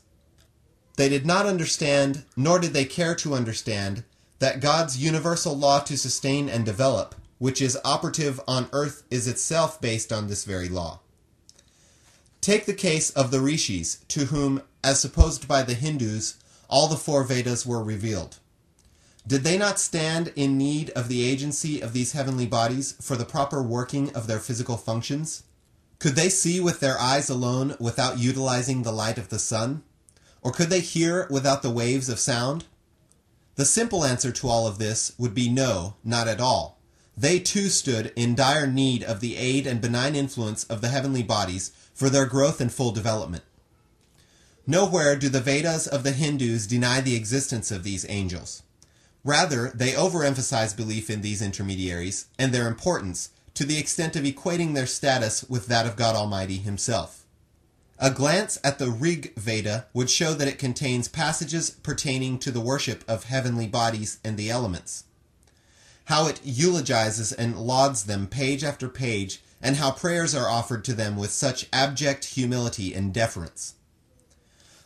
[0.95, 4.03] They did not understand, nor did they care to understand,
[4.39, 9.81] that God's universal law to sustain and develop, which is operative on earth, is itself
[9.81, 10.99] based on this very law.
[12.39, 16.35] Take the case of the rishis, to whom as supposed by the Hindus,
[16.69, 18.39] all the four Vedas were revealed.
[19.27, 23.25] Did they not stand in need of the agency of these heavenly bodies for the
[23.25, 25.43] proper working of their physical functions?
[25.97, 29.83] Could they see with their eyes alone without utilizing the light of the sun?
[30.43, 32.65] Or could they hear without the waves of sound?
[33.55, 36.77] The simple answer to all of this would be no, not at all.
[37.17, 41.23] They too stood in dire need of the aid and benign influence of the heavenly
[41.23, 43.43] bodies for their growth and full development.
[44.67, 48.63] Nowhere do the Vedas of the Hindus deny the existence of these angels.
[49.23, 54.73] Rather, they overemphasize belief in these intermediaries and their importance to the extent of equating
[54.73, 57.25] their status with that of God Almighty Himself.
[57.99, 62.59] A glance at the Rig Veda would show that it contains passages pertaining to the
[62.59, 65.03] worship of heavenly bodies and the elements.
[66.05, 70.93] How it eulogizes and lauds them page after page, and how prayers are offered to
[70.93, 73.75] them with such abject humility and deference.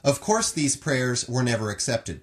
[0.04, 2.22] Of course, these prayers were never accepted.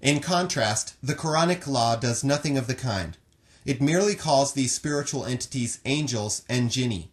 [0.00, 3.16] In contrast, the Quranic law does nothing of the kind.
[3.64, 7.08] It merely calls these spiritual entities angels and jinni.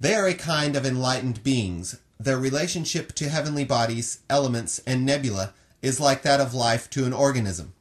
[0.00, 1.98] They are a kind of enlightened beings.
[2.18, 7.12] Their relationship to heavenly bodies, elements, and nebula is like that of life to an
[7.12, 7.74] organism.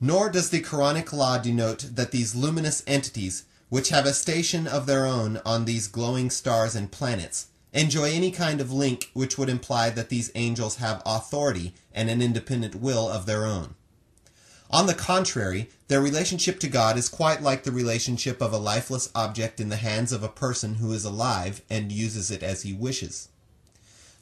[0.00, 4.86] Nor does the Quranic law denote that these luminous entities, which have a station of
[4.86, 9.48] their own on these glowing stars and planets, enjoy any kind of link which would
[9.48, 13.74] imply that these angels have authority and an independent will of their own.
[14.70, 19.10] On the contrary, their relationship to God is quite like the relationship of a lifeless
[19.14, 22.72] object in the hands of a person who is alive and uses it as he
[22.72, 23.28] wishes.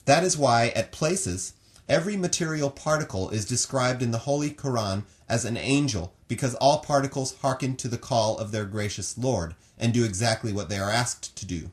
[0.07, 1.53] That is why, at places,
[1.89, 7.37] every material particle is described in the Holy Quran as an angel because all particles
[7.41, 11.37] hearken to the call of their gracious Lord and do exactly what they are asked
[11.37, 11.71] to do.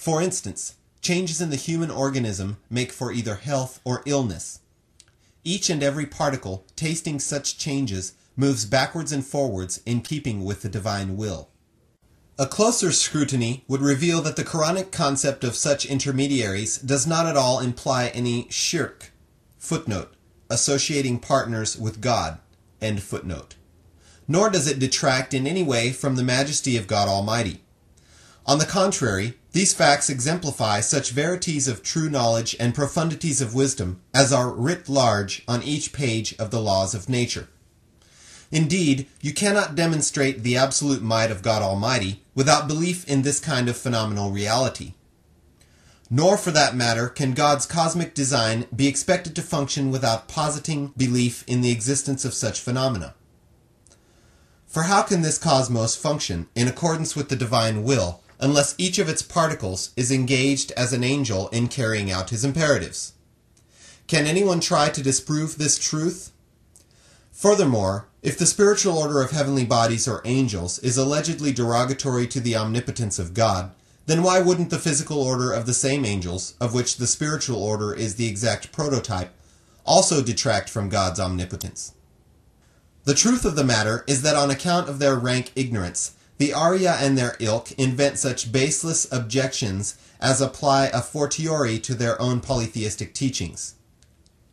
[0.00, 4.60] For instance, changes in the human organism make for either health or illness.
[5.44, 10.70] Each and every particle tasting such changes moves backwards and forwards in keeping with the
[10.70, 11.50] divine will.
[12.38, 17.36] A closer scrutiny would reveal that the Quranic concept of such intermediaries does not at
[17.36, 19.12] all imply any shirk.
[19.58, 20.14] Footnote.
[20.48, 22.38] Associating partners with God.
[22.80, 23.54] End footnote.
[24.26, 27.60] Nor does it detract in any way from the majesty of God Almighty.
[28.46, 34.00] On the contrary, these facts exemplify such verities of true knowledge and profundities of wisdom
[34.14, 37.48] as are writ large on each page of the laws of nature.
[38.52, 43.68] Indeed, you cannot demonstrate the absolute might of God Almighty without belief in this kind
[43.68, 44.94] of phenomenal reality.
[46.08, 51.44] Nor, for that matter, can God's cosmic design be expected to function without positing belief
[51.46, 53.14] in the existence of such phenomena.
[54.66, 59.08] For how can this cosmos function in accordance with the divine will unless each of
[59.08, 63.12] its particles is engaged as an angel in carrying out his imperatives.
[64.06, 66.32] Can anyone try to disprove this truth?
[67.30, 72.56] Furthermore, if the spiritual order of heavenly bodies or angels is allegedly derogatory to the
[72.56, 73.72] omnipotence of God,
[74.06, 77.94] then why wouldn't the physical order of the same angels, of which the spiritual order
[77.94, 79.32] is the exact prototype,
[79.86, 81.94] also detract from God's omnipotence?
[83.04, 86.96] The truth of the matter is that on account of their rank ignorance, the Arya
[86.98, 93.12] and their ilk invent such baseless objections as apply a fortiori to their own polytheistic
[93.12, 93.74] teachings.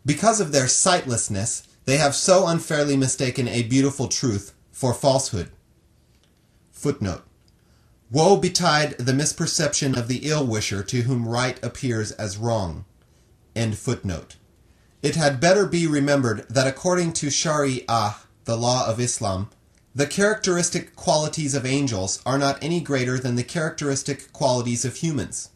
[0.06, 5.50] Because of their sightlessness, they have so unfairly mistaken a beautiful truth for falsehood.
[6.72, 7.24] Footnote.
[8.12, 12.84] Woe betide the misperception of the ill-wisher to whom right appears as wrong.
[13.56, 14.36] End footnote.
[15.02, 19.50] It had better be remembered that according to Shari'ah, the law of Islam,
[19.97, 25.51] the characteristic qualities of angels are not any greater than the characteristic qualities of humans.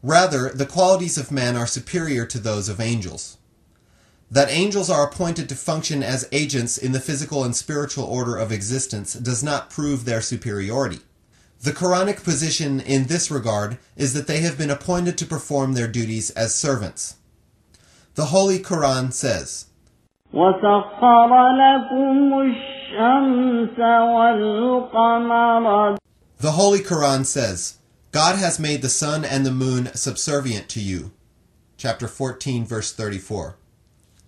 [0.00, 3.38] Rather, the qualities of men are superior to those of angels.
[4.30, 8.52] That angels are appointed to function as agents in the physical and spiritual order of
[8.52, 11.00] existence does not prove their superiority.
[11.62, 15.86] The Quranic position in this regard is that they have been appointed to perform their
[15.86, 17.16] duties as servants.
[18.14, 19.66] The Holy Quran says,
[20.32, 22.75] وسخر لكم الشمس والقمر
[26.37, 27.79] the Holy Quran says,
[28.11, 31.11] God has made the sun and the moon subservient to you.
[31.75, 33.57] Chapter 14, verse 34.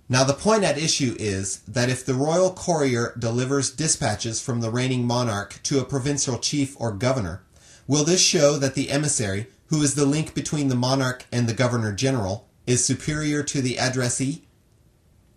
[0.09, 4.71] Now, the point at issue is that if the royal courier delivers dispatches from the
[4.71, 7.43] reigning monarch to a provincial chief or governor,
[7.87, 11.53] will this show that the emissary, who is the link between the monarch and the
[11.53, 14.43] governor general, is superior to the addressee?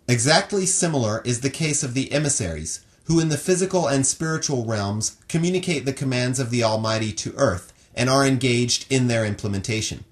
[0.07, 5.17] Exactly similar is the case of the emissaries, who in the physical and spiritual realms
[5.27, 10.03] communicate the commands of the Almighty to earth and are engaged in their implementation.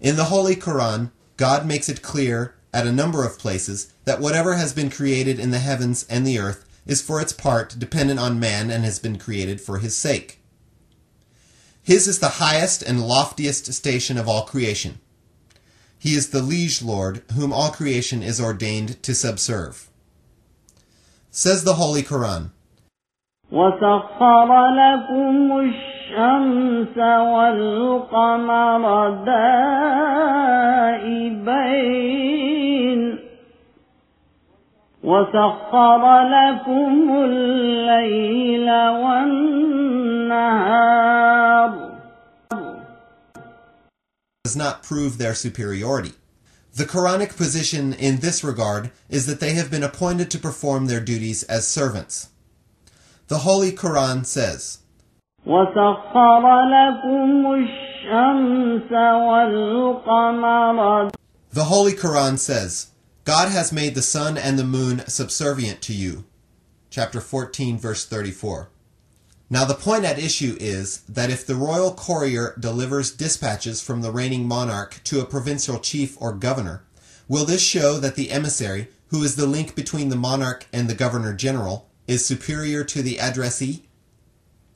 [0.00, 4.54] In the Holy Quran, God makes it clear at a number of places that whatever
[4.54, 8.40] has been created in the heavens and the earth is for its part dependent on
[8.40, 10.40] man and has been created for his sake.
[11.82, 15.00] His is the highest and loftiest station of all creation.
[15.98, 19.89] He is the liege lord whom all creation is ordained to subserve.
[21.31, 22.51] Says the Holy Quran,
[23.51, 24.49] وسخر
[24.81, 28.83] لكم الشمس والقمر
[31.95, 33.19] دائبين
[35.03, 38.69] وسخر لكم الليل
[39.03, 40.65] والنهار
[44.45, 46.13] does not prove their superiority.
[46.79, 50.99] The Quranic position in this regard is that they have been appointed to perform their
[50.99, 52.29] duties as servants.
[53.27, 54.79] The Holy Quran says,
[55.45, 58.91] وسخر لكم الشمس
[59.25, 61.11] والقمر
[61.51, 62.87] The Holy Quran says,
[63.23, 66.25] God has made the sun and the moon subservient to you.
[66.89, 68.69] Chapter 14, verse 34.
[69.52, 74.12] Now, the point at issue is that if the royal courier delivers dispatches from the
[74.12, 76.84] reigning monarch to a provincial chief or governor,
[77.26, 80.94] will this show that the emissary, who is the link between the monarch and the
[80.94, 83.86] governor general, is superior to the addressee?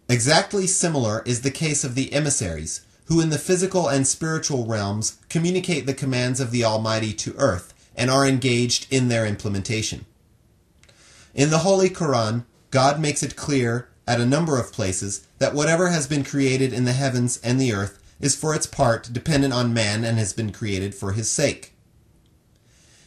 [0.09, 5.19] Exactly similar is the case of the emissaries, who in the physical and spiritual realms
[5.29, 10.05] communicate the commands of the Almighty to earth and are engaged in their implementation.
[11.33, 15.90] In the Holy Quran, God makes it clear at a number of places that whatever
[15.90, 19.74] has been created in the heavens and the earth is for its part dependent on
[19.74, 21.74] man and has been created for his sake.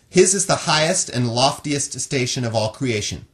[0.09, 3.27] His is the highest and loftiest station of all creation.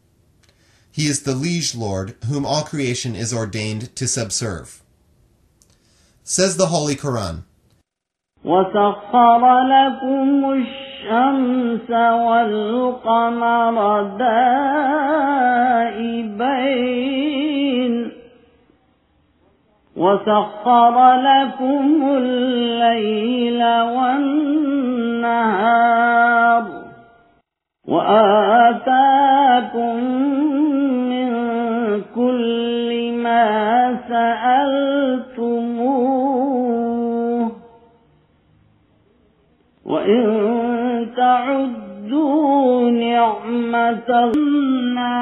[0.91, 4.83] He is the liege lord whom all creation is ordained to subserve.
[6.25, 7.45] Says the Holy Quran,
[8.45, 10.45] وسخر لكم
[11.04, 13.76] الشمس والقمر
[16.64, 17.94] دائبين
[19.98, 23.64] وسخر لكم الليل
[23.96, 25.44] والنهار
[27.88, 29.96] وآتاكم
[31.10, 31.30] من
[32.16, 33.44] كل ما
[34.10, 35.84] سألتموه
[39.86, 40.63] وإن
[41.16, 45.14] تعدوا نعمة إنا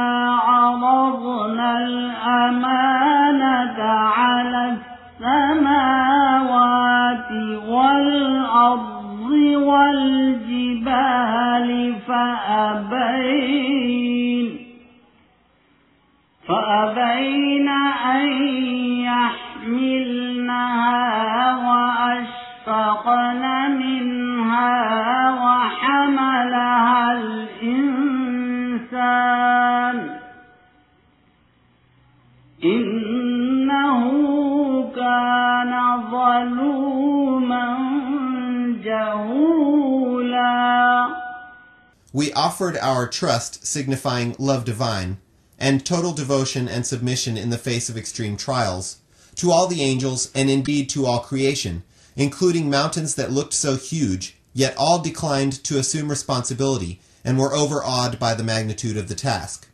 [42.51, 45.17] offered our trust, signifying love divine,
[45.57, 48.97] and total devotion and submission in the face of extreme trials,
[49.35, 51.81] to all the angels and indeed to all creation,
[52.17, 58.19] including mountains that looked so huge, yet all declined to assume responsibility and were overawed
[58.19, 59.69] by the magnitude of the task.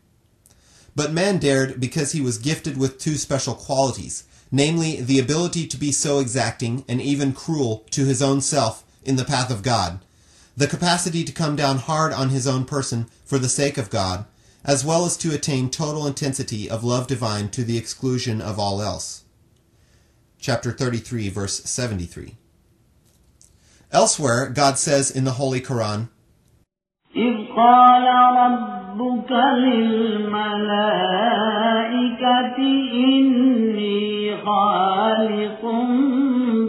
[0.95, 5.77] But man dared because he was gifted with two special qualities, namely the ability to
[5.77, 9.99] be so exacting and even cruel to his own self in the path of God,
[10.56, 14.26] the capacity to come down hard on his own person for the sake of God,
[14.64, 18.82] as well as to attain total intensity of love divine to the exclusion of all
[18.82, 19.24] else.
[20.38, 22.36] Chapter 33, verse 73.
[23.90, 26.08] Elsewhere, God says in the Holy Quran,
[27.16, 28.04] إذ قال
[28.36, 30.48] ربك للملائكة
[32.92, 35.62] إني خالق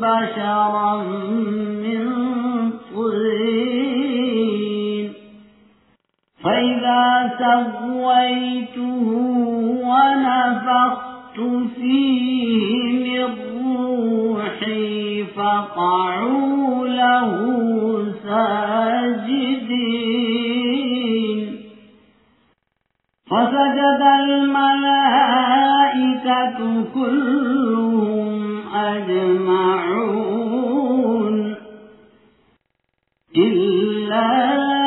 [0.03, 1.03] بشرا
[1.84, 2.03] من
[2.94, 3.57] طين
[6.44, 9.06] فإذا سويته
[9.85, 11.39] ونفخت
[11.77, 12.73] فيه
[13.05, 13.28] من
[13.66, 17.31] روحي فقعوا له
[20.28, 21.40] ساجدين
[23.31, 25.48] فسجد الملائكة
[26.94, 28.39] كلهم
[28.74, 30.19] أجمعون
[33.36, 34.78] إلا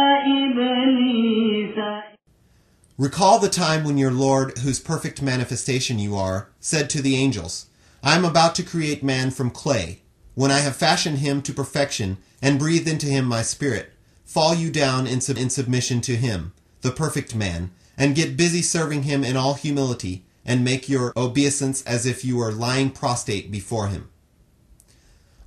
[2.98, 7.68] Recall the time when your Lord, whose perfect manifestation you are, said to the angels,
[8.03, 10.02] I am about to create man from clay.
[10.36, 13.91] when I have fashioned him to perfection and breathed into him my spirit,
[14.23, 18.61] fall you down in, sub- in submission to him, the perfect man, and get busy
[18.61, 23.52] serving him in all humility, and make your obeisance as if you were lying prostrate
[23.52, 24.10] before him.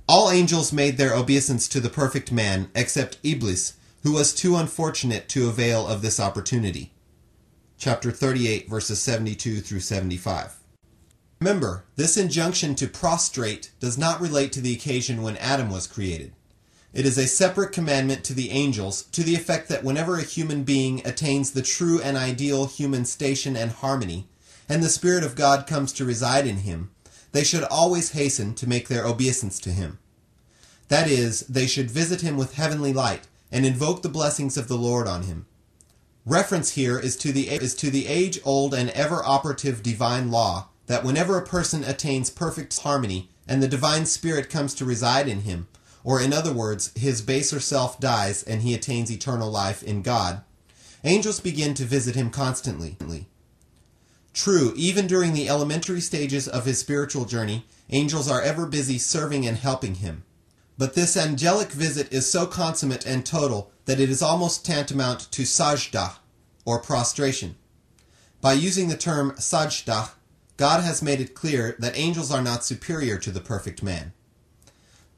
[0.07, 3.73] All angels made their obeisance to the perfect man, except Iblis,
[4.05, 6.93] who was too unfortunate to avail of this opportunity.
[7.75, 10.57] Chapter 38, verses 72 through 75.
[11.41, 16.33] Remember, this injunction to prostrate does not relate to the occasion when Adam was created.
[16.93, 20.63] It is a separate commandment to the angels to the effect that whenever a human
[20.63, 24.27] being attains the true and ideal human station and harmony,
[24.69, 26.91] and the Spirit of God comes to reside in him,
[27.31, 29.97] they should always hasten to make their obeisance to him.
[30.89, 34.77] That is, they should visit him with heavenly light and invoke the blessings of the
[34.77, 35.45] Lord on him.
[36.25, 41.37] Reference here is to the is to the age-old and ever-operative divine law that whenever
[41.37, 45.69] a person attains perfect harmony and the divine spirit comes to reside in him,
[46.03, 50.41] or in other words, his baser self dies and he attains eternal life in God,
[51.05, 52.97] angels begin to visit him constantly.
[54.33, 59.47] True, even during the elementary stages of his spiritual journey, angels are ever busy serving
[59.47, 60.24] and helping him.
[60.77, 65.43] But this angelic visit is so consummate and total that it is almost tantamount to
[65.43, 66.15] sajdah,
[66.65, 67.55] or prostration.
[68.41, 70.11] By using the term sajdah,
[70.57, 74.13] God has made it clear that angels are not superior to the perfect man.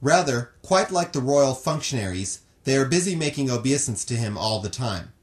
[0.01, 4.69] Rather, quite like the royal functionaries, they are busy making obeisance to him all the
[4.69, 5.13] time.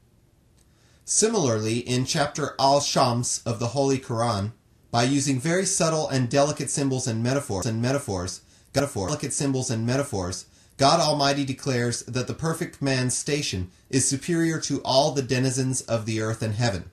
[1.05, 4.51] Similarly, in chapter Al Shams of the Holy Quran,
[4.91, 8.41] by using very subtle and delicate symbols and metaphors and metaphors,
[8.74, 14.80] delicate symbols and metaphors, God Almighty declares that the perfect man's station is superior to
[14.82, 16.90] all the denizens of the earth and heaven.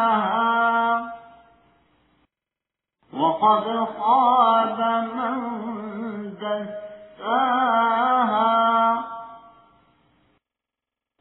[3.20, 4.80] وقد خاب
[5.16, 5.38] من
[6.42, 7.78] دساها.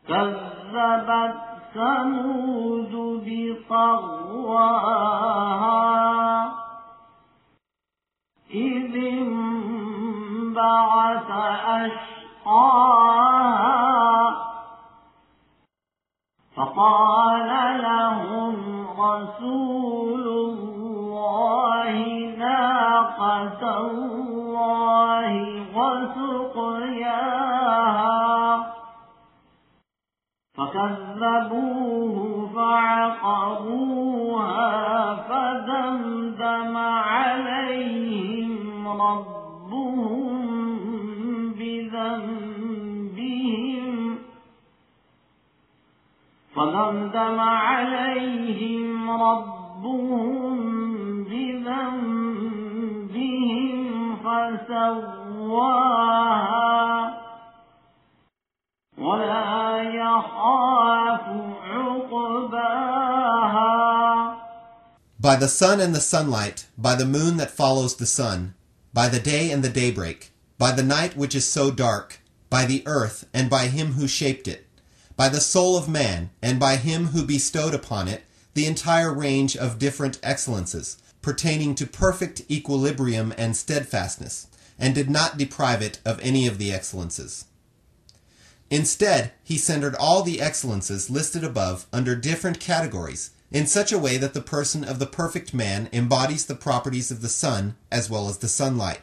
[0.09, 1.37] كذبت
[1.75, 2.95] ثمود
[3.27, 4.13] بطغواها.
[8.51, 10.51] إذ انبعث
[11.67, 13.07] أشقاها.
[16.57, 17.51] فقال
[17.83, 20.76] لهم رسول الله
[22.39, 25.33] ناقة الله
[25.77, 27.47] وسقياها.
[30.55, 32.17] فكذبوه
[32.55, 34.65] فعقروها
[35.15, 40.47] فدمدم عليهم ربهم
[41.53, 42.77] بذنبهم.
[46.57, 50.96] فدمدم عليهم ربهم
[51.36, 53.02] بذنبهم
[54.24, 55.72] فسواها
[58.98, 61.26] ولا يخاف
[61.64, 62.92] عقباها
[65.20, 68.56] By the sun and the sunlight, by the moon that follows the sun,
[68.94, 72.82] by the day and the daybreak, by the night which is so dark, by the
[72.88, 74.66] earth and by him who shaped it,
[75.16, 78.24] by the soul of man and by him who bestowed upon it
[78.54, 84.47] the entire range of different excellences, pertaining to perfect equilibrium and steadfastness,
[84.79, 87.47] and did not deprive it of any of the excellences.
[88.71, 94.17] Instead, he centered all the excellences listed above under different categories in such a way
[94.17, 98.29] that the person of the perfect man embodies the properties of the sun as well
[98.29, 99.01] as the sunlight.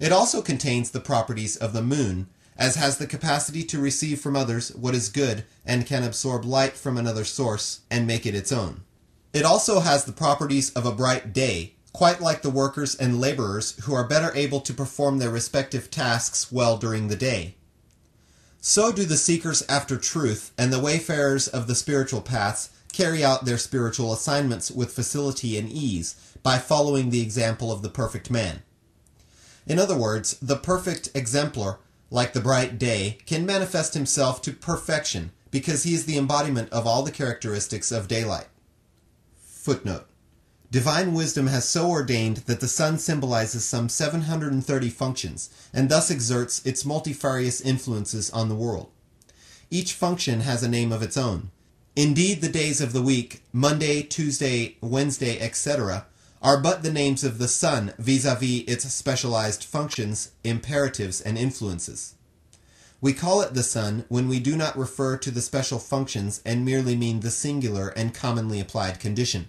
[0.00, 4.36] It also contains the properties of the moon, as has the capacity to receive from
[4.36, 8.50] others what is good and can absorb light from another source and make it its
[8.50, 8.84] own.
[9.32, 13.78] It also has the properties of a bright day, quite like the workers and laborers
[13.84, 17.54] who are better able to perform their respective tasks well during the day.
[18.60, 23.44] So do the seekers after truth and the wayfarers of the spiritual paths carry out
[23.44, 28.62] their spiritual assignments with facility and ease by following the example of the perfect man.
[29.66, 31.78] In other words, the perfect exemplar,
[32.10, 36.86] like the bright day, can manifest himself to perfection because he is the embodiment of
[36.86, 38.46] all the characteristics of daylight.
[39.62, 40.08] Footnote
[40.72, 46.66] Divine wisdom has so ordained that the sun symbolizes some 730 functions and thus exerts
[46.66, 48.90] its multifarious influences on the world.
[49.70, 51.52] Each function has a name of its own.
[51.94, 56.06] Indeed, the days of the week, Monday, Tuesday, Wednesday, etc.,
[56.42, 61.38] are but the names of the sun vis a vis its specialized functions, imperatives, and
[61.38, 62.16] influences.
[63.02, 66.64] We call it the sun when we do not refer to the special functions and
[66.64, 69.48] merely mean the singular and commonly applied condition.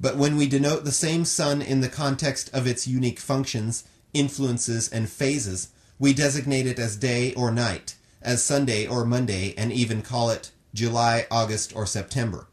[0.00, 3.84] But when we denote the same sun in the context of its unique functions,
[4.14, 5.68] influences, and phases,
[5.98, 10.50] we designate it as day or night, as Sunday or Monday, and even call it
[10.72, 12.46] July, August, or September.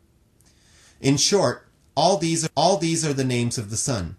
[0.99, 1.65] In short,
[1.95, 4.17] all these, all these are the names of the sun.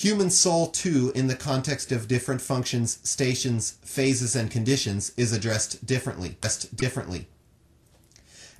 [0.00, 5.84] Human soul, too, in the context of different functions, stations, phases, and conditions, is addressed
[5.84, 6.38] differently.
[6.38, 7.28] Addressed differently.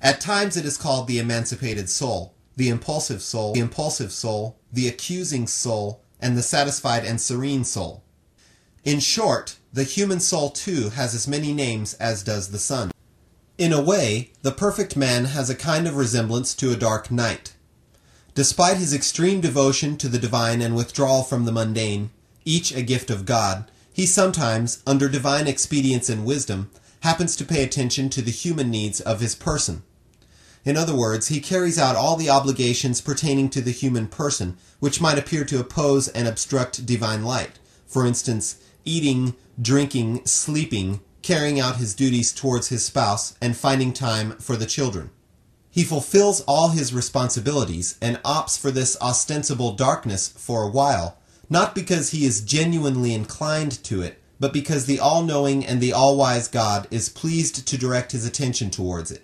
[0.03, 4.87] At times it is called the emancipated soul, the impulsive soul, the impulsive soul, the
[4.87, 8.03] accusing soul, and the satisfied and serene soul.
[8.83, 12.91] In short, the human soul too has as many names as does the sun.
[13.57, 17.55] In a way, the perfect man has a kind of resemblance to a dark night.
[18.33, 22.11] Despite his extreme devotion to the divine and withdrawal from the mundane,
[22.45, 26.71] each a gift of God, he sometimes, under divine expedience and wisdom,
[27.01, 29.83] happens to pay attention to the human needs of his person.
[30.63, 35.01] In other words, he carries out all the obligations pertaining to the human person, which
[35.01, 37.59] might appear to oppose and obstruct divine light.
[37.85, 44.37] For instance, eating, drinking, sleeping, carrying out his duties towards his spouse, and finding time
[44.37, 45.09] for the children.
[45.71, 51.17] He fulfills all his responsibilities and opts for this ostensible darkness for a while,
[51.49, 55.93] not because he is genuinely inclined to it, but because the all knowing and the
[55.93, 59.23] all wise God is pleased to direct his attention towards it.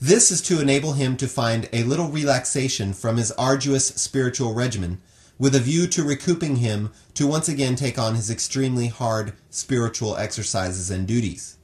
[0.00, 5.00] This is to enable him to find a little relaxation from his arduous spiritual regimen,
[5.38, 10.16] with a view to recouping him to once again take on his extremely hard spiritual
[10.16, 11.56] exercises and duties.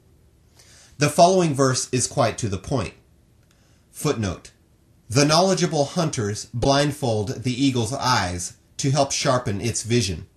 [0.98, 2.94] The following verse is quite to the point.
[3.98, 4.52] Footnote
[5.10, 10.28] The knowledgeable hunters blindfold the eagle's eyes to help sharpen its vision.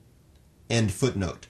[0.68, 1.46] End footnote.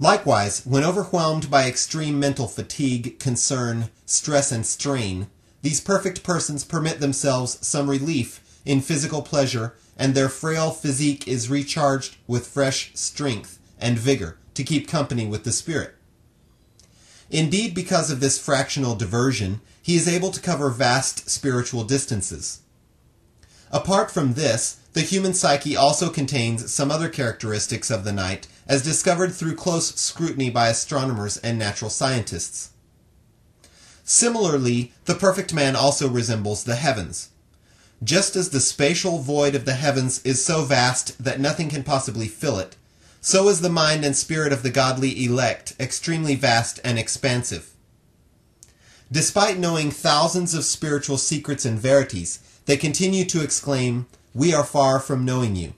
[0.00, 5.28] Likewise, when overwhelmed by extreme mental fatigue, concern, stress, and strain,
[5.62, 11.48] these perfect persons permit themselves some relief in physical pleasure, and their frail physique is
[11.48, 15.94] recharged with fresh strength and vigor to keep company with the spirit.
[17.30, 22.62] Indeed, because of this fractional diversion, he is able to cover vast spiritual distances.
[23.70, 28.82] Apart from this, the human psyche also contains some other characteristics of the night as
[28.82, 32.70] discovered through close scrutiny by astronomers and natural scientists.
[34.04, 37.28] Similarly, the perfect man also resembles the heavens.
[38.02, 42.26] Just as the spatial void of the heavens is so vast that nothing can possibly
[42.26, 42.76] fill it,
[43.20, 47.73] so is the mind and spirit of the godly elect extremely vast and expansive.
[49.12, 54.98] Despite knowing thousands of spiritual secrets and verities, they continue to exclaim, We are far
[54.98, 55.74] from knowing you.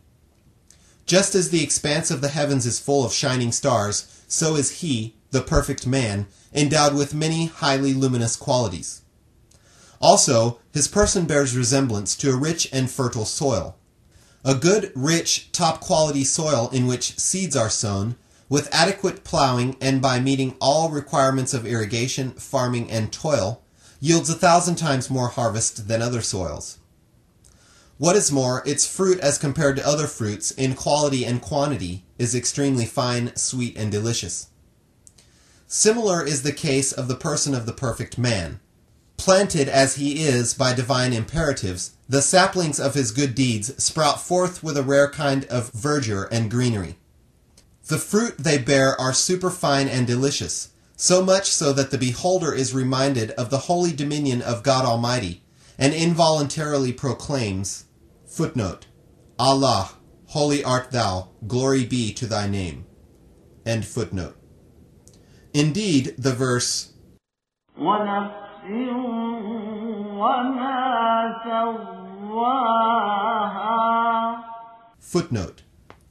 [1.06, 5.14] Just as the expanse of the heavens is full of shining stars, so is he,
[5.30, 9.02] the perfect man, endowed with many highly luminous qualities.
[10.00, 13.76] Also, his person bears resemblance to a rich and fertile soil.
[14.44, 18.16] A good, rich, top quality soil in which seeds are sown,
[18.48, 23.62] with adequate plowing and by meeting all requirements of irrigation, farming, and toil,
[24.00, 26.78] yields a thousand times more harvest than other soils.
[27.98, 32.34] What is more, its fruit as compared to other fruits in quality and quantity is
[32.34, 34.48] extremely fine, sweet, and delicious.
[35.66, 38.60] Similar is the case of the person of the perfect man.
[39.16, 44.62] Planted as he is by divine imperatives, the saplings of his good deeds sprout forth
[44.62, 46.96] with a rare kind of verdure and greenery.
[47.88, 52.74] The fruit they bear are superfine and delicious, so much so that the beholder is
[52.74, 55.42] reminded of the holy dominion of God Almighty,
[55.78, 57.84] and involuntarily proclaims,
[58.26, 58.86] Footnote,
[59.38, 59.90] Allah,
[60.26, 62.86] holy art thou, glory be to thy name.
[63.64, 64.36] End footnote.
[65.54, 66.92] Indeed, the verse,
[74.98, 75.62] Footnote.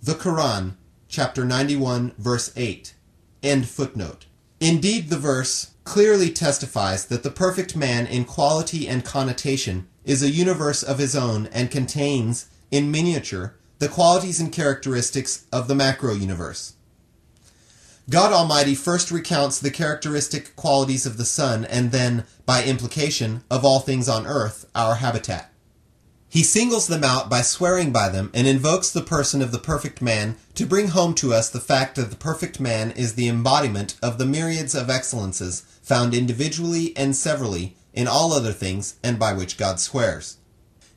[0.02, 0.76] The Quran,
[1.16, 2.94] chapter 91, verse 8,
[3.42, 4.26] end footnote.
[4.60, 10.30] Indeed, the verse clearly testifies that the perfect man in quality and connotation is a
[10.30, 16.14] universe of his own and contains, in miniature, the qualities and characteristics of the macro
[16.14, 16.74] universe.
[18.10, 23.64] God Almighty first recounts the characteristic qualities of the sun and then, by implication, of
[23.64, 25.50] all things on earth, our habitat.
[26.36, 30.02] He singles them out by swearing by them and invokes the person of the perfect
[30.02, 33.96] man to bring home to us the fact that the perfect man is the embodiment
[34.04, 39.32] of the myriads of excellences found individually and severally in all other things and by
[39.32, 40.36] which God swears.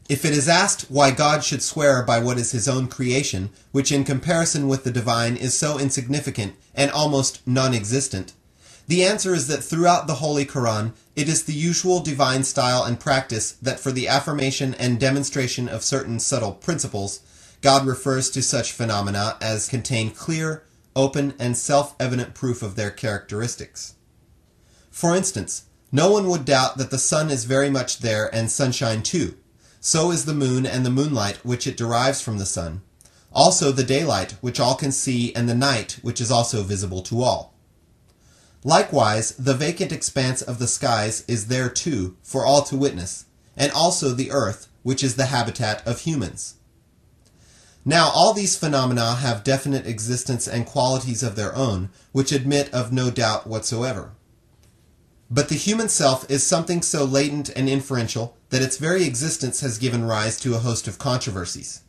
[0.09, 3.93] If it is asked why God should swear by what is his own creation, which
[3.93, 8.33] in comparison with the divine is so insignificant and almost non-existent,
[8.89, 12.99] the answer is that throughout the Holy Quran, it is the usual divine style and
[12.99, 17.21] practice that for the affirmation and demonstration of certain subtle principles,
[17.61, 20.65] God refers to such phenomena as contain clear,
[20.97, 23.95] open, and self-evident proof of their characteristics.
[24.91, 29.03] For instance, no one would doubt that the sun is very much there and sunshine
[29.03, 29.37] too.
[29.81, 32.81] So is the moon and the moonlight which it derives from the sun.
[33.35, 37.23] Also the daylight which all can see and the night which is also visible to
[37.23, 37.55] all.
[38.65, 43.27] Likewise, the vacant expanse of the skies is there too for all to witness,
[43.57, 46.55] and also the earth which is the habitat of humans.
[47.85, 52.93] Now all these phenomena have definite existence and qualities of their own which admit of
[52.93, 54.13] no doubt whatsoever.
[55.31, 59.79] But the human self is something so latent and inferential that its very existence has
[59.79, 61.83] given rise to a host of controversies.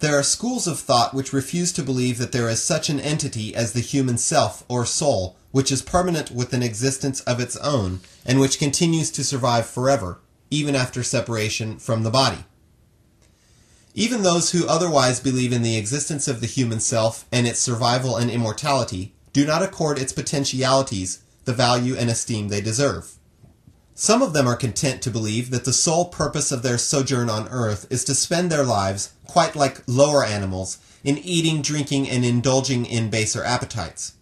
[0.00, 3.54] There are schools of thought which refuse to believe that there is such an entity
[3.54, 8.00] as the human self or soul, which is permanent with an existence of its own
[8.26, 10.18] and which continues to survive forever,
[10.50, 12.44] even after separation from the body.
[13.94, 18.16] Even those who otherwise believe in the existence of the human self and its survival
[18.16, 23.12] and immortality do not accord its potentialities the value and esteem they deserve.
[23.94, 27.48] Some of them are content to believe that the sole purpose of their sojourn on
[27.48, 32.86] earth is to spend their lives, quite like lower animals, in eating, drinking, and indulging
[32.86, 34.14] in baser appetites.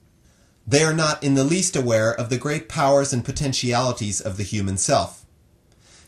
[0.66, 4.42] They are not in the least aware of the great powers and potentialities of the
[4.42, 5.24] human self.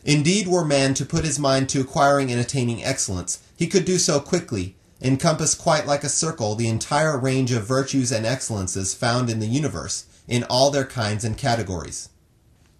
[0.05, 3.97] Indeed, were man to put his mind to acquiring and attaining excellence, he could do
[3.97, 9.29] so quickly, encompass quite like a circle the entire range of virtues and excellences found
[9.29, 12.09] in the universe, in all their kinds and categories.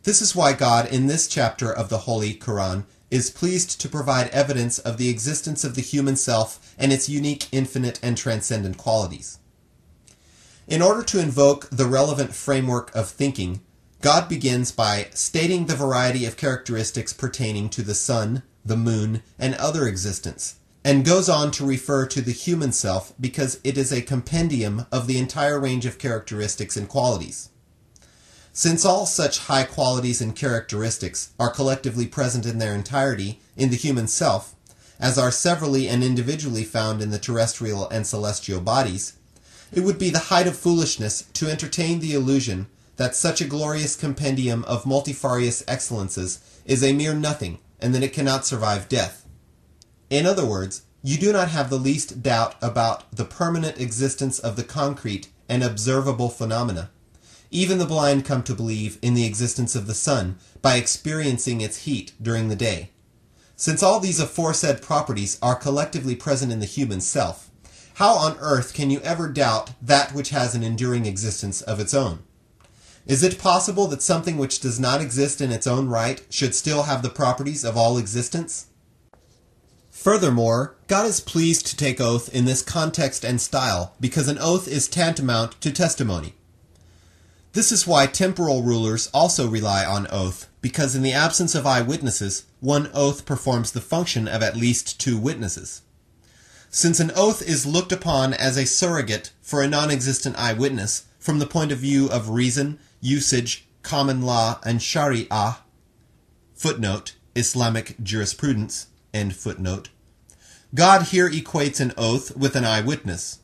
[0.04, 4.28] This is why God, in this chapter of the Holy Quran, is pleased to provide
[4.30, 9.40] evidence of the existence of the human self and its unique, infinite, and transcendent qualities.
[10.68, 13.62] In order to invoke the relevant framework of thinking,
[14.02, 19.56] God begins by stating the variety of characteristics pertaining to the sun, the moon, and
[19.56, 24.02] other existence, and goes on to refer to the human self because it is a
[24.02, 27.50] compendium of the entire range of characteristics and qualities.
[28.54, 33.76] Since all such high qualities and characteristics are collectively present in their entirety in the
[33.76, 34.56] human self,
[35.00, 39.14] as are severally and individually found in the terrestrial and celestial bodies,
[39.76, 42.68] it would be the height of foolishness to entertain the illusion
[42.98, 48.14] that such a glorious compendium of multifarious excellences is a mere nothing and that it
[48.14, 49.26] cannot survive death.
[50.10, 54.56] In other words, you do not have the least doubt about the permanent existence of
[54.56, 56.92] the concrete and observable phenomena.
[57.52, 61.80] Even the blind come to believe in the existence of the sun by experiencing its
[61.80, 62.92] heat during the day.
[63.56, 67.50] Since all these aforesaid properties are collectively present in the human self,
[67.96, 71.94] how on earth can you ever doubt that which has an enduring existence of its
[71.94, 72.20] own?
[73.06, 76.84] Is it possible that something which does not exist in its own right should still
[76.84, 78.68] have the properties of all existence?
[79.92, 84.68] Furthermore, God is pleased to take oath in this context and style because an oath
[84.68, 86.34] is tantamount to testimony.
[87.54, 92.46] This is why temporal rulers also rely on oath, because in the absence of eyewitnesses,
[92.60, 95.84] one oath performs the function of at least two witnesses.
[96.76, 101.46] Since an oath is looked upon as a surrogate for a non-existent eyewitness from the
[101.46, 105.58] point of view of reason, usage, common law, and sharia,
[106.56, 109.90] footnote, Islamic jurisprudence, end footnote,
[110.74, 113.38] God here equates an oath with an eyewitness.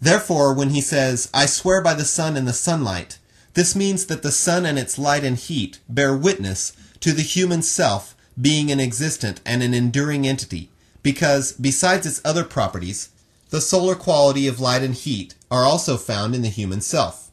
[0.00, 3.18] Therefore, when he says, I swear by the sun and the sunlight,
[3.54, 7.62] this means that the sun and its light and heat bear witness to the human
[7.62, 10.69] self being an existent and an enduring entity,
[11.02, 13.10] because besides its other properties,
[13.50, 17.30] the solar quality of light and heat are also found in the human self.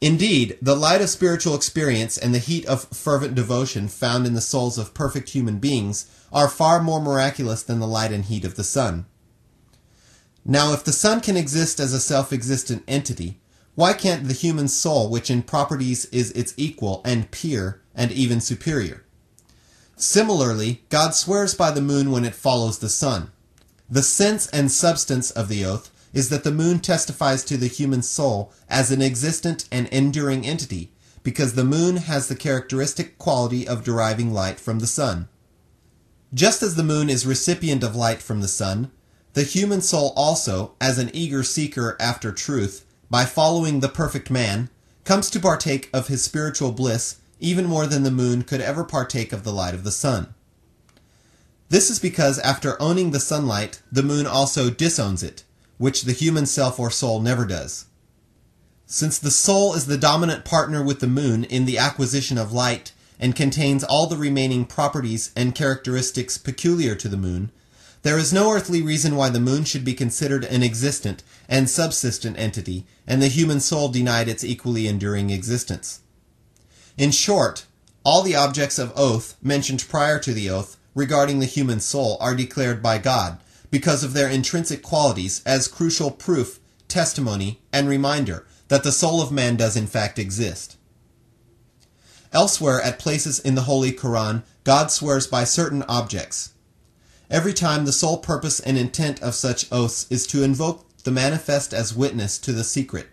[0.00, 4.40] Indeed, the light of spiritual experience and the heat of fervent devotion found in the
[4.40, 8.54] souls of perfect human beings are far more miraculous than the light and heat of
[8.54, 9.06] the sun.
[10.44, 13.40] Now, if the sun can exist as a self existent entity,
[13.74, 18.40] why can't the human soul, which in properties is its equal and peer and even
[18.40, 19.04] superior?
[20.00, 23.32] Similarly, God swears by the moon when it follows the sun.
[23.90, 28.02] The sense and substance of the oath is that the moon testifies to the human
[28.02, 30.92] soul as an existent and enduring entity
[31.24, 35.28] because the moon has the characteristic quality of deriving light from the sun.
[36.32, 38.92] Just as the moon is recipient of light from the sun,
[39.32, 44.70] the human soul also, as an eager seeker after truth, by following the perfect man,
[45.04, 49.32] comes to partake of his spiritual bliss even more than the moon could ever partake
[49.32, 50.34] of the light of the sun.
[51.68, 55.44] This is because after owning the sunlight, the moon also disowns it,
[55.76, 57.86] which the human self or soul never does.
[58.86, 62.92] Since the soul is the dominant partner with the moon in the acquisition of light
[63.20, 67.50] and contains all the remaining properties and characteristics peculiar to the moon,
[68.02, 72.38] there is no earthly reason why the moon should be considered an existent and subsistent
[72.38, 76.00] entity and the human soul denied its equally enduring existence.
[76.98, 77.64] In short,
[78.04, 82.34] all the objects of oath mentioned prior to the oath regarding the human soul are
[82.34, 83.38] declared by God
[83.70, 86.58] because of their intrinsic qualities as crucial proof,
[86.88, 90.76] testimony, and reminder that the soul of man does in fact exist.
[92.32, 96.50] Elsewhere at places in the Holy Quran, God swears by certain objects.
[97.30, 101.72] Every time the sole purpose and intent of such oaths is to invoke the manifest
[101.72, 103.06] as witness to the secret.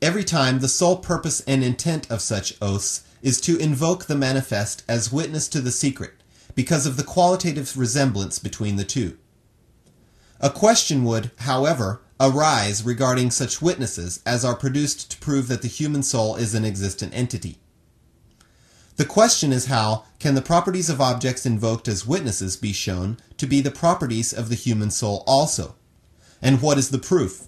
[0.00, 4.84] Every time the sole purpose and intent of such oaths is to invoke the manifest
[4.88, 6.14] as witness to the secret,
[6.54, 9.18] because of the qualitative resemblance between the two.
[10.40, 15.68] A question would, however, arise regarding such witnesses as are produced to prove that the
[15.68, 17.58] human soul is an existent entity.
[18.94, 23.46] The question is how can the properties of objects invoked as witnesses be shown to
[23.46, 25.74] be the properties of the human soul also?
[26.40, 27.47] And what is the proof?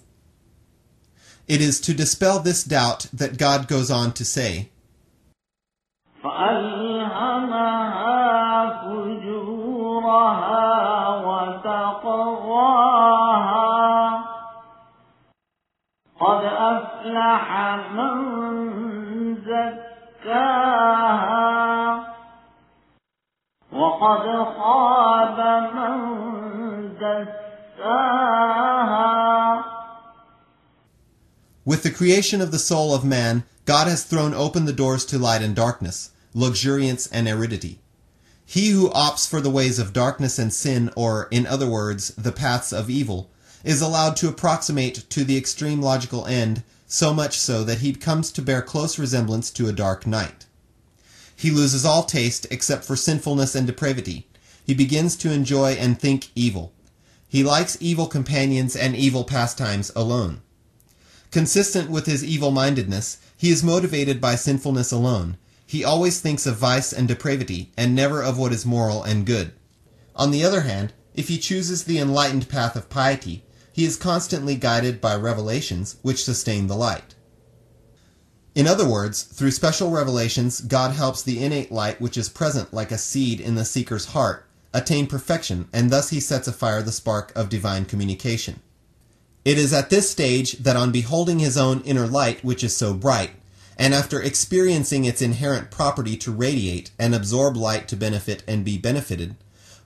[1.48, 4.68] It is to dispel this doubt that God goes on to say,
[6.22, 7.86] فألهمها
[8.82, 10.26] فجورها
[11.28, 12.66] وتقواها
[16.20, 17.44] قد أفلح
[17.92, 18.14] من
[20.26, 20.86] زكاها
[23.72, 24.24] وقد
[24.58, 25.38] خاب
[25.74, 25.96] من
[26.98, 28.36] دساها
[31.63, 35.19] With the creation of the soul of man, God has thrown open the doors to
[35.19, 37.79] light and darkness, luxuriance and aridity.
[38.43, 42.31] He who opts for the ways of darkness and sin, or, in other words, the
[42.31, 43.29] paths of evil,
[43.63, 48.31] is allowed to approximate to the extreme logical end, so much so that he comes
[48.31, 50.47] to bear close resemblance to a dark night.
[51.35, 54.27] He loses all taste except for sinfulness and depravity.
[54.65, 56.73] He begins to enjoy and think evil.
[57.27, 60.41] He likes evil companions and evil pastimes alone.
[61.31, 65.37] Consistent with his evil mindedness, he is motivated by sinfulness alone.
[65.65, 69.53] He always thinks of vice and depravity, and never of what is moral and good.
[70.15, 74.55] On the other hand, if he chooses the enlightened path of piety, he is constantly
[74.55, 77.15] guided by revelations which sustain the light.
[78.53, 82.91] In other words, through special revelations, God helps the innate light which is present like
[82.91, 87.31] a seed in the seeker's heart attain perfection, and thus he sets afire the spark
[87.35, 88.61] of divine communication.
[89.43, 92.93] It is at this stage that on beholding his own inner light, which is so
[92.93, 93.31] bright,
[93.75, 98.77] and after experiencing its inherent property to radiate and absorb light to benefit and be
[98.77, 99.35] benefited,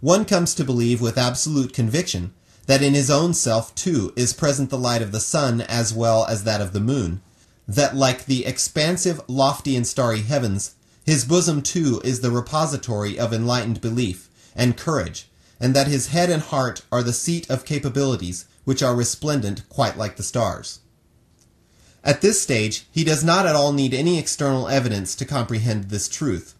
[0.01, 2.33] one comes to believe with absolute conviction
[2.65, 6.25] that in his own self too is present the light of the sun as well
[6.25, 7.21] as that of the moon,
[7.65, 10.75] that like the expansive, lofty, and starry heavens,
[11.05, 15.29] his bosom too is the repository of enlightened belief and courage,
[15.61, 19.97] and that his head and heart are the seat of capabilities which are resplendent quite
[19.97, 20.81] like the stars.
[22.03, 26.07] At this stage, he does not at all need any external evidence to comprehend this
[26.07, 26.53] truth.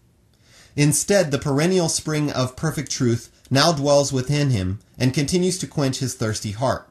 [0.74, 6.00] Instead, the perennial spring of perfect truth now dwells within him and continues to quench
[6.00, 6.88] his thirsty heart.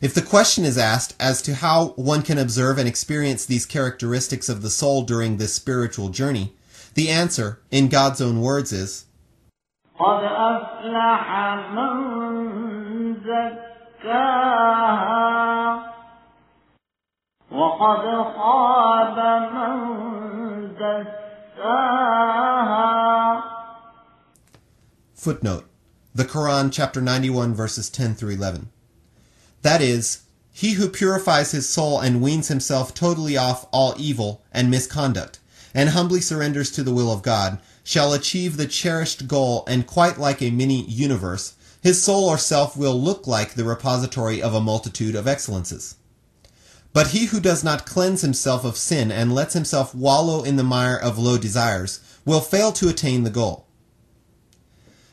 [0.00, 4.48] If the question is asked as to how one can observe and experience these characteristics
[4.48, 6.54] of the soul during this spiritual journey,
[6.94, 9.04] the answer, in God's own words, is
[14.05, 15.35] زكاها
[17.51, 18.03] وقد
[18.37, 19.17] خاب
[19.53, 19.75] من
[20.75, 22.25] دساها
[25.15, 25.65] Footnote
[26.13, 28.69] The Quran, chapter 91, verses 10 through 11.
[29.63, 30.19] That is,
[30.53, 35.39] he who purifies his soul and weans himself totally off all evil and misconduct,
[35.73, 40.19] and humbly surrenders to the will of God, shall achieve the cherished goal, and quite
[40.19, 44.60] like a mini universe, his soul or self will look like the repository of a
[44.60, 45.96] multitude of excellences.
[46.92, 50.64] But he who does not cleanse himself of sin and lets himself wallow in the
[50.64, 53.66] mire of low desires will fail to attain the goal.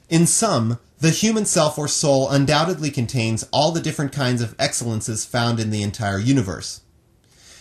[0.10, 5.26] In sum, the human self or soul undoubtedly contains all the different kinds of excellences
[5.26, 6.82] found in the entire universe.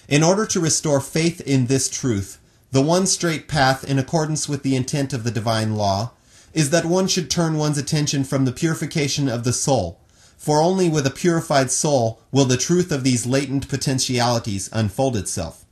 [0.08, 2.38] In order to restore faith in this truth,
[2.70, 6.12] the one straight path in accordance with the intent of the divine law
[6.52, 10.00] is that one should turn one's attention from the purification of the soul,
[10.36, 15.64] for only with a purified soul will the truth of these latent potentialities unfold itself,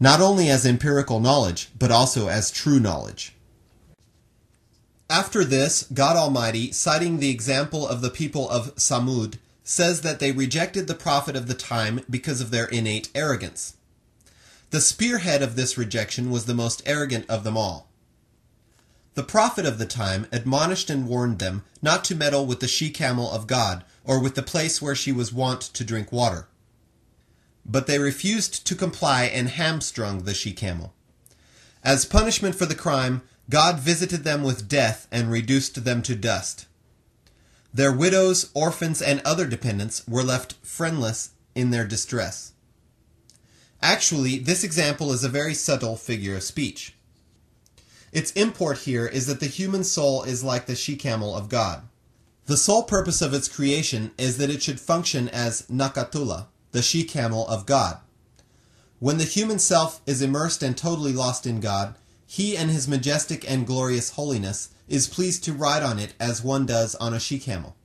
[0.00, 3.34] not only as empirical knowledge, but also as true knowledge.
[5.08, 10.32] After this, God Almighty, citing the example of the people of Samud, says that they
[10.32, 13.74] rejected the prophet of the time because of their innate arrogance.
[14.70, 17.88] The spearhead of this rejection was the most arrogant of them all.
[19.16, 22.90] The prophet of the time admonished and warned them not to meddle with the she
[22.90, 26.48] camel of God, or with the place where she was wont to drink water.
[27.64, 30.92] But they refused to comply and hamstrung the she camel.
[31.82, 36.66] As punishment for the crime, God visited them with death and reduced them to dust.
[37.72, 42.52] Their widows, orphans, and other dependents were left friendless in their distress.
[43.80, 46.95] Actually, this example is a very subtle figure of speech.
[48.16, 51.82] Its import here is that the human soul is like the she camel of God.
[52.46, 57.04] The sole purpose of its creation is that it should function as Nakatula, the she
[57.04, 57.98] camel of God.
[59.00, 63.44] When the human self is immersed and totally lost in God, he and his majestic
[63.50, 67.38] and glorious holiness is pleased to ride on it as one does on a she
[67.38, 67.76] camel.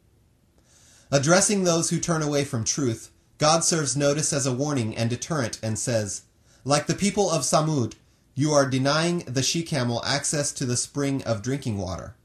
[1.11, 5.59] Addressing those who turn away from truth, God serves notice as a warning and deterrent
[5.61, 6.21] and says,
[6.63, 7.95] Like the people of Samud,
[8.35, 12.15] you are denying the she camel access to the spring of drinking water.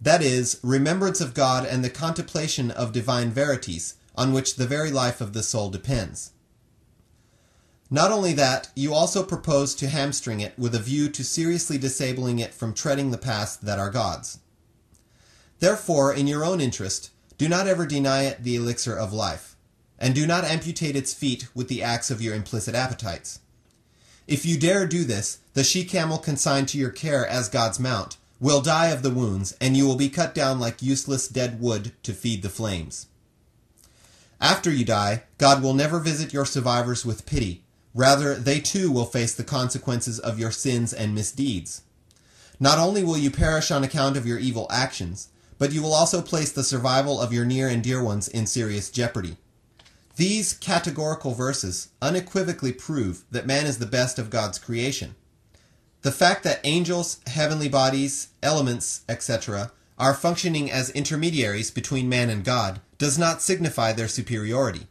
[0.00, 4.90] That is, remembrance of God and the contemplation of divine verities, on which the very
[4.90, 6.32] life of the soul depends.
[7.90, 12.38] Not only that, you also propose to hamstring it with a view to seriously disabling
[12.38, 14.38] it from treading the paths that are God's.
[15.58, 19.56] Therefore, in your own interest, do not ever deny it the elixir of life,
[19.98, 23.40] and do not amputate its feet with the axe of your implicit appetites.
[24.30, 28.16] If you dare do this, the she camel consigned to your care as God's mount
[28.38, 31.90] will die of the wounds, and you will be cut down like useless dead wood
[32.04, 33.08] to feed the flames.
[34.40, 37.64] After you die, God will never visit your survivors with pity.
[37.92, 41.82] Rather, they too will face the consequences of your sins and misdeeds.
[42.60, 45.28] Not only will you perish on account of your evil actions,
[45.58, 48.90] but you will also place the survival of your near and dear ones in serious
[48.90, 49.38] jeopardy.
[50.20, 55.14] These categorical verses unequivocally prove that man is the best of God's creation.
[56.02, 62.44] The fact that angels, heavenly bodies, elements, etc., are functioning as intermediaries between man and
[62.44, 64.88] God does not signify their superiority.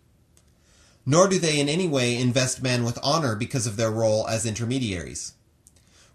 [1.05, 4.47] Nor do they in any way invest man with honor because of their role as
[4.47, 5.33] intermediaries.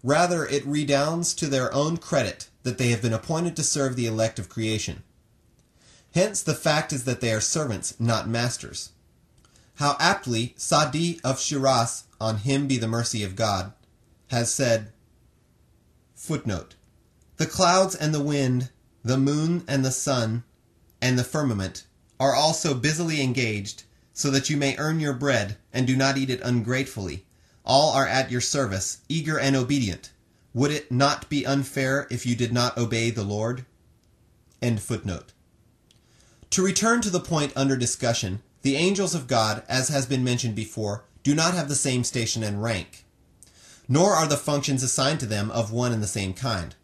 [0.03, 4.07] Rather, it redounds to their own credit that they have been appointed to serve the
[4.07, 5.03] elect of creation.
[6.13, 8.91] Hence, the fact is that they are servants, not masters.
[9.75, 13.73] How aptly Sadi of Shiraz, on him be the mercy of God,
[14.27, 14.93] has said,
[16.15, 16.75] Footnote
[17.37, 18.69] The clouds and the wind,
[19.03, 20.43] the moon and the sun,
[21.01, 21.83] and the firmament
[22.19, 23.83] are also busily engaged,
[24.13, 27.25] so that you may earn your bread, and do not eat it ungratefully.
[27.65, 30.11] All are at your service, eager and obedient.
[30.53, 33.65] Would it not be unfair if you did not obey the Lord?
[34.61, 35.33] End footnote.
[36.51, 40.55] To return to the point under discussion, the angels of God, as has been mentioned
[40.55, 43.05] before, do not have the same station and rank
[43.87, 46.75] nor are the functions assigned to them of one and the same kind.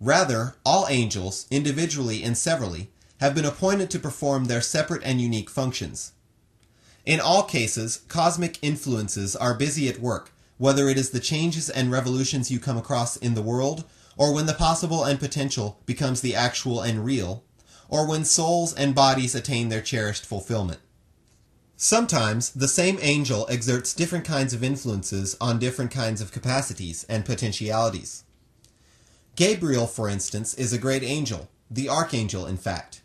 [0.00, 2.90] Rather, all angels, individually and severally,
[3.20, 6.12] have been appointed to perform their separate and unique functions.
[7.06, 11.90] In all cases, cosmic influences are busy at work, whether it is the changes and
[11.90, 13.84] revolutions you come across in the world,
[14.16, 17.44] or when the possible and potential becomes the actual and real,
[17.92, 20.80] or when souls and bodies attain their cherished fulfillment.
[21.76, 27.26] Sometimes the same angel exerts different kinds of influences on different kinds of capacities and
[27.26, 28.24] potentialities.
[29.36, 33.02] Gabriel, for instance, is a great angel, the archangel, in fact.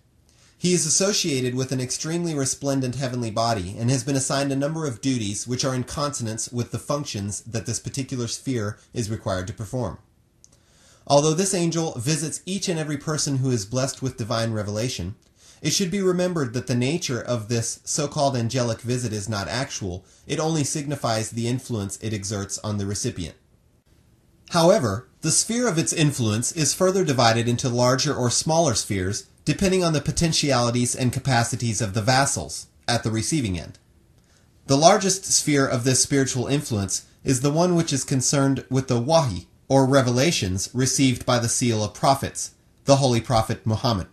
[0.58, 4.88] He is associated with an extremely resplendent heavenly body and has been assigned a number
[4.88, 9.48] of duties which are in consonance with the functions that this particular sphere is required
[9.48, 9.98] to perform.
[11.08, 15.16] Although this angel visits each and every person who is blessed with divine revelation,
[15.62, 19.48] it should be remembered that the nature of this so called angelic visit is not
[19.48, 23.36] actual, it only signifies the influence it exerts on the recipient.
[24.52, 29.84] However, the sphere of its influence is further divided into larger or smaller spheres depending
[29.84, 33.80] on the potentialities and capacities of the vassals at the receiving end.
[34.68, 39.00] The largest sphere of this spiritual influence is the one which is concerned with the
[39.00, 42.52] wahi, or revelations received by the seal of prophets,
[42.86, 44.08] the Holy Prophet Muhammad.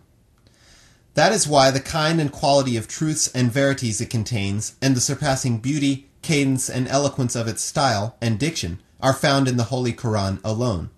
[1.14, 5.01] That is why the kind and quality of truths and verities it contains, and the
[5.01, 9.93] surpassing beauty, cadence, and eloquence of its style and diction are found in the Holy
[9.93, 10.90] Quran alone.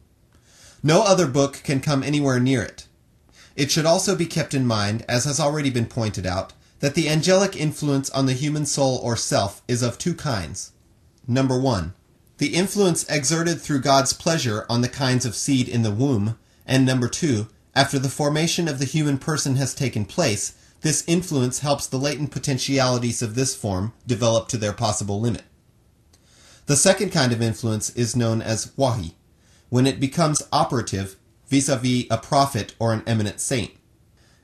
[0.82, 2.86] No other book can come anywhere near it.
[3.56, 7.08] It should also be kept in mind, as has already been pointed out, that the
[7.08, 10.72] angelic influence on the human soul or self is of two kinds.
[11.26, 11.94] Number one,
[12.38, 16.84] the influence exerted through God's pleasure on the kinds of seed in the womb, and
[16.84, 21.86] number two, after the formation of the human person has taken place, this influence helps
[21.86, 25.44] the latent potentialities of this form develop to their possible limit.
[26.66, 29.14] The second kind of influence is known as wahi,
[29.68, 31.16] when it becomes operative
[31.48, 33.72] vis-a-vis a prophet or an eminent saint.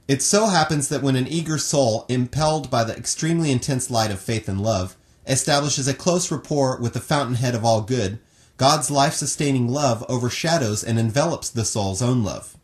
[0.09, 4.21] It so happens that when an eager soul, impelled by the extremely intense light of
[4.21, 4.97] faith and love,
[5.27, 8.19] establishes a close rapport with the fountainhead of all good,
[8.57, 12.57] God's life sustaining love overshadows and envelops the soul's own love.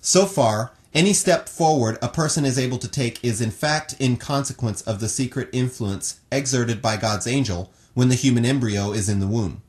[0.00, 4.16] So far, any step forward a person is able to take is in fact in
[4.16, 9.20] consequence of the secret influence exerted by God's angel when the human embryo is in
[9.20, 9.62] the womb.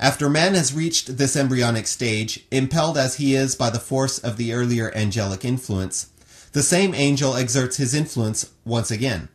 [0.00, 4.36] After man has reached this embryonic stage, impelled as he is by the force of
[4.36, 6.10] the earlier angelic influence,
[6.52, 9.28] the same angel exerts his influence once again.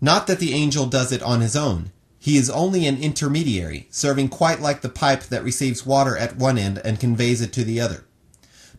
[0.00, 1.92] Not that the angel does it on his own.
[2.18, 6.58] He is only an intermediary, serving quite like the pipe that receives water at one
[6.58, 8.04] end and conveys it to the other.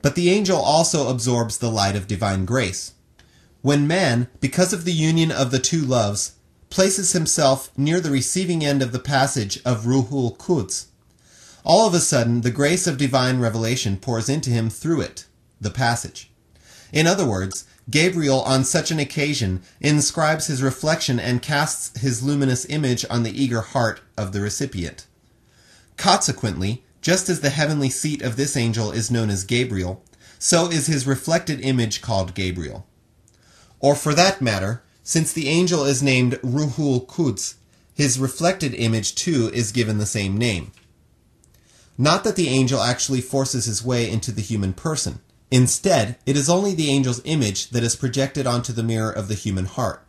[0.02, 2.94] But the angel also absorbs the light of divine grace.
[3.62, 6.34] When man, because of the union of the two loves,
[6.70, 10.88] places himself near the receiving end of the passage of Ruhul Quds,
[11.64, 15.26] all of a sudden the grace of divine revelation pours into him through it,
[15.60, 16.32] the passage.
[16.94, 22.66] In other words, Gabriel on such an occasion inscribes his reflection and casts his luminous
[22.66, 25.06] image on the eager heart of the recipient.
[25.96, 30.04] Consequently, just as the heavenly seat of this angel is known as Gabriel,
[30.38, 32.86] so is his reflected image called Gabriel.
[33.80, 37.56] Or for that matter, since the angel is named Ruhul Quds,
[37.94, 40.72] his reflected image too is given the same name.
[41.98, 45.22] Not that the angel actually forces his way into the human person.
[45.50, 49.36] Instead, it is only the angel's image that is projected onto the mirror of the
[49.36, 50.04] human heart.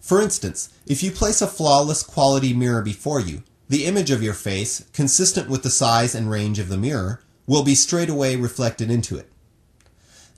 [0.00, 4.34] For instance, if you place a flawless quality mirror before you, the image of your
[4.34, 9.16] face, consistent with the size and range of the mirror, will be straightway reflected into
[9.16, 9.30] it.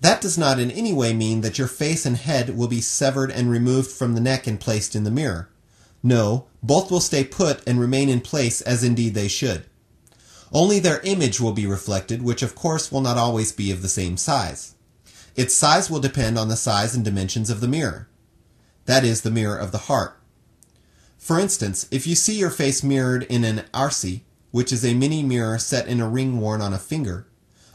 [0.01, 3.31] That does not in any way mean that your face and head will be severed
[3.31, 5.49] and removed from the neck and placed in the mirror.
[6.03, 9.67] No, both will stay put and remain in place as indeed they should.
[10.53, 13.89] Only their image will be reflected, which of course will not always be of the
[13.89, 14.75] same size.
[15.35, 18.09] Its size will depend on the size and dimensions of the mirror.
[18.87, 20.19] That is, the mirror of the heart.
[21.19, 25.23] For instance, if you see your face mirrored in an arsi, which is a mini
[25.23, 27.27] mirror set in a ring worn on a finger,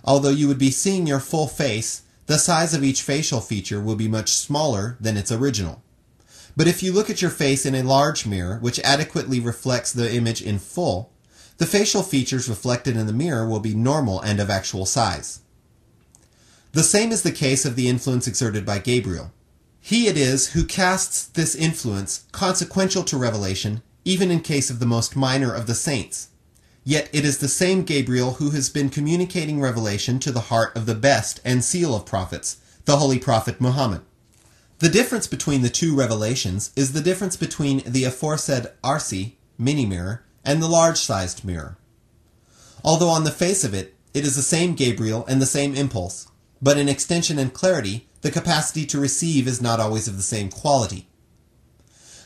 [0.03, 3.97] although you would be seeing your full face, the size of each facial feature will
[3.97, 5.83] be much smaller than its original.
[6.55, 10.13] But if you look at your face in a large mirror, which adequately reflects the
[10.13, 11.10] image in full,
[11.61, 15.41] the facial features reflected in the mirror will be normal and of actual size.
[16.71, 19.31] The same is the case of the influence exerted by Gabriel.
[19.79, 24.87] He it is who casts this influence consequential to revelation, even in case of the
[24.87, 26.29] most minor of the saints.
[26.83, 30.87] Yet it is the same Gabriel who has been communicating revelation to the heart of
[30.87, 34.01] the best and seal of prophets, the Holy Prophet Muhammad.
[34.79, 40.23] The difference between the two revelations is the difference between the aforesaid Arsi, mini mirror,
[40.43, 41.77] and the large-sized mirror.
[42.83, 46.27] Although on the face of it, it is the same Gabriel and the same impulse,
[46.61, 50.49] but in extension and clarity, the capacity to receive is not always of the same
[50.49, 51.07] quality.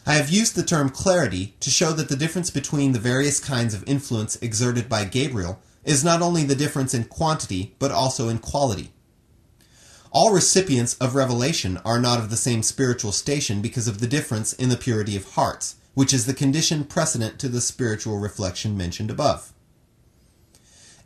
[0.05, 3.73] I have used the term clarity to show that the difference between the various kinds
[3.73, 8.39] of influence exerted by Gabriel is not only the difference in quantity, but also in
[8.39, 8.91] quality.
[10.11, 14.53] All recipients of revelation are not of the same spiritual station because of the difference
[14.53, 19.09] in the purity of hearts, which is the condition precedent to the spiritual reflection mentioned
[19.09, 19.51] above.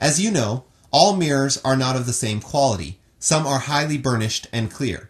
[0.01, 2.99] As you know, all mirrors are not of the same quality.
[3.19, 5.09] Some are highly burnished and clear.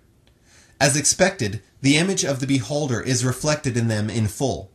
[0.79, 4.71] As expected, the image of the beholder is reflected in them in full.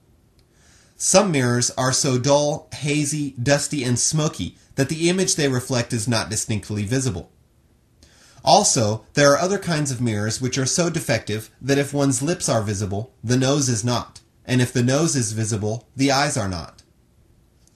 [0.97, 6.09] Some mirrors are so dull, hazy, dusty, and smoky that the image they reflect is
[6.09, 7.31] not distinctly visible.
[8.44, 12.48] Also, there are other kinds of mirrors which are so defective that if one's lips
[12.48, 16.48] are visible, the nose is not, and if the nose is visible, the eyes are
[16.48, 16.82] not.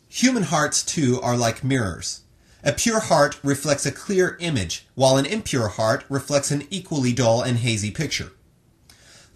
[0.08, 2.22] Human hearts, too, are like mirrors.
[2.64, 7.42] A pure heart reflects a clear image, while an impure heart reflects an equally dull
[7.42, 8.32] and hazy picture.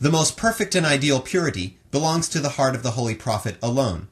[0.00, 4.09] The most perfect and ideal purity belongs to the heart of the Holy Prophet alone.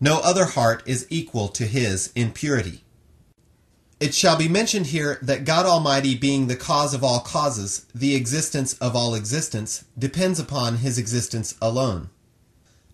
[0.00, 2.84] No other heart is equal to his in purity.
[3.98, 8.14] It shall be mentioned here that God Almighty being the cause of all causes, the
[8.14, 12.10] existence of all existence, depends upon his existence alone.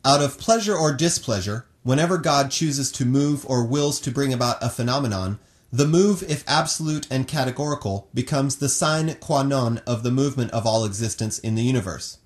[0.02, 4.62] Out of pleasure or displeasure, whenever God chooses to move or wills to bring about
[4.62, 5.39] a phenomenon,
[5.70, 10.66] the move, if absolute and categorical, becomes the sine qua non of the movement of
[10.66, 12.16] all existence in the universe.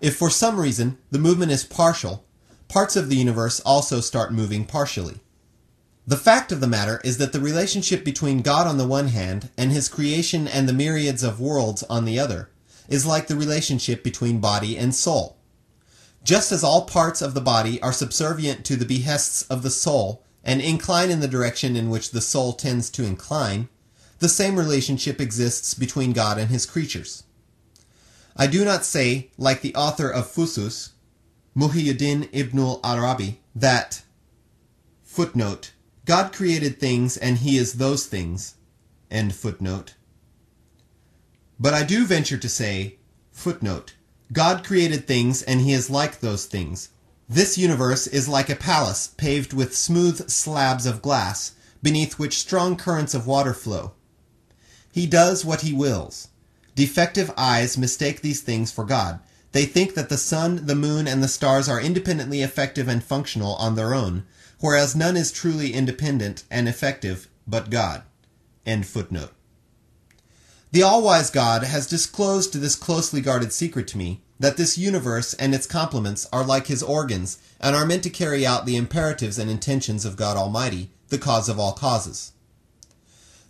[0.00, 2.24] If for some reason the movement is partial,
[2.68, 5.18] parts of the universe also start moving partially.
[6.06, 9.50] The fact of the matter is that the relationship between God on the one hand
[9.58, 12.50] and his creation and the myriads of worlds on the other
[12.88, 15.37] is like the relationship between body and soul.
[16.28, 20.22] Just as all parts of the body are subservient to the behests of the soul
[20.44, 23.70] and incline in the direction in which the soul tends to incline,
[24.18, 27.22] the same relationship exists between God and his creatures.
[28.36, 30.90] I do not say, like the author of Fusus,
[31.56, 34.02] Muhyiddin ibn al-Arabi, that
[35.04, 35.72] footnote
[36.04, 38.56] God created things and he is those things,
[39.10, 39.94] end footnote.
[41.58, 42.98] But I do venture to say,
[43.32, 43.94] footnote,
[44.32, 46.90] God created things and he is like those things.
[47.28, 51.52] This universe is like a palace paved with smooth slabs of glass,
[51.82, 53.92] beneath which strong currents of water flow.
[54.92, 56.28] He does what he wills.
[56.74, 59.20] Defective eyes mistake these things for God.
[59.52, 63.54] They think that the sun, the moon, and the stars are independently effective and functional
[63.54, 64.24] on their own,
[64.60, 68.02] whereas none is truly independent and effective but God.
[68.66, 69.32] End footnote.
[70.70, 75.54] The all-wise God has disclosed this closely guarded secret to me, that this universe and
[75.54, 79.50] its complements are like his organs and are meant to carry out the imperatives and
[79.50, 82.32] intentions of God Almighty, the cause of all causes.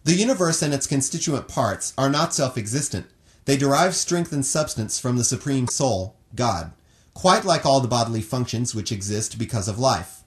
[0.05, 3.07] The universe and its constituent parts are not self-existent.
[3.47, 6.73] They derive strength and substance from the Supreme Soul, God,
[7.15, 10.23] quite like all the bodily functions which exist because of life.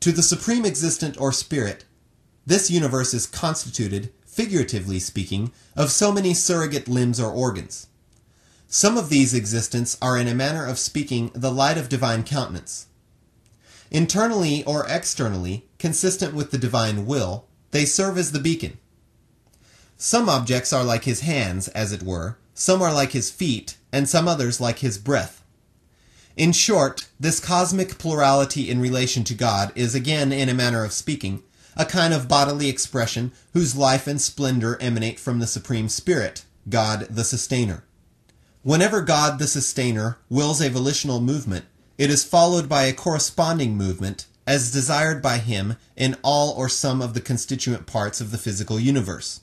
[0.00, 1.84] To the Supreme Existent or Spirit,
[2.46, 7.88] this universe is constituted, figuratively speaking, of so many surrogate limbs or organs.
[8.68, 12.86] Some of these existents are in a manner of speaking the light of divine countenance.
[13.90, 18.78] Internally or externally, consistent with the divine will, they serve as the beacon.
[19.96, 24.08] Some objects are like his hands, as it were, some are like his feet, and
[24.08, 25.42] some others like his breath.
[26.36, 30.92] In short, this cosmic plurality in relation to God is again, in a manner of
[30.92, 31.42] speaking,
[31.78, 37.06] a kind of bodily expression whose life and splendor emanate from the Supreme Spirit, God
[37.08, 37.84] the Sustainer.
[38.62, 41.64] Whenever God the Sustainer wills a volitional movement,
[41.96, 47.00] it is followed by a corresponding movement as desired by him in all or some
[47.00, 49.40] of the constituent parts of the physical universe.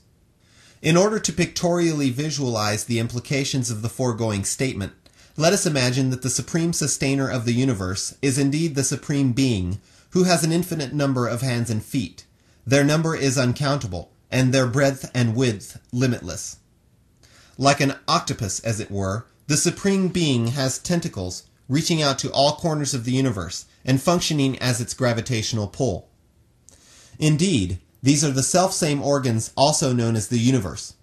[0.82, 4.92] In order to pictorially visualize the implications of the foregoing statement,
[5.36, 9.80] let us imagine that the supreme sustainer of the universe is indeed the supreme being,
[10.10, 12.25] who has an infinite number of hands and feet.
[12.66, 16.58] Their number is uncountable, and their breadth and width limitless.
[17.56, 22.56] Like an octopus, as it were, the supreme being has tentacles reaching out to all
[22.56, 26.08] corners of the universe and functioning as its gravitational pull.
[27.18, 30.94] Indeed, these are the self-same organs also known as the universe.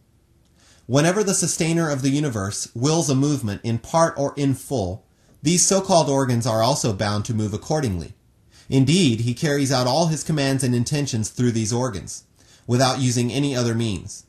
[0.86, 5.06] Whenever the sustainer of the universe wills a movement in part or in full,
[5.42, 8.14] these so-called organs are also bound to move accordingly.
[8.74, 12.24] Indeed, he carries out all his commands and intentions through these organs,
[12.66, 14.26] without using any other means.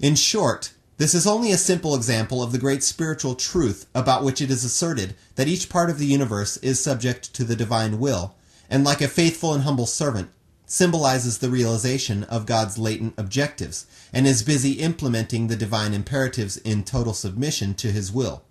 [0.00, 4.40] In short, this is only a simple example of the great spiritual truth about which
[4.40, 8.34] it is asserted that each part of the universe is subject to the divine will,
[8.70, 10.30] and like a faithful and humble servant,
[10.64, 16.82] symbolizes the realization of God's latent objectives and is busy implementing the divine imperatives in
[16.82, 18.42] total submission to his will.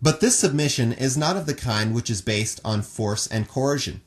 [0.00, 4.02] But this submission is not of the kind which is based on force and coercion.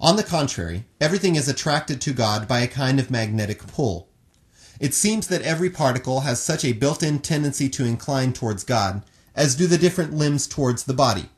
[0.00, 4.08] On the contrary, everything is attracted to God by a kind of magnetic pull.
[4.80, 9.02] It seems that every particle has such a built-in tendency to incline towards God
[9.36, 11.28] as do the different limbs towards the body.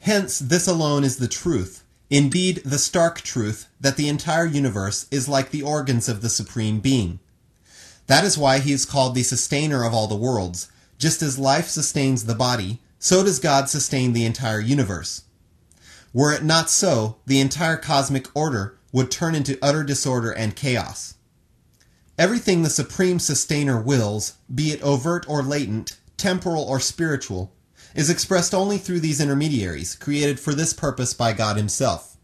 [0.00, 5.28] Hence, this alone is the truth, indeed the stark truth, that the entire universe is
[5.28, 7.20] like the organs of the Supreme Being.
[8.06, 10.70] That is why he is called the sustainer of all the worlds.
[11.02, 15.22] Just as life sustains the body, so does God sustain the entire universe.
[16.12, 21.14] Were it not so, the entire cosmic order would turn into utter disorder and chaos.
[22.16, 27.52] Everything the Supreme Sustainer wills, be it overt or latent, temporal or spiritual,
[27.96, 32.16] is expressed only through these intermediaries, created for this purpose by God Himself.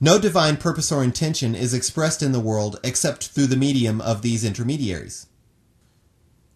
[0.00, 4.22] No divine purpose or intention is expressed in the world except through the medium of
[4.22, 5.26] these intermediaries.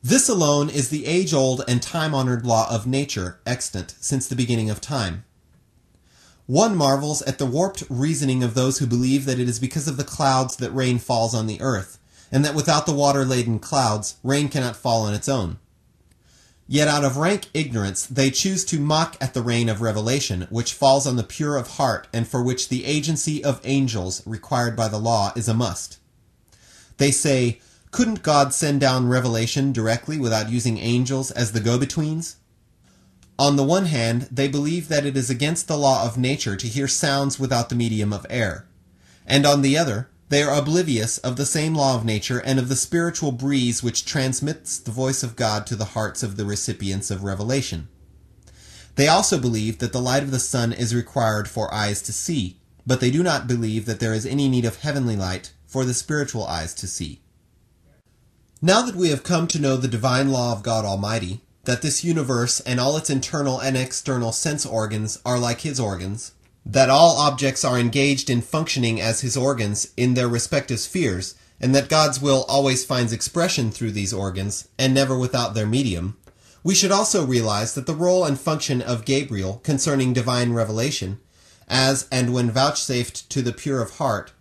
[0.07, 4.37] This alone is the age old and time honored law of nature extant since the
[4.37, 5.25] beginning of time.
[6.45, 9.97] One marvels at the warped reasoning of those who believe that it is because of
[9.97, 11.99] the clouds that rain falls on the earth,
[12.31, 15.59] and that without the water laden clouds, rain cannot fall on its own.
[16.69, 20.75] Yet out of rank ignorance they choose to mock at the rain of revelation, which
[20.75, 24.89] falls on the pure of heart, and for which the agency of angels required by
[24.89, 25.99] the law is a must.
[26.99, 27.59] They say,
[27.95, 32.39] couldn't God send down revelation directly without using angels as the go-betweens?
[33.39, 36.67] On the one hand, they believe that it is against the law of nature to
[36.67, 38.67] hear sounds without the medium of air.
[39.25, 42.69] And on the other, they are oblivious of the same law of nature and of
[42.69, 47.13] the spiritual breeze which transmits the voice of God to the hearts of the recipients
[47.13, 47.87] of revelation.
[48.97, 52.59] They also believe that the light of the sun is required for eyes to see,
[52.85, 55.95] but they do not believe that there is any need of heavenly light for the
[55.95, 57.21] spiritual eyes to see.
[58.67, 62.03] Now that we have come to know the divine law of God Almighty, that this
[62.03, 66.33] universe and all its internal and external sense organs are like His organs,
[66.65, 71.75] that all objects are engaged in functioning as his organs in their respective spheres, and
[71.75, 76.17] that God's will always finds expression through these organs, and never without their medium,
[76.63, 81.21] we should also realize that the role and function of Gabriel concerning divine revelation,
[81.69, 84.33] as and when vouchsafed to the pure of heart,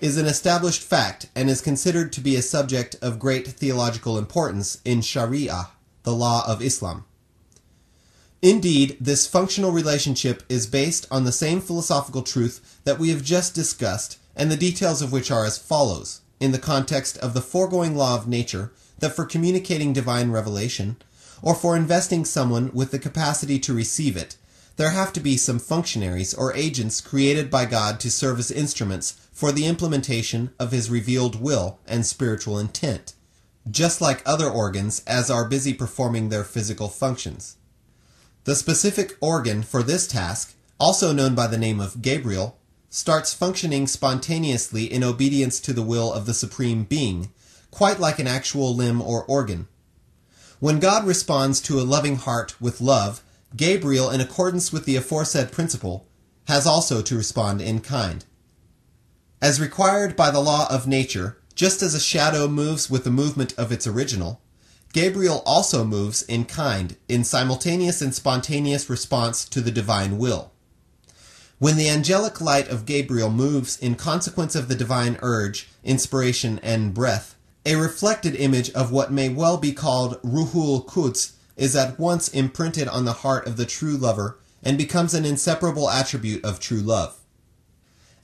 [0.00, 4.80] is an established fact and is considered to be a subject of great theological importance
[4.84, 5.68] in Sharia,
[6.04, 7.04] the law of Islam.
[8.40, 13.54] Indeed, this functional relationship is based on the same philosophical truth that we have just
[13.54, 17.96] discussed, and the details of which are as follows, in the context of the foregoing
[17.96, 18.70] law of nature,
[19.00, 20.96] that for communicating divine revelation,
[21.42, 24.36] or for investing someone with the capacity to receive it,
[24.76, 29.16] there have to be some functionaries or agents created by God to serve as instruments
[29.38, 33.12] for the implementation of his revealed will and spiritual intent,
[33.70, 37.56] just like other organs as are busy performing their physical functions.
[38.42, 42.58] The specific organ for this task, also known by the name of Gabriel,
[42.90, 47.30] starts functioning spontaneously in obedience to the will of the Supreme Being,
[47.70, 49.68] quite like an actual limb or organ.
[50.58, 53.22] When God responds to a loving heart with love,
[53.56, 56.08] Gabriel, in accordance with the aforesaid principle,
[56.48, 58.24] has also to respond in kind.
[59.40, 63.54] As required by the law of nature, just as a shadow moves with the movement
[63.56, 64.40] of its original,
[64.92, 70.50] Gabriel also moves in kind, in simultaneous and spontaneous response to the divine will.
[71.60, 76.92] When the angelic light of Gabriel moves in consequence of the divine urge, inspiration, and
[76.92, 82.28] breath, a reflected image of what may well be called Ruhul Quds is at once
[82.28, 86.80] imprinted on the heart of the true lover and becomes an inseparable attribute of true
[86.80, 87.20] love.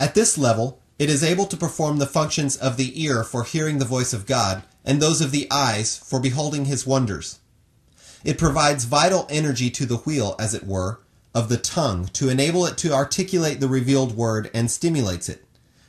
[0.01, 3.79] At this level, it is able to perform the functions of the ear for hearing
[3.79, 7.41] the voice of God and those of the eyes for beholding his wonders.
[8.25, 11.01] It provides vital energy to the wheel, as it were,
[11.35, 15.45] of the tongue to enable it to articulate the revealed word and stimulates it,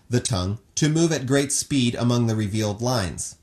[0.09, 3.37] the tongue, to move at great speed among the revealed lines.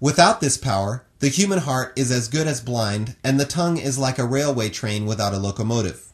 [0.00, 3.98] Without this power, the human heart is as good as blind, and the tongue is
[3.98, 6.12] like a railway train without a locomotive.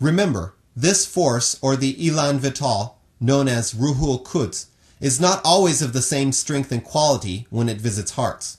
[0.00, 4.66] Remember, this force, or the Elan Vital, known as Ruhul Quds,
[5.00, 8.58] is not always of the same strength and quality when it visits hearts.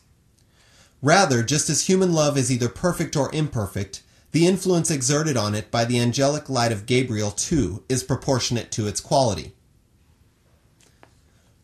[1.02, 5.72] Rather, just as human love is either perfect or imperfect, the influence exerted on it
[5.72, 9.54] by the angelic light of Gabriel, too, is proportionate to its quality.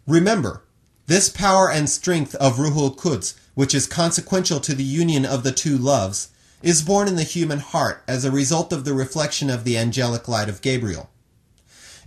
[0.05, 0.63] Remember,
[1.05, 5.51] this power and strength of Ruhul Quds, which is consequential to the union of the
[5.51, 6.29] two loves,
[6.61, 10.27] is born in the human heart as a result of the reflection of the angelic
[10.27, 11.09] light of Gabriel.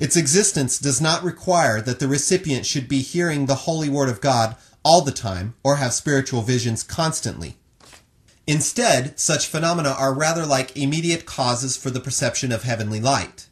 [0.01, 4.23] Its existence does not require that the recipient should be hearing the holy word of
[4.23, 7.59] God all the time or have spiritual visions constantly.
[8.47, 13.47] Instead, such phenomena are rather like immediate causes for the perception of heavenly light.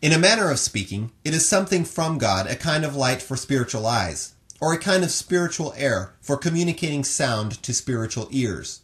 [0.00, 3.36] In a manner of speaking, it is something from God, a kind of light for
[3.36, 8.82] spiritual eyes, or a kind of spiritual air for communicating sound to spiritual ears.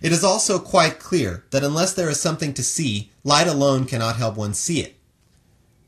[0.00, 4.16] It is also quite clear that unless there is something to see, light alone cannot
[4.16, 4.96] help one see it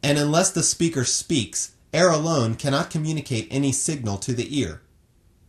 [0.02, 4.82] and unless the speaker speaks, air alone cannot communicate any signal to the ear.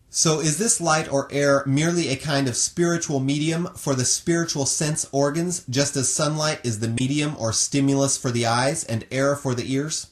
[0.10, 4.68] So is this light or air merely a kind of spiritual medium for the spiritual
[4.68, 9.36] sense organs, just as sunlight is the medium or stimulus for the eyes and air
[9.36, 10.12] for the ears?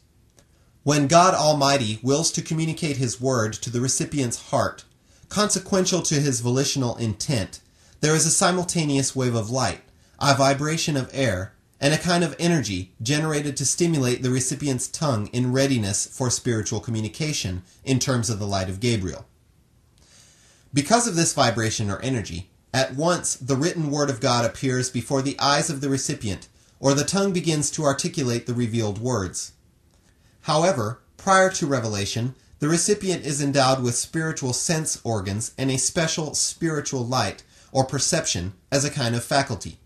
[0.81, 4.85] When God Almighty wills to communicate His word to the recipient's heart,
[5.29, 7.59] consequential to His volitional intent,
[7.99, 9.81] there is a simultaneous wave of light,
[10.19, 15.27] a vibration of air, and a kind of energy generated to stimulate the recipient's tongue
[15.33, 19.25] in readiness for spiritual communication in terms of the light of Gabriel.
[20.73, 25.23] Because of this vibration or energy, at once the written word of God appears before
[25.23, 26.47] the eyes of the recipient,
[26.79, 29.53] or the tongue begins to articulate the revealed words.
[30.41, 36.35] However, prior to revelation, the recipient is endowed with spiritual sense organs and a special
[36.35, 39.79] spiritual light or perception as a kind of faculty.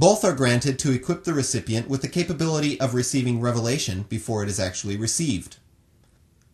[0.00, 4.48] Both are granted to equip the recipient with the capability of receiving revelation before it
[4.48, 5.58] is actually received.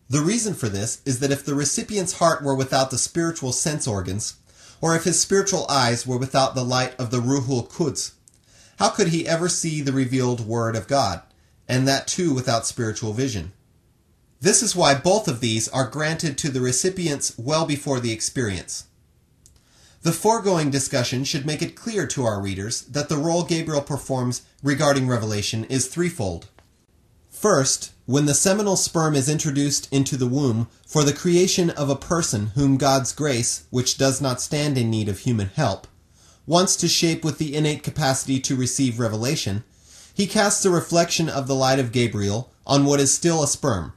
[0.09, 3.87] The reason for this is that if the recipient's heart were without the spiritual sense
[3.87, 4.33] organs,
[4.81, 8.15] or if his spiritual eyes were without the light of the Ruhul Quds,
[8.79, 11.21] how could he ever see the revealed Word of God,
[11.69, 13.53] and that too without spiritual vision?
[14.41, 18.87] This is why both of these are granted to the recipients well before the experience.
[20.07, 24.43] The foregoing discussion should make it clear to our readers that the role Gabriel performs
[24.63, 26.47] regarding revelation is threefold.
[27.29, 31.97] First, when the seminal sperm is introduced into the womb for the creation of a
[31.97, 35.87] person whom God's grace, which does not stand in need of human help,
[36.45, 39.65] wants to shape with the innate capacity to receive revelation,
[40.13, 43.91] he casts a reflection of the light of Gabriel on what is still a sperm.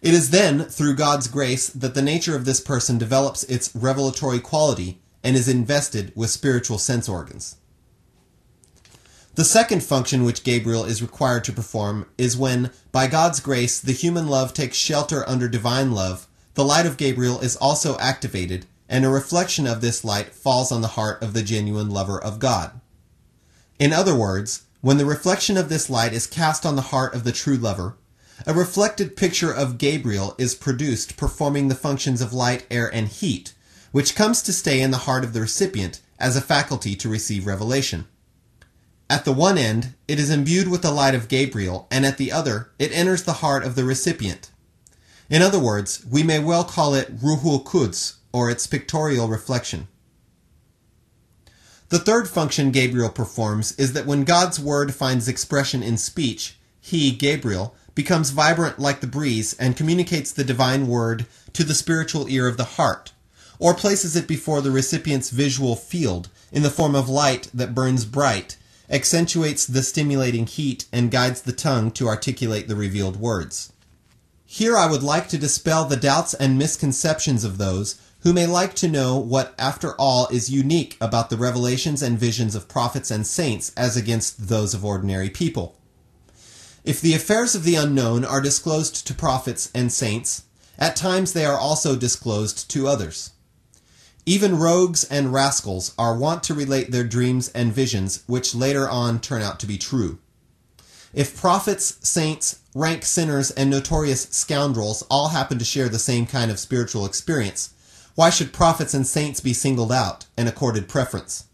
[0.00, 4.40] It is then, through God's grace, that the nature of this person develops its revelatory
[4.40, 7.56] quality and is invested with spiritual sense organs.
[9.34, 13.92] The second function which Gabriel is required to perform is when, by God's grace, the
[13.92, 19.04] human love takes shelter under divine love, the light of Gabriel is also activated, and
[19.04, 22.80] a reflection of this light falls on the heart of the genuine lover of God.
[23.78, 27.22] In other words, when the reflection of this light is cast on the heart of
[27.22, 27.96] the true lover,
[28.46, 33.54] a reflected picture of Gabriel is produced performing the functions of light, air, and heat,
[33.92, 37.46] which comes to stay in the heart of the recipient as a faculty to receive
[37.46, 38.06] revelation.
[39.10, 42.30] At the one end, it is imbued with the light of Gabriel, and at the
[42.30, 44.50] other, it enters the heart of the recipient.
[45.30, 49.88] In other words, we may well call it Ruhul Quds, or its pictorial reflection.
[51.88, 57.10] The third function Gabriel performs is that when God's word finds expression in speech, he,
[57.10, 62.46] Gabriel, becomes vibrant like the breeze and communicates the divine word to the spiritual ear
[62.46, 63.12] of the heart,
[63.58, 68.04] or places it before the recipient's visual field in the form of light that burns
[68.04, 68.56] bright
[68.90, 73.72] accentuates the stimulating heat, and guides the tongue to articulate the revealed words.
[74.46, 78.74] Here I would like to dispel the doubts and misconceptions of those who may like
[78.76, 83.26] to know what, after all, is unique about the revelations and visions of prophets and
[83.26, 85.76] saints as against those of ordinary people.
[86.82, 90.44] If the affairs of the unknown are disclosed to prophets and saints,
[90.78, 93.32] at times they are also disclosed to others.
[94.28, 99.20] Even rogues and rascals are wont to relate their dreams and visions, which later on
[99.20, 100.18] turn out to be true.
[101.14, 106.50] If prophets, saints, rank sinners, and notorious scoundrels all happen to share the same kind
[106.50, 107.72] of spiritual experience,
[108.16, 111.44] why should prophets and saints be singled out and accorded preference?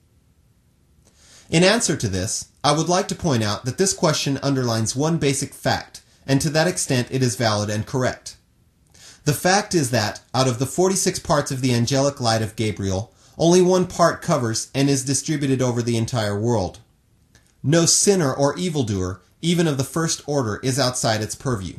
[1.49, 5.19] In answer to this, I would like to point out that this question underlines one
[5.19, 8.37] basic fact, and to that extent it is valid and correct.
[9.25, 13.13] The fact is that, out of the 46 parts of the angelic light of Gabriel,
[13.39, 16.81] only one part covers and is distributed over the entire world.
[17.63, 21.79] No sinner or evildoer, even of the first order, is outside its purview.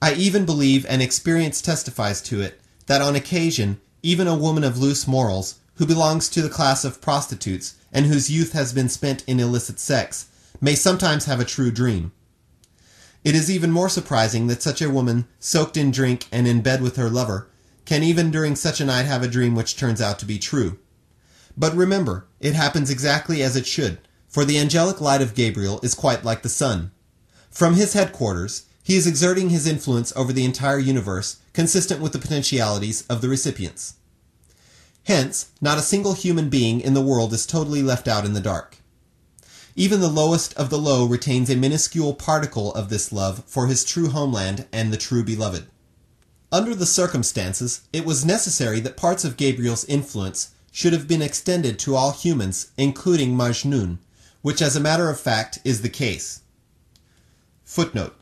[0.00, 4.78] I even believe, and experience testifies to it, that on occasion, even a woman of
[4.78, 9.24] loose morals, who belongs to the class of prostitutes, and whose youth has been spent
[9.26, 10.26] in illicit sex,
[10.60, 12.12] may sometimes have a true dream.
[13.24, 16.82] It is even more surprising that such a woman, soaked in drink and in bed
[16.82, 17.48] with her lover,
[17.86, 20.78] can even during such a night have a dream which turns out to be true.
[21.56, 23.98] But remember, it happens exactly as it should,
[24.28, 26.90] for the angelic light of Gabriel is quite like the sun.
[27.50, 32.18] From his headquarters, he is exerting his influence over the entire universe, consistent with the
[32.18, 33.94] potentialities of the recipients.
[35.04, 38.40] Hence, not a single human being in the world is totally left out in the
[38.40, 38.78] dark.
[39.76, 43.84] Even the lowest of the low retains a minuscule particle of this love for his
[43.84, 45.66] true homeland and the true beloved.
[46.52, 51.78] Under the circumstances, it was necessary that parts of Gabriel's influence should have been extended
[51.80, 53.98] to all humans, including Majnun,
[54.42, 56.42] which as a matter of fact is the case.
[57.64, 58.14] Footnote.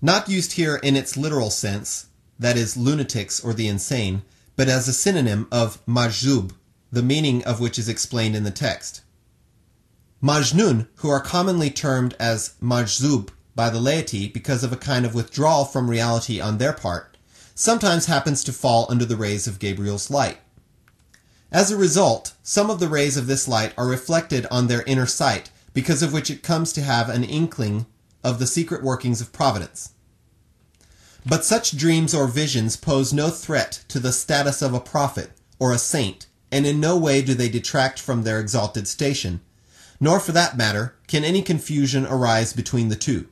[0.00, 2.06] Not used here in its literal sense,
[2.38, 4.22] that is, lunatics or the insane,
[4.56, 6.52] but as a synonym of majzub,
[6.90, 9.02] the meaning of which is explained in the text.
[10.24, 15.14] Majnun, who are commonly termed as majzub by the laity because of a kind of
[15.14, 17.18] withdrawal from reality on their part,
[17.54, 20.38] sometimes happens to fall under the rays of Gabriel's light.
[21.52, 25.04] As a result, some of the rays of this light are reflected on their inner
[25.04, 27.84] sight, because of which it comes to have an inkling
[28.24, 29.90] of the secret workings of providence.
[31.26, 35.70] But such dreams or visions pose no threat to the status of a prophet or
[35.70, 39.42] a saint, and in no way do they detract from their exalted station,
[40.00, 43.28] nor for that matter can any confusion arise between the two.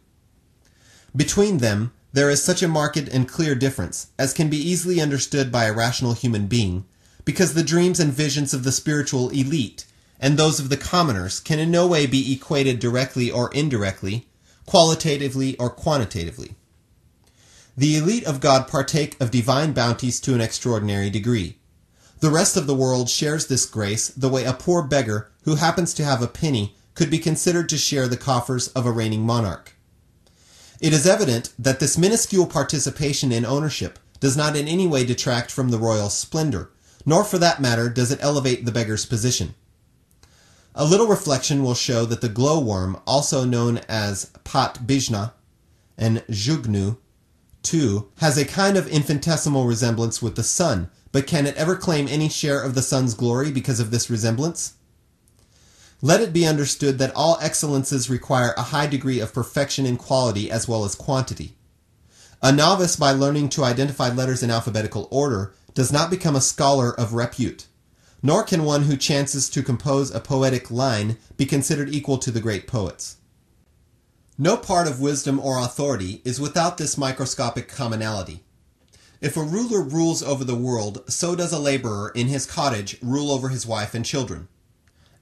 [1.14, 5.51] Between them, there is such a marked and clear difference as can be easily understood
[5.51, 6.84] by a rational human being,
[7.24, 9.86] because the dreams and visions of the spiritual elite
[10.20, 14.26] and those of the commoners can in no way be equated directly or indirectly,
[14.66, 16.55] qualitatively or quantitatively.
[17.76, 21.56] The elite of God partake of divine bounties to an extraordinary degree.
[22.23, 25.93] The rest of the world shares this grace the way a poor beggar who happens
[25.94, 29.74] to have a penny could be considered to share the coffers of a reigning monarch.
[30.81, 35.51] It is evident that this minuscule participation in ownership does not in any way detract
[35.51, 36.70] from the royal splendor,
[37.05, 39.57] nor for that matter does it elevate the beggar's position.
[40.77, 45.32] A little reflection will show that the glowworm, also known as Pat Bijna
[45.99, 46.99] and Jugnu,
[47.65, 52.09] too, has a kind of infinitesimal resemblance with the sun, but can it ever claim
[52.09, 54.74] any share of the sun's glory because of this resemblance?
[56.01, 60.51] Let it be understood that all excellences require a high degree of perfection in quality
[60.51, 61.55] as well as quantity.
[62.43, 66.93] A novice, by learning to identify letters in alphabetical order, does not become a scholar
[66.98, 67.66] of repute,
[68.20, 72.40] nor can one who chances to compose a poetic line be considered equal to the
[72.40, 73.18] great poets.
[74.36, 78.43] No part of wisdom or authority is without this microscopic commonality.
[79.23, 83.31] If a ruler rules over the world, so does a laborer in his cottage rule
[83.31, 84.49] over his wife and children.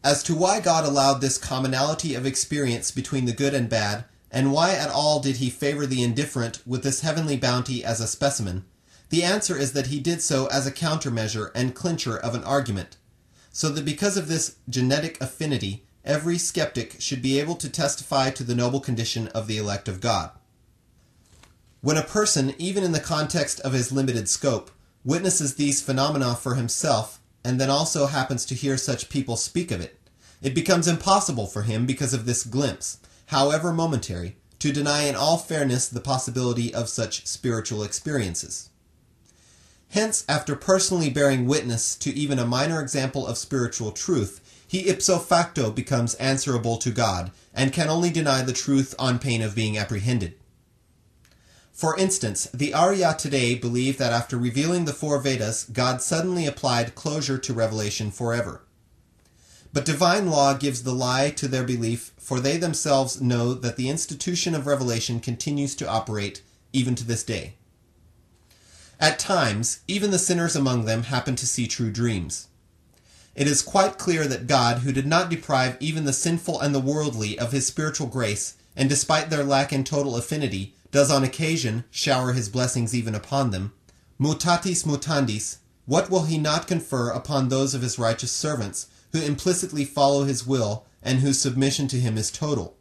[0.02, 4.52] As to why God allowed this commonality of experience between the good and bad, and
[4.52, 8.64] why at all did he favor the indifferent with this heavenly bounty as a specimen,
[9.10, 12.96] the answer is that he did so as a countermeasure and clincher of an argument,
[13.52, 18.44] so that because of this genetic affinity, every skeptic should be able to testify to
[18.44, 20.30] the noble condition of the elect of God.
[21.82, 24.70] When a person, even in the context of his limited scope,
[25.02, 29.80] witnesses these phenomena for himself, and then also happens to hear such people speak of
[29.80, 29.98] it,
[30.42, 35.38] it becomes impossible for him, because of this glimpse, however momentary, to deny in all
[35.38, 38.68] fairness the possibility of such spiritual experiences.
[39.88, 45.18] Hence, after personally bearing witness to even a minor example of spiritual truth, he ipso
[45.18, 49.78] facto becomes answerable to God, and can only deny the truth on pain of being
[49.78, 50.34] apprehended.
[51.80, 56.94] For instance, the Arya today believe that after revealing the four Vedas, God suddenly applied
[56.94, 58.60] closure to revelation forever.
[59.72, 63.88] But divine law gives the lie to their belief, for they themselves know that the
[63.88, 66.42] institution of revelation continues to operate
[66.74, 67.54] even to this day.
[69.00, 72.48] At times, even the sinners among them happen to see true dreams.
[73.34, 76.78] It is quite clear that God, who did not deprive even the sinful and the
[76.78, 81.84] worldly of his spiritual grace, and despite their lack in total affinity, does on occasion
[81.90, 83.72] shower his blessings even upon them,
[84.20, 89.84] mutatis mutandis, what will he not confer upon those of his righteous servants, who implicitly
[89.84, 92.76] follow his will, and whose submission to him is total?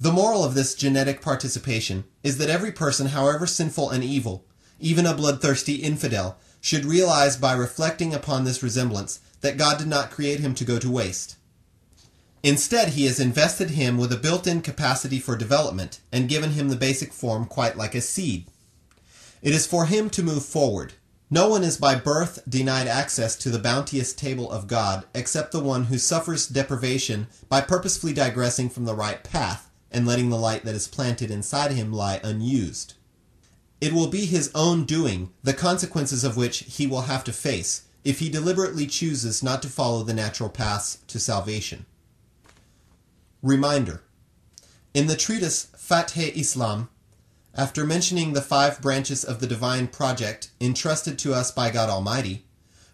[0.00, 4.44] The moral of this genetic participation is that every person, however sinful and evil,
[4.80, 10.10] even a bloodthirsty infidel, should realize by reflecting upon this resemblance that God did not
[10.10, 11.36] create him to go to waste.
[12.42, 16.68] Instead, he has invested him with a built in capacity for development and given him
[16.68, 18.46] the basic form quite like a seed.
[19.42, 20.94] It is for him to move forward.
[21.30, 25.60] No one is by birth denied access to the bounteous table of God except the
[25.60, 30.64] one who suffers deprivation by purposefully digressing from the right path and letting the light
[30.64, 32.94] that is planted inside him lie unused.
[33.80, 37.82] It will be his own doing, the consequences of which he will have to face
[38.04, 41.86] if he deliberately chooses not to follow the natural paths to salvation.
[43.42, 44.04] Reminder
[44.94, 46.88] In the treatise Fath-e Islam,
[47.56, 52.44] after mentioning the five branches of the divine project entrusted to us by God Almighty,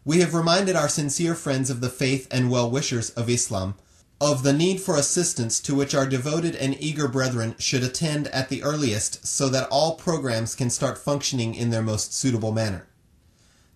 [0.07, 3.75] we have reminded our sincere friends of the faith and well wishers of Islam
[4.23, 8.49] of the need for assistance to which our devoted and eager brethren should attend at
[8.49, 12.87] the earliest so that all programs can start functioning in their most suitable manner.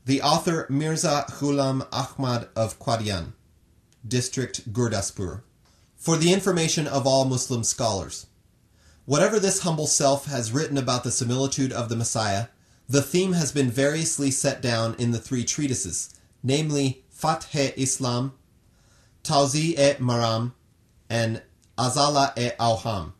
[0.07, 3.35] The author Mirza Ghulam Ahmad of Qadian,
[4.09, 5.43] District Gurdaspur.
[6.03, 8.27] For the information of all Muslim scholars.
[9.05, 12.47] Whatever this humble self has written about the similitude of the Messiah,
[12.89, 16.12] The theme has been variously set down in the three treatises,
[16.43, 18.33] namely Fath-e-Islam,
[19.23, 20.55] Tawzi-e-Maram,
[21.09, 21.41] and
[21.79, 23.12] Azala-e-Awham.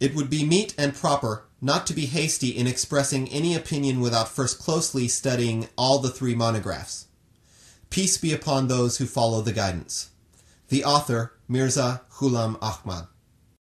[0.00, 4.28] It would be meet and proper not to be hasty in expressing any opinion without
[4.28, 7.06] first closely studying all the three monographs.
[7.88, 10.08] Peace be upon those who follow the guidance.
[10.68, 13.11] The author, Mirza Ghulam Ahmad.